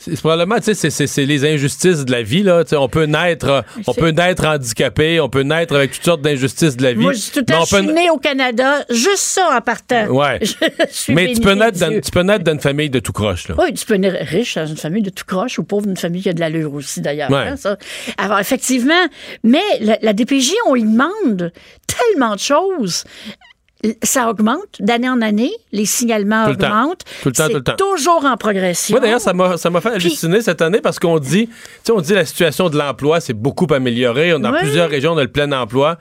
[0.00, 2.62] c'est probablement, tu sais, c'est- les injustices de la vie, là.
[2.72, 6.76] On peut naître, euh, on peut naître handicapé, on peut naître avec toutes sortes d'injustices
[6.76, 7.00] de la vie.
[7.00, 10.06] Moi, je suis tout suis peut- née au Canada, juste ça en partant.
[10.06, 10.38] Ouais.
[10.42, 13.12] Je suis mais tu peux, naître dans, tu peux naître dans une famille de tout
[13.12, 13.54] croche, là.
[13.58, 16.22] Oui, tu peux naître riche dans une famille de tout croche ou pauvre d'une famille
[16.22, 17.30] qui a de l'allure aussi, d'ailleurs.
[17.30, 17.48] Ouais.
[17.64, 17.76] hein.
[18.16, 19.06] Alors, effectivement,
[19.44, 21.52] mais la, la DPJ, on y demande
[21.86, 23.04] tellement de choses.
[24.02, 26.66] Ça augmente d'année en année, les signalements Tout le temps.
[26.66, 27.04] augmentent.
[27.22, 27.76] Tout le temps, C'est tout le temps.
[27.76, 28.92] toujours en progression.
[28.94, 31.52] Moi, d'ailleurs, ça m'a, fait halluciner cette année parce qu'on dit, tu
[31.84, 34.38] sais, on dit la situation de l'emploi s'est beaucoup améliorée.
[34.38, 34.60] Dans Ouais.
[34.60, 35.96] plusieurs régions, on a le plein emploi.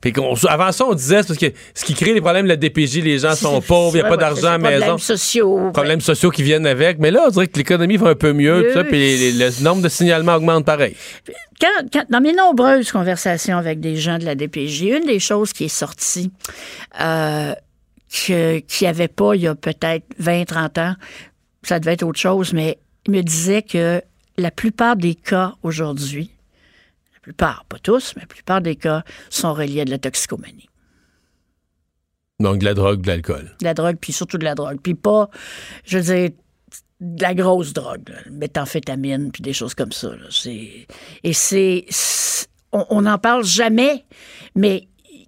[0.00, 0.12] Puis
[0.48, 2.98] avant ça, on disait, c'est parce que ce qui crée les problèmes de la DPJ,
[3.02, 4.78] les gens sont pauvres, il n'y a pas d'argent à maison.
[4.78, 5.70] Problèmes sociaux.
[5.72, 6.98] Problèmes sociaux qui viennent avec.
[6.98, 9.82] Mais là, on dirait que l'économie va un peu mieux, tout ça, puis le nombre
[9.82, 10.94] de signalements augmente pareil.
[11.60, 15.52] quand, quand- dans mes nombreuses conversations avec des gens de la DPJ, une des choses
[15.52, 16.30] qui est sortie,
[17.00, 17.54] euh,
[18.08, 20.94] qu'il n'y avait pas il y a peut-être 20, 30 ans,
[21.62, 24.00] ça devait être autre chose, mais il me disait que
[24.38, 26.30] la plupart des cas aujourd'hui,
[27.26, 30.68] plupart, pas tous, mais la plupart des cas sont reliés à de la toxicomanie.
[32.38, 33.56] Donc, de la drogue, de l'alcool.
[33.58, 34.78] De la drogue, puis surtout de la drogue.
[34.80, 35.28] Puis pas,
[35.84, 36.30] je veux dire,
[37.00, 40.08] de la grosse drogue, là, méthamphétamine, puis des choses comme ça.
[40.08, 40.28] là.
[41.24, 41.86] Et c'est,
[42.72, 44.04] on n'en parle jamais,
[44.54, 44.86] mais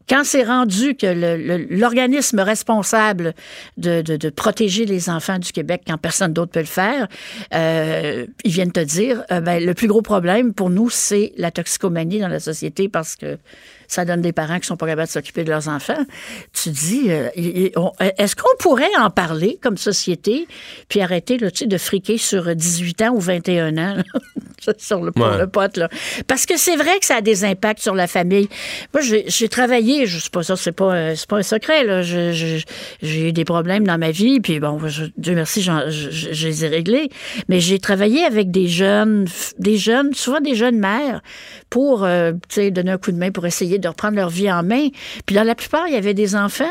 [0.08, 3.34] quand c'est rendu que l'organisme responsable
[3.76, 7.08] de protéger les enfants du Québec, quand personne d'autre peut le faire,
[7.54, 11.50] euh, ils viennent te dire, euh, ben, le plus gros problème pour nous, c'est la
[11.50, 13.38] toxicomanie dans la société parce que
[13.88, 16.04] ça donne des parents qui sont pas capables de s'occuper de leurs enfants.
[16.52, 17.28] Tu dis, euh,
[17.76, 20.46] on- est-ce qu'on pourrait en parler comme société,
[20.88, 24.02] puis arrêter là, tu sais, de friquer sur 18 ans ou 21 ans là,
[24.78, 25.38] sur le, Ouais.
[25.38, 25.76] le pote?
[25.78, 25.88] Là?
[26.26, 28.48] Parce que c'est vrai que ça a des impacts sur la famille.
[28.94, 31.84] Moi, j'ai travaillé, je sais pas ça, c'est pas, pas un secret.
[31.84, 32.02] là.
[32.02, 36.46] J'ai eu des problèmes dans ma vie, puis bon, je- Dieu merci, je, je- je
[36.48, 37.08] les ai réglés.
[37.48, 39.26] Mais j'ai travaillé avec des jeunes,
[39.58, 41.22] des jeunes, souvent des jeunes mères,
[41.70, 44.50] pour euh, tu sais, donner un coup de main pour essayer de reprendre leur vie
[44.50, 44.88] en main.
[45.26, 46.64] Puis dans la plupart, il y avait des enfants.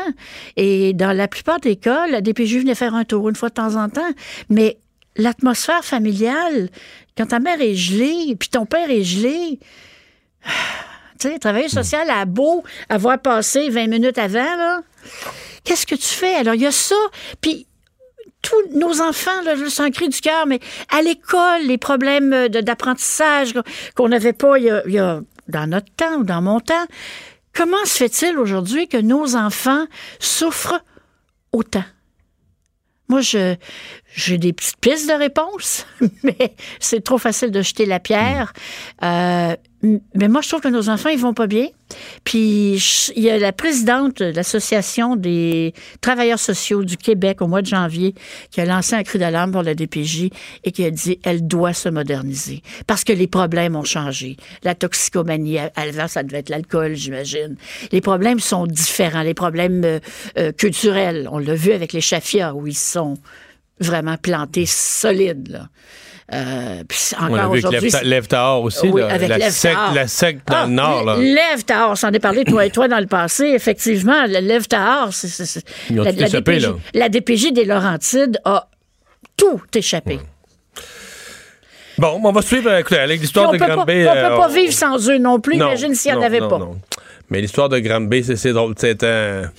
[0.56, 3.54] Et dans la plupart des cas, la DPJ venait faire un tour une fois de
[3.54, 4.10] temps en temps.
[4.50, 4.78] Mais
[5.16, 6.68] l'atmosphère familiale,
[7.16, 9.58] quand ta mère est gelée, puis ton père est gelé,
[11.20, 14.80] tu sais, travailleur social a beau avoir passé 20 minutes avant, là.
[15.64, 16.34] Qu'est-ce que tu fais?
[16.34, 16.94] Alors, il y a ça.
[17.40, 17.66] Puis,
[18.40, 20.60] tous nos enfants, là, le sang cri du cœur, mais
[20.96, 23.52] à l'école, les problèmes d'apprentissage
[23.96, 26.60] qu'on n'avait pas il y, a, il y a- dans notre temps ou dans mon
[26.60, 26.86] temps.
[27.52, 29.86] Comment se fait-il aujourd'hui que nos enfants
[30.20, 30.80] souffrent
[31.52, 31.84] autant?
[33.08, 33.56] Moi, je,
[34.14, 35.86] j'ai des petites pistes de réponse,
[36.22, 38.52] mais c'est trop facile de jeter la pierre.
[39.02, 41.68] Euh, mais moi, je trouve que nos enfants, ils vont pas bien.
[42.24, 47.62] Puis, il y a la présidente de l'Association des travailleurs sociaux du Québec au mois
[47.62, 48.14] de janvier
[48.50, 50.30] qui a lancé un cri d'alarme pour la DPJ
[50.64, 54.36] et qui a dit elle doit se moderniser parce que les problèmes ont changé.
[54.64, 57.56] La toxicomanie, avant, ça devait être l'alcool, j'imagine.
[57.92, 59.22] Les problèmes sont différents.
[59.22, 60.00] Les problèmes euh,
[60.38, 63.16] euh, culturels, on l'a vu avec les chafias où ils sont
[63.80, 65.48] vraiment plantés solides.
[65.48, 65.68] Là.
[66.34, 67.90] Euh, puis encore aujourd'hui.
[68.02, 69.94] Lève- Tahor aussi, Oui, là, avec la, Tahor.
[69.94, 71.04] la secte dans Ah, le Nord.
[71.04, 71.16] Là.
[71.16, 73.44] Lève Tahor, s'en est parlé, toi et toi, dans le passé.
[73.46, 75.62] Effectivement, le Lève Tahor, c'est.
[75.90, 76.72] la, tout la échappé, DPJ, là.
[76.92, 78.68] la DPJ des Laurentides a
[79.38, 80.20] tout échappé.
[81.96, 83.76] Bon, on va suivre euh, écoutez, avec l'histoire de Granby.
[84.06, 85.56] on peut euh, pas vivre sans eux non plus.
[85.56, 86.58] Non, Imagine s'il n'y en avait non, pas.
[86.58, 86.78] non.
[87.30, 88.74] Mais l'histoire de Granby, c'est drôle.
[88.76, 89.50] C'est un-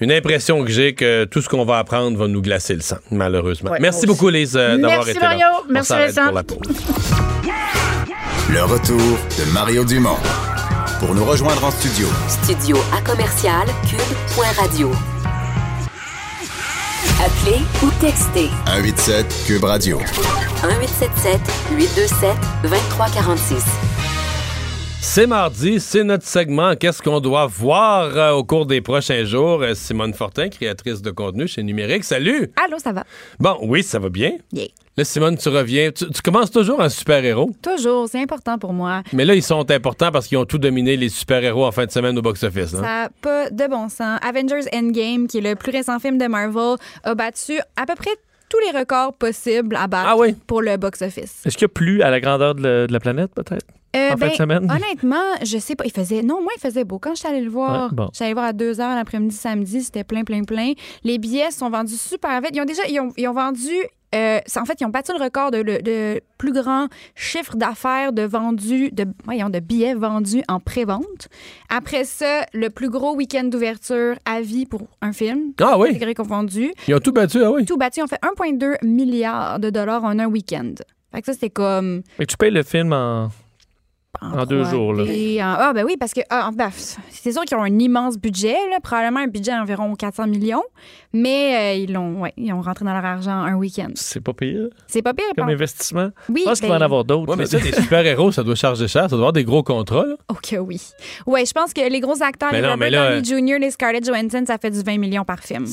[0.00, 2.96] une impression que j'ai que tout ce qu'on va apprendre va nous glacer le sang,
[3.10, 3.70] malheureusement.
[3.70, 5.38] Ouais, Merci beaucoup, Lise, euh, d'avoir Merci, été Mario.
[5.40, 5.60] là.
[5.68, 6.24] On Merci, Vincent.
[6.26, 6.58] pour la pause.
[8.50, 8.98] Le retour
[9.38, 10.16] de Mario Dumont.
[11.00, 14.90] Pour nous rejoindre en studio, Studio à commercial cube.radio.
[17.24, 19.98] Appelez ou textez 187 Cube Radio.
[19.98, 21.40] 1877
[21.76, 23.62] 827 2346.
[25.06, 26.74] C'est mardi, c'est notre segment.
[26.74, 29.62] Qu'est-ce qu'on doit voir euh, au cours des prochains jours?
[29.62, 32.02] Euh, Simone Fortin, créatrice de contenu chez Numérique.
[32.04, 32.50] Salut!
[32.64, 33.04] Allô, ça va?
[33.38, 34.32] Bon, oui, ça va bien.
[34.52, 34.66] Yeah.
[34.96, 35.92] Là, Simone, tu reviens.
[35.92, 39.02] Tu, tu commences toujours en super-héros, Toujours, c'est important pour moi.
[39.12, 41.90] mais là, ils sont importants parce qu'ils ont tout dominé les super-héros en fin de
[41.92, 42.74] semaine au box-office.
[42.74, 42.78] hein?
[42.78, 44.18] Ça n'a pas de bon sens.
[44.22, 48.10] Avengers Endgame, qui est le plus récent film de Marvel, a battu à peu près
[48.48, 50.16] tous les records possibles à battre
[50.48, 51.42] pour le box-office.
[51.44, 53.66] Est-ce qu'il y a plus à la grandeur de la planète, peut-être?
[53.94, 54.70] Euh, en fin ben, de semaine?
[54.70, 55.84] Honnêtement, je sais pas.
[55.84, 56.22] Il faisait.
[56.22, 56.98] Non, moi, il faisait beau.
[56.98, 58.08] Quand j'étais allée le voir, Ouais, bon.
[58.12, 60.72] j'étais allée le voir à 2 h l'après-midi samedi, c'était plein, plein, plein.
[61.04, 62.50] Les billets sont vendus super vite.
[62.54, 62.82] Ils ont déjà.
[62.88, 63.70] Ils ont, ils ont vendu.
[64.14, 68.12] euh, en fait, ils ont battu le record de, le- de plus grand chiffre d'affaires
[68.12, 71.28] de vendus, de, voyons, de billets vendus en pré-vente.
[71.68, 75.52] Après ça, le plus gros week-end d'ouverture à vie pour un film.
[75.60, 75.98] Ah oui?
[76.14, 76.72] Confondues.
[76.86, 77.64] Ils ont tout battu, ah oui?
[77.64, 78.02] Tout battu.
[78.02, 80.74] On fait 1,2 milliard de dollars en un week-end.
[81.12, 82.02] Fait que ça, c'était comme.
[82.20, 83.30] Mais tu payes le film en,
[84.20, 84.92] en deux jours.
[84.94, 85.04] Là.
[85.08, 86.70] Et, ah, ben oui, parce que ah, ben,
[87.10, 90.62] c'est sûr qu'ils ont un immense budget, là, probablement un budget d'environ 400 millions,
[91.12, 93.90] mais euh, ils l'ont, ouais, ils ont rentré dans leur argent un week-end.
[93.94, 94.68] C'est pas pire.
[94.86, 95.24] C'est pas pire.
[95.36, 96.10] Comme par- investissement.
[96.28, 97.30] Oui, Je pense qu'il ben- va en avoir d'autres.
[97.30, 99.02] Ouais, mais ça, des super-héros, ça doit charger cher.
[99.02, 100.04] Ça doit avoir des gros contrats.
[100.06, 100.14] Là.
[100.28, 100.80] Ok, oui.
[101.26, 103.70] Ouais, je pense que les gros acteurs, Mais les non, Robert là, Downey Jr., les
[103.70, 105.66] Scarlett Johansson, ça fait du 20 millions par film.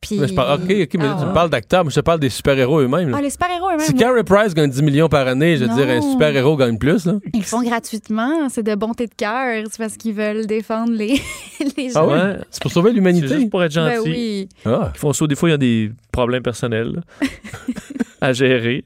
[0.00, 0.18] Puis...
[0.20, 1.26] Mais je parle, OK, OK, mais là, tu Ah.
[1.28, 3.08] me parles d'acteurs, mais je te parle des super-héros eux-mêmes.
[3.10, 3.16] là.
[3.18, 3.80] Ah, les super-héros eux-mêmes.
[3.86, 5.76] Si moi, Carey Price gagne 10 millions par année, je veux Non.
[5.76, 7.06] dire, un super-héros gagne plus.
[7.06, 7.14] Là.
[7.34, 11.20] Ils le font gratuitement, c'est de bonté de cœur, c'est parce qu'ils veulent défendre les,
[11.76, 12.00] les gens.
[12.00, 12.36] Ah ouais?
[12.50, 13.28] C'est pour sauver l'humanité.
[13.28, 13.94] C'est juste pour être gentil.
[13.96, 14.48] Ben oui.
[14.66, 14.90] Ah.
[14.94, 15.26] Ils font ça.
[15.26, 17.02] Des fois, il y a des problèmes personnels
[18.26, 18.84] à gérer.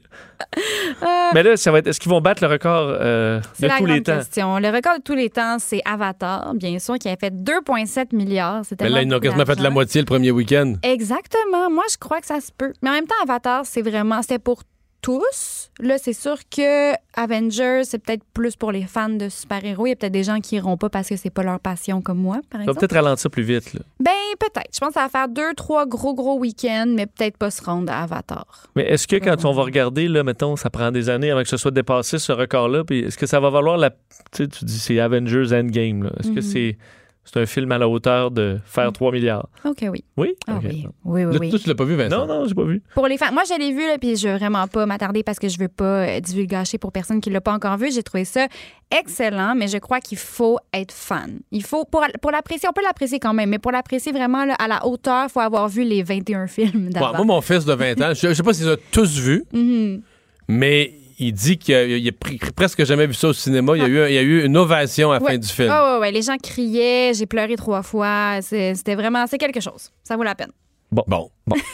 [1.33, 1.87] Mais là, ça va être.
[1.87, 4.17] Est-ce qu'ils vont battre le record euh, C'est de la tous grande les temps?
[4.17, 4.57] question.
[4.59, 8.63] Le record de tous les temps, c'est Avatar, bien sûr, qui a fait 2,7 milliards.
[8.79, 10.73] Mais là, ils n'ont quasiment fait la moitié le premier week-end.
[10.83, 11.69] Exactement.
[11.69, 12.73] Moi, je crois que ça se peut.
[12.81, 14.63] Mais en même temps, Avatar, c'est vraiment, c'était pour
[15.01, 15.60] tous.
[15.79, 19.85] Là, c'est sûr que Avengers, c'est peut-être plus pour les fans de super-héros.
[19.87, 22.01] Il y a peut-être des gens qui iront pas parce que c'est pas leur passion
[22.01, 22.79] comme moi, par Ça va exemple.
[22.79, 23.73] peut-être ralentir plus vite.
[23.73, 23.79] Là.
[23.99, 24.67] Ben, peut-être.
[24.73, 27.63] Je pense que ça va faire deux, trois gros, gros week-ends, mais peut-être pas se
[27.63, 28.67] rendre à Avatar.
[28.75, 31.49] Mais est-ce que quand on va regarder, là, mettons, ça prend des années avant que
[31.49, 33.89] ce soit dépassé, ce record-là, puis est-ce que ça va valoir la.
[33.89, 33.95] Tu
[34.33, 36.11] sais, tu dis c'est Avengers Endgame, là.
[36.19, 36.41] Est-ce que Mhm.
[36.41, 36.77] c'est.
[37.23, 39.47] C'est un film à la hauteur de faire 3 milliards.
[39.63, 40.03] OK, oui.
[40.17, 40.33] Oui?
[40.47, 40.63] Ah Ok.
[40.65, 40.87] oui.
[41.05, 41.49] Oui, oui, Là, oui.
[41.51, 42.25] toi, tu l'as pas vu, Vincent?
[42.25, 42.81] Non, non, j'ai pas vu.
[42.95, 45.37] Pour les fans, moi je l'ai vu là, puis je veux vraiment pas m'attarder parce
[45.37, 47.91] que je veux pas euh, divulgacher pour personne qui l'a pas encore vu.
[47.91, 48.47] J'ai trouvé ça
[48.89, 51.39] excellent, mais je crois qu'il faut être fan.
[51.51, 54.55] Il faut pour, pour l'apprécier, on peut l'apprécier quand même, mais pour l'apprécier vraiment là,
[54.55, 57.13] à la hauteur, faut avoir vu les 21 films Ouais, d'avant.
[57.17, 60.01] moi, mon fils de 20 ans, je, je sais pas s'ils ont tous vu, Mhm.
[60.47, 60.95] mais
[61.27, 63.73] il dit qu'il a, il a pr- presque jamais vu ça au cinéma.
[63.75, 65.31] Il y a eu, il y a eu une ovation à la Ouais.
[65.33, 65.69] fin du film.
[65.71, 68.39] Ah ouais, ouais, les gens criaient, j'ai pleuré trois fois.
[68.41, 69.91] C'est- C'était vraiment, c'est quelque chose.
[70.03, 70.51] Ça vaut la peine.
[70.91, 71.03] Bon.
[71.07, 71.29] Bon.
[71.47, 71.55] bon.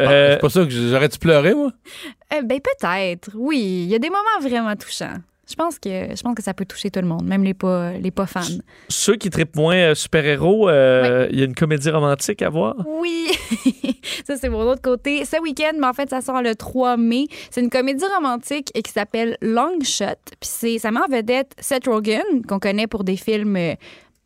[0.00, 1.70] Euh, c'est pas ça que j'aurais-tu pleuré, moi?
[2.34, 3.58] Euh, ben peut-être, oui.
[3.84, 5.16] Il y a des moments vraiment touchants.
[5.48, 7.92] Je pense que je pense que ça peut toucher tout le monde, même les pas
[7.92, 8.40] les pas fans.
[8.88, 12.76] Ceux qui trippent moins euh, super-héros, euh, il y a une comédie romantique à voir?
[12.86, 13.28] Oui,
[14.26, 15.24] ça c'est mon autre côté.
[15.24, 17.26] Ce week-end, mais en fait, ça sort le 3 mai.
[17.50, 20.04] C'est une comédie romantique et qui s'appelle Long Shot.
[20.40, 23.74] Puis c'est ça met en vedette Seth Rogen qu'on connaît pour des films euh,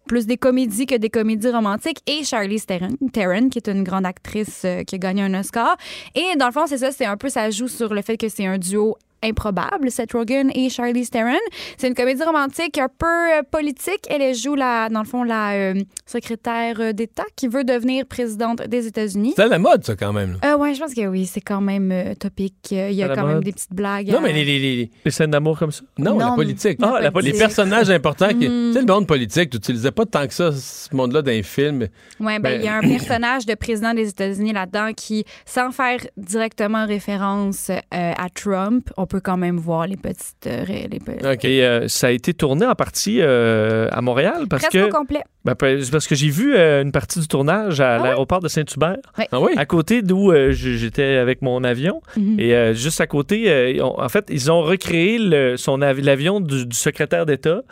[0.06, 4.06] plus des comédies que des comédies romantiques, et Charlize Theron, Theron qui est une grande
[4.06, 5.76] actrice euh, qui a gagné un Oscar.
[6.14, 8.28] Et dans le fond, c'est ça, c'est un peu, ça joue sur le fait que
[8.28, 11.38] c'est un duo improbable, Seth Rogen et Charlize Theron.
[11.78, 14.06] C'est une comédie romantique un peu euh, politique.
[14.08, 15.74] Elle joue, la, dans le fond, la euh,
[16.06, 19.34] secrétaire euh, d'État qui veut devenir présidente des États-Unis.
[19.36, 20.38] C'est à la mode, ça, quand même.
[20.44, 22.54] Euh, ouais, je pense que oui, c'est quand même euh, topique.
[22.70, 24.08] Il y a quand même des petites blagues.
[24.10, 25.82] Non, à- mais les, les, les- Les scènes d'amour comme ça?
[25.98, 26.80] Non, la Non, politique.
[26.80, 27.34] la Ah, la politique.
[27.34, 28.28] Les personnages importants.
[28.28, 28.48] Qui...
[28.48, 28.68] Mm.
[28.68, 31.42] Tu sais, le monde politique, tu n'utilisais pas tant que ça, ce monde-là, dans les
[31.42, 31.88] films.
[32.20, 35.98] Ouais, ben, il y a un personnage de président des États-Unis là-dedans qui, sans faire
[36.16, 40.46] directement référence euh, à Trump, on peut quand même voir les petites.
[40.46, 44.62] euh, les pe- Et euh, ça a été tourné en partie euh, à Montréal parce
[44.64, 44.88] Presque que.
[44.88, 45.20] au complet.
[45.44, 48.46] Ben, parce parce que j'ai vu euh, une partie du tournage à Ah l'aéroport de
[48.48, 48.98] Saint-Hubert.
[49.32, 49.50] Ah oui?
[49.56, 52.00] À côté d'où euh, j'étais avec mon avion.
[52.16, 52.38] Mhm.
[52.38, 56.38] Et euh, juste à côté, euh, en fait, ils ont recréé le- son av- l'avion
[56.40, 57.62] du, du secrétaire d'État.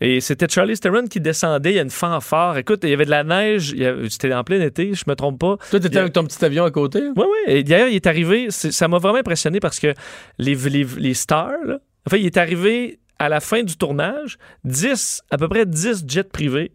[0.00, 1.70] Et c'était Charlie Theron qui descendait.
[1.72, 2.58] Il y a une fanfare.
[2.58, 3.74] Écoute, il y avait de la neige.
[4.08, 5.56] C'était en plein été, je me trompe pas.
[5.70, 7.00] Toi, t'étais a- avec ton petit avion à côté?
[7.16, 7.52] oui, oui.
[7.54, 9.92] Et d'ailleurs, il est arrivé, ça m'a vraiment impressionné parce que
[10.38, 14.38] les, les, les stars, là, en fait, il est arrivé à la fin du tournage,
[14.64, 16.72] 10, à peu près 10 jets privés.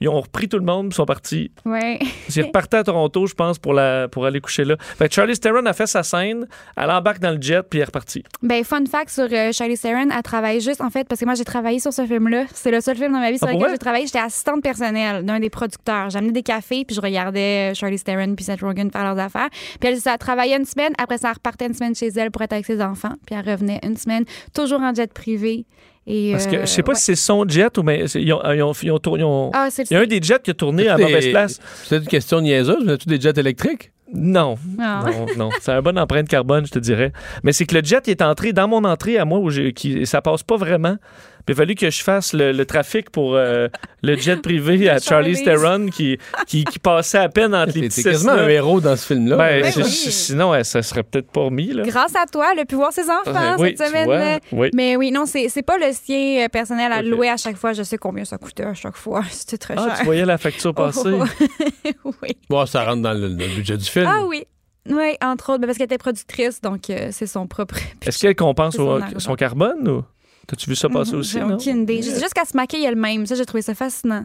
[0.00, 1.52] Ils ont repris tout le monde, ils sont partis.
[1.64, 1.98] Ouais.
[2.34, 4.76] Ils repartaient à Toronto, je pense, pour, la, pour aller coucher là.
[4.78, 6.46] Fait que Charlie Theron a fait sa scène,
[6.76, 8.24] elle embarque dans le jet, puis elle est repartie.
[8.42, 11.34] Ben, fun fact sur euh, Charlie Theron, elle travaille juste, en fait, parce que moi,
[11.34, 12.44] j'ai travaillé sur ce film-là.
[12.54, 14.06] C'est le seul film dans ma vie sur Ah, pour lequel j'ai travaillé.
[14.06, 16.08] J'étais assistante personnelle d'un des producteurs.
[16.08, 19.48] J'amenais des cafés, puis je regardais euh, Charlie Theron puis Seth Rogen faire leurs affaires.
[19.78, 20.92] Puis elle, ça travaillait une semaine.
[20.96, 23.14] Après ça, elle repartait une semaine chez elle pour être avec ses enfants.
[23.26, 24.24] Puis elle revenait une semaine,
[24.54, 25.66] toujours en jet privé.
[26.06, 26.98] Et, Parce que euh, je sais pas ouais.
[26.98, 29.50] si c'est son jet ou mais ils ont, ils ont- ils ont tourné- ils ont-
[29.54, 31.60] Ah, Il y a un des jets qui a tourné à Des- mauvaise place.
[31.84, 33.92] C'est une question niaiseuse, mais as-tu des jets électriques?
[34.12, 34.56] Non.
[34.80, 35.04] Ah.
[35.06, 35.50] Non, non.
[35.60, 37.12] C'est un bonne empreinte carbone, je te dirais.
[37.44, 39.72] Mais c'est que le jet il est entré dans mon entrée à moi où j'ai,
[39.72, 40.96] qui, ça passe pas vraiment.
[41.48, 43.68] Il a fallu que je fasse le, le trafic pour euh,
[44.02, 45.42] le jet privé à Charlie.
[45.42, 49.06] Theron qui, qui, qui passait à peine entre les petits quasiment un héros dans ce
[49.06, 49.36] film-là.
[49.36, 49.82] Ben, Ben oui.
[49.84, 51.72] Sinon, ouais, ça serait peut-être pas remis.
[51.72, 51.82] Là.
[51.84, 54.40] Grâce à toi, elle a pu voir ses enfants Ah, oui, cette vois, semaine.
[54.52, 54.70] oui.
[54.74, 57.72] Mais oui, non, c'est c'est pas le sien euh, personnel à louer à chaque fois.
[57.72, 59.22] Je sais combien ça coûtait à chaque fois.
[59.30, 59.98] C'était très Ah, cher.
[60.00, 61.10] tu voyais la facture passer?
[62.04, 62.36] oui.
[62.48, 64.06] Bon, ça rentre dans le, le budget du film.
[64.08, 64.44] Ah oui.
[64.88, 67.76] Oui, entre autres, ben, parce qu'elle était productrice, donc euh, c'est son propre.
[68.04, 70.02] Est-ce qu'elle compense son carbone ou?
[70.50, 71.32] T'as-tu vu ça passer aussi?
[71.32, 71.54] J'ai non?
[71.54, 72.00] aucune idée.
[72.00, 73.26] Qu'elle se maquille elle-même.
[73.26, 74.24] Ça, j'ai trouvé ça fascinant.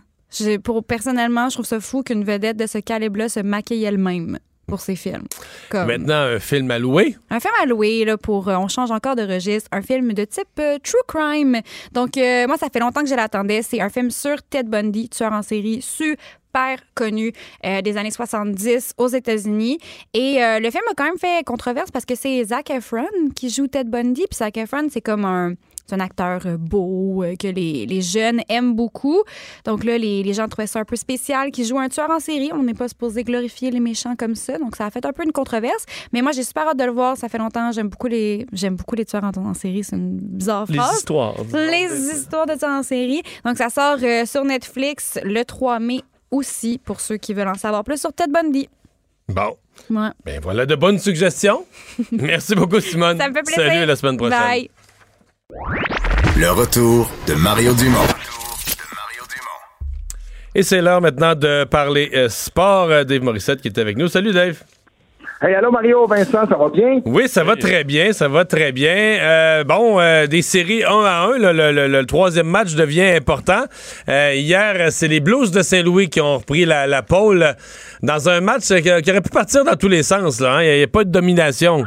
[0.64, 4.80] Pour, personnellement, je trouve ça fou qu'une vedette de ce calibre-là se maquille elle-même pour
[4.82, 5.24] ses films.
[5.70, 7.16] Comme Maintenant, un film à louer.
[7.30, 10.26] un film à louer là, pour euh, on change encore de registre, un film de
[10.26, 11.62] type euh, true crime.
[11.94, 15.10] Donc euh, moi ça fait longtemps que je l'attendais, c'est un film sur Ted Bundy,
[15.10, 17.32] tueur en série super connu
[17.66, 19.78] euh, des années 70 aux États-Unis
[20.14, 23.50] et euh, le film a quand même fait controverse parce que c'est Zac Efron qui
[23.50, 25.54] joue Ted Bundy puis Zac Efron c'est comme un
[25.88, 29.22] c'est un acteur euh, beau euh, que les, les jeunes aiment beaucoup.
[29.66, 32.20] Donc là, les, les gens trouvaient ça un peu spécial qui joue un tueur en
[32.20, 32.50] série.
[32.54, 34.58] On n'est pas supposé glorifier les méchants comme ça.
[34.58, 35.86] Donc ça a fait un peu une controverse.
[36.14, 37.18] Mais moi, j'ai super hâte de le voir.
[37.18, 37.72] Ça fait longtemps.
[37.72, 39.84] J'aime beaucoup les, j'aime beaucoup les tueurs en, en série.
[39.84, 40.98] C'est une bizarre Les phrase.
[40.98, 41.36] histoires.
[41.54, 43.22] Les histoires de tueurs en série.
[43.46, 46.02] Donc ça sort euh, sur Netflix le 3 mai
[46.32, 48.68] aussi pour ceux qui veulent en savoir plus sur Ted Bundy.
[49.30, 49.56] Bon.
[49.90, 50.10] Ouais.
[50.26, 51.66] Ben voilà de bonnes suggestions.
[52.12, 53.18] Merci beaucoup, Simone.
[53.18, 53.64] Ça me fait plaisir.
[53.64, 54.40] Salut, à la semaine prochaine.
[54.40, 54.70] Bye.
[56.38, 58.08] Le retour de Mario Dumont.
[60.54, 62.90] Et c'est l'heure maintenant de parler euh, sport.
[62.90, 64.08] Euh, Dave Morissette qui est avec nous.
[64.08, 64.62] Salut, Dave.
[65.42, 67.02] Hey, allô Mario, Vincent, ça va bien?
[67.06, 68.96] Oui, ça va très bien, ça va très bien.
[68.96, 73.04] Euh, bon, euh, des séries 1 à 1, là, le, le- le troisième match devient
[73.16, 73.64] important.
[74.08, 77.54] Euh, hier, c'est les Blues de Saint-Louis qui ont repris la, la pole
[78.02, 80.42] dans un match qui, qui aurait pu partir dans tous les sens.
[80.42, 80.62] hein.
[80.64, 81.84] Il n'y a, pas de domination.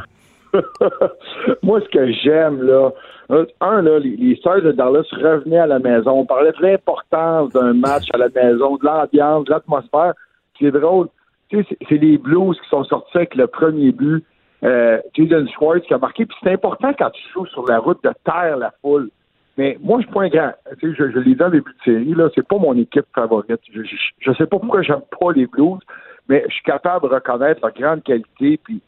[1.63, 2.89] Moi, ce que j'aime, là, euh,
[3.29, 6.11] un, là, les, les Stars de Dallas revenaient à la maison.
[6.11, 10.13] On parlait de l'importance d'un match à la maison, de l'ambiance, de l'atmosphère.
[10.59, 11.07] C'est drôle.
[11.51, 14.23] C'est- les Blues qui sont sortis avec le premier but.
[14.63, 16.25] Euh, Jaden Schwartz qui a marqué.
[16.25, 19.09] Puis c'est important quand tu joues sur la route de taire la foule.
[19.57, 20.51] Mais moi, je suis pas un grand.
[20.81, 23.59] Je, je l'ai dit en début de série, là, c'est pas mon équipe favorite.
[23.73, 25.79] Je, je, je sais pas pourquoi j'aime pas les Blues,
[26.27, 28.59] mais je suis capable de reconnaître leur grande qualité.
[28.63, 28.81] Puis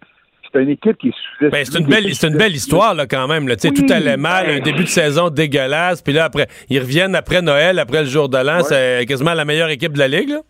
[0.54, 3.06] c'est une équipe qui est sous Ben, c'est une belle, c'est une belle histoire là,
[3.06, 3.48] quand même.
[3.48, 3.56] Là.
[3.56, 7.80] Tout allait mal, un début de saison dégueulasse, puis là après, ils reviennent après Noël,
[7.80, 10.30] après le jour de l'an, c'est quasiment la meilleure équipe de la ligue.
[10.30, 10.42] Là.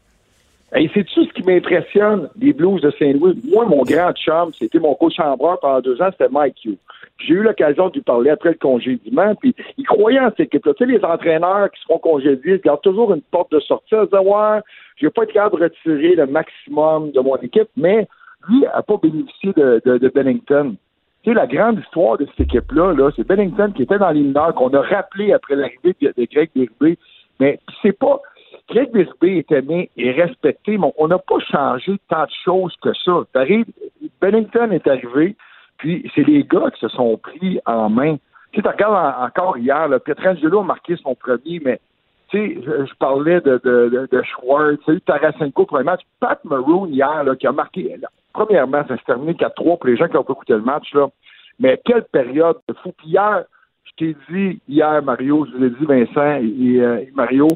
[0.77, 2.29] Et c'est tout ce qui m'impressionne?
[2.35, 3.41] Des Blues de Saint-Louis.
[3.51, 6.77] Moi, mon grand chum, c'était mon coach chambreur pendant deux ans, c'était Mike Hugh.
[7.17, 10.47] Puis J'ai eu l'occasion de lui parler après le congédiement, puis il croyait en cette
[10.47, 10.73] équipe-là.
[10.77, 13.93] Tu sais, les entraîneurs qui seront congédiés, ils gardent toujours une porte de sortie.
[13.93, 14.59] Ils se disent, ouais,
[14.95, 18.07] je vais pas être capable de retirer le maximum de mon équipe, mais
[18.47, 20.75] lui n'a pas bénéficié de, de, Bennington.
[21.23, 24.21] Tu sais, la grande histoire de cette équipe-là, là, c'est Bennington qui était dans les
[24.21, 26.97] mineurs, qu'on a rappelé après l'arrivée de, Greg Berube.
[27.39, 28.19] Mais c'est pas.
[28.67, 32.93] Craig Birsby est aimé et respecté, mais on n'a pas changé tant de choses que
[32.93, 33.23] ça.
[34.21, 35.35] Bennington est arrivé,
[35.77, 38.17] puis c'est les gars qui se sont pris en main.
[38.51, 41.79] Tu sais, regardes en- encore hier, là, Pietrangelo a marqué son premier, mais
[42.29, 46.01] tu sais, je, parlais de, de, Schwartz, tu sais, Tarasenko pour un match.
[46.19, 47.97] Pat Maroon hier, là, qui a marqué,
[48.33, 51.07] premièrement, ça s'est terminé 4-3 pour les gens qui n'ont pas écouté le match, là.
[51.59, 52.91] Mais quelle période de fou.
[52.97, 53.43] Puis hier,
[53.83, 57.47] je t'ai dit, hier, Mario, je vous ai dit, Vincent et, euh, Mario,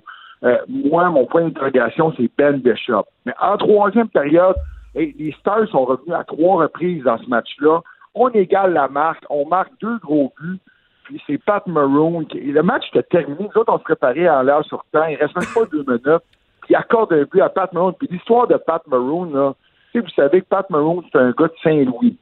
[0.43, 3.05] euh, moi, mon point d'interrogation, c'est Ben Bishop.
[3.25, 4.55] Mais en troisième période,
[4.93, 7.81] les Stars sont revenus à trois reprises dans ce match-là.
[8.13, 10.59] On égale la marque, on marque deux gros buts,
[11.03, 12.25] puis c'est Pat Maroon.
[12.25, 13.49] Qui, le match était terminé.
[13.53, 15.05] Nous autres, on se préparait en l'air sur temps.
[15.05, 16.23] Il reste même pas deux minutes.
[16.61, 17.93] Puis il accorde un but à Pat Maroon.
[17.93, 19.53] Puis l'histoire de Pat Maroon, là,
[19.99, 22.17] sais, vous savez que Pat Maroon, c'est un gars de Saint-Louis.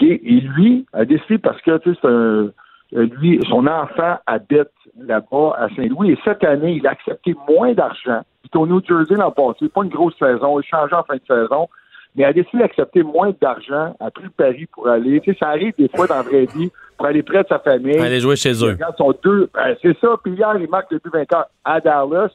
[0.00, 2.50] Et lui a décidé parce que tu sais, c'est un
[2.94, 4.68] euh, lui, son enfant habite
[4.98, 8.20] là-bas à Saint-Louis et cette année, il a accepté moins d'argent.
[8.44, 11.14] Il est au New Jersey l'an passé, pas une grosse saison, il changeait en fin
[11.14, 11.68] de saison,
[12.14, 15.20] mais il a décidé d'accepter moins d'argent, a pris le pari pour aller.
[15.20, 17.60] Tu sais, ça arrive des fois dans la vraie vie, pour aller près de sa
[17.60, 17.98] famille.
[17.98, 18.72] Aller jouer chez eux.
[18.72, 19.48] regarde son deux.
[19.54, 20.08] ben, c'est ça.
[20.22, 22.30] Puis hier, il marque le but vainqueur à Dallas,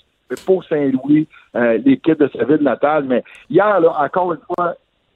[0.45, 3.05] pour Saint-Louis, euh, l'équipe de sa ville natale.
[3.05, 4.75] Mais hier, là, encore une fois,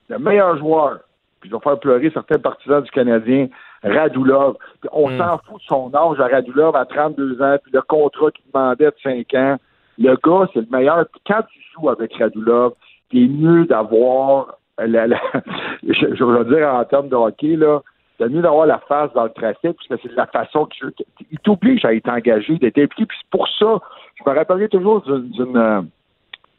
[0.10, 1.00] le meilleur joueur,
[1.40, 3.48] puis je vais faire pleurer certains partisans du Canadien,
[3.84, 4.56] Radulov.
[4.92, 5.18] On Hmm.
[5.18, 8.86] s'en fout de son âge à Radulov à 32 ans, puis le contrat qu'il demandait
[8.86, 9.58] de 5 ans.
[9.98, 11.06] Le gars, c'est le meilleur.
[11.28, 12.74] Quand tu joues avec Radulov,
[13.12, 15.20] c'est mieux d'avoir la, la-
[15.84, 17.82] je, je veux dire en termes de hockey, là,
[18.22, 20.91] c'est mieux d'avoir la face dans le trafic, parce que c'est la façon qu'il
[21.31, 23.06] il t'oblige à être engagé, d'être impliqué.
[23.06, 23.80] Puis pour ça,
[24.15, 25.81] je me rappellerai toujours euh,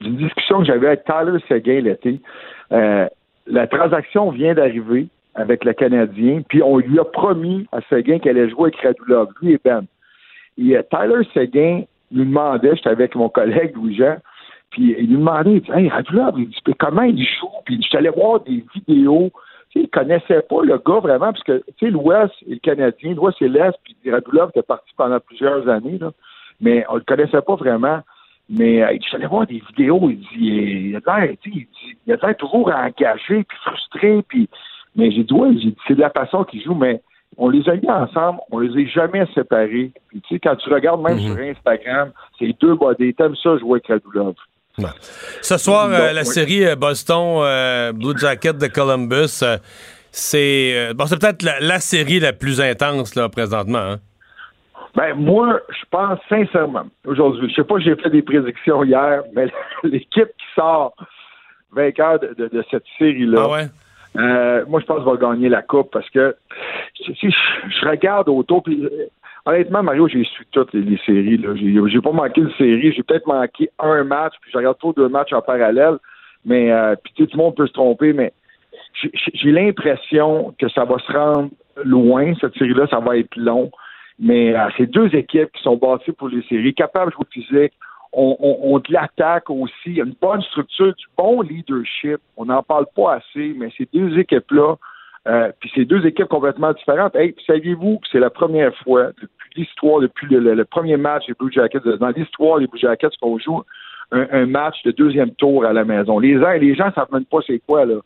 [0.00, 2.20] d'une discussion que j'avais avec Tyler Seguin l'été.
[2.72, 3.06] Euh,
[3.46, 8.38] la transaction vient d'arriver avec le Canadien, puis on lui a promis à Seguin qu'elle
[8.38, 9.86] allait jouer avec Radulov, lui et Ben.
[10.58, 14.16] Et euh, Tyler Seguin lui demandait, j'étais avec mon collègue Louis-Jean,
[14.70, 17.48] puis il lui demandait, il dit, hey, Radulov, il dit, comment il joue?
[17.64, 19.30] Puis je suis allé voir des vidéos.
[19.72, 22.60] Tu sais, il connaissait pas le gars vraiment, parce que, tu sais, l'Ouest et le
[22.60, 26.12] Canadien, l'Ouest et l'Est, puis Radulov était parti pendant plusieurs années, là,
[26.60, 28.00] mais on le connaissait pas vraiment.
[28.50, 30.28] Mais euh, allé voir des vidéos, il dit,
[30.90, 34.48] il a l'air, tu sais, il dit, il a l'air toujours engagé, puis frustré, puis,
[34.94, 35.54] mais j'ai dit, ouais,
[35.86, 37.00] c'est de la façon qu'il joue, mais
[37.38, 39.92] on les a mis ensemble, on les a jamais séparés.
[40.08, 43.80] Puis, tu sais, quand tu regardes même sur Instagram, c'est deux bodés, t'aimes ça jouer
[43.84, 44.34] avec Radulov.
[45.42, 46.26] Ce soir, euh, la oui.
[46.26, 49.58] série euh, Boston euh, Blue Jacket de Columbus, euh,
[50.10, 53.78] c'est bon, c'est peut-être la, la série la plus intense là présentement.
[53.78, 53.98] hein.
[54.94, 59.46] Ben, moi, je pense sincèrement, aujourd'hui, je sais pas, j'ai fait des prédictions hier, mais
[59.84, 60.94] l'équipe qui sort
[61.74, 63.66] vainqueur de, de- de cette série-là, Ah ouais?
[64.18, 66.36] euh, moi, je pense qu'elle va gagner la coupe parce que
[66.94, 67.28] si je,
[67.80, 68.86] je regarde autour, puis
[69.44, 71.40] honnêtement, Mario, j'ai su toutes les, séries.
[71.86, 75.08] J'ai, pas manqué une série, j'ai peut-être manqué un match, puis je regarde toujours deux
[75.08, 75.98] matchs en parallèle.
[76.44, 78.32] Mais euh, puis tout le monde peut se tromper, mais
[79.34, 81.50] j'ai, l'impression que ça va se rendre
[81.84, 83.70] loin, cette série-là, ça va être long.
[84.18, 87.72] Mais euh, c'est deux équipes qui sont bâties pour les séries, capables de jouer physique.
[88.14, 89.72] On de l'attaque aussi.
[89.86, 92.18] Il y a une bonne structure, du bon leadership.
[92.36, 94.74] On n'en parle pas assez, mais ces deux équipes-là,
[95.28, 97.14] euh, puis c'est deux équipes complètement différentes.
[97.14, 101.52] Hey, saviez-vous que c'est la première fois depuis l'histoire, depuis le, premier match des Blue
[101.52, 103.62] Jackets, dans l'histoire des Blue Jackets, qu'on joue
[104.10, 106.18] un, match de deuxième tour à la maison?
[106.18, 108.00] Les gens, les gens savent même pas c'est quoi, là.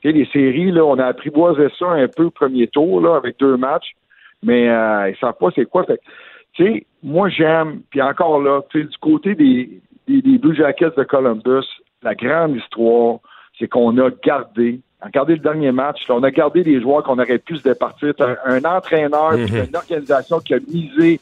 [0.00, 3.38] Tu sais, les séries, là, on a apprivoisé ça un peu premier tour, là, avec
[3.38, 3.94] deux matchs,
[4.42, 5.84] mais euh, ils savent pas c'est quoi.
[5.84, 11.04] Tu sais, moi, j'aime, puis encore là, tu sais, du côté des Blue Jackets de
[11.04, 11.66] Columbus,
[12.02, 13.18] la grande histoire,
[13.58, 17.18] c'est qu'on a gardé, regardez le dernier match, là, on a gardé des joueurs qu'on
[17.18, 18.14] aurait pu se départir.
[18.20, 19.66] Un, un entraîneur, puis Mhm.
[19.68, 21.20] une organisation qui a misé,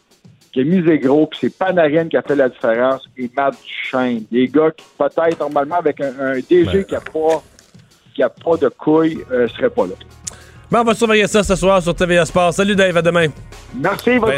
[0.53, 4.25] qui a misé gros, puis c'est Panarin qui a fait la différence, et Matt Duchesne.
[4.31, 7.43] Des gars qui, peut-être, normalement, avec un, un DG qui a pas
[8.15, 9.95] qui a pas de couilles, euh, serait pas là.
[10.71, 12.55] Bon, on va surveiller ça ce soir sur TVA Sport.
[12.55, 13.27] Salut Dave, à demain.
[13.75, 14.35] Merci, bonne.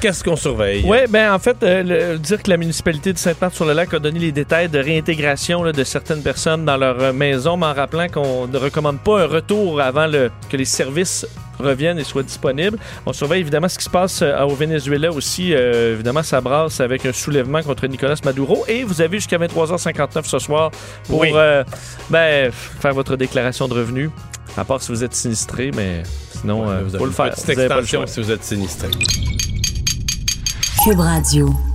[0.00, 0.84] Qu'est-ce qu'on surveille?
[0.86, 4.30] Oui, ben en fait, euh, le- dire que la municipalité de Sainte-Marthe-sur-le-Lac a donné les
[4.32, 8.46] détails de réintégration là, de certaines personnes dans leur euh, maison, mais en rappelant qu'on
[8.46, 11.26] ne recommande pas un retour avant le, que les services
[11.58, 12.78] reviennent et soient disponibles.
[13.06, 15.52] On surveille évidemment ce qui se passe euh, au Venezuela aussi.
[15.54, 18.64] Euh, évidemment, ça brasse avec un soulèvement contre Nicolas Maduro.
[18.68, 20.70] Et vous avez jusqu'à 23h59 ce soir
[21.08, 21.30] pour Oui.
[21.34, 21.62] euh,
[22.10, 24.10] ben, faire votre déclaration de revenus.
[24.56, 27.16] À part si vous êtes sinistré, mais sinon, Ouais, euh, vous avez faut le une
[27.16, 27.30] faire.
[27.30, 28.06] petite Vous avez pas le extension choix.
[28.06, 28.88] si vous êtes sinistré.
[30.84, 31.71] Cube Radio.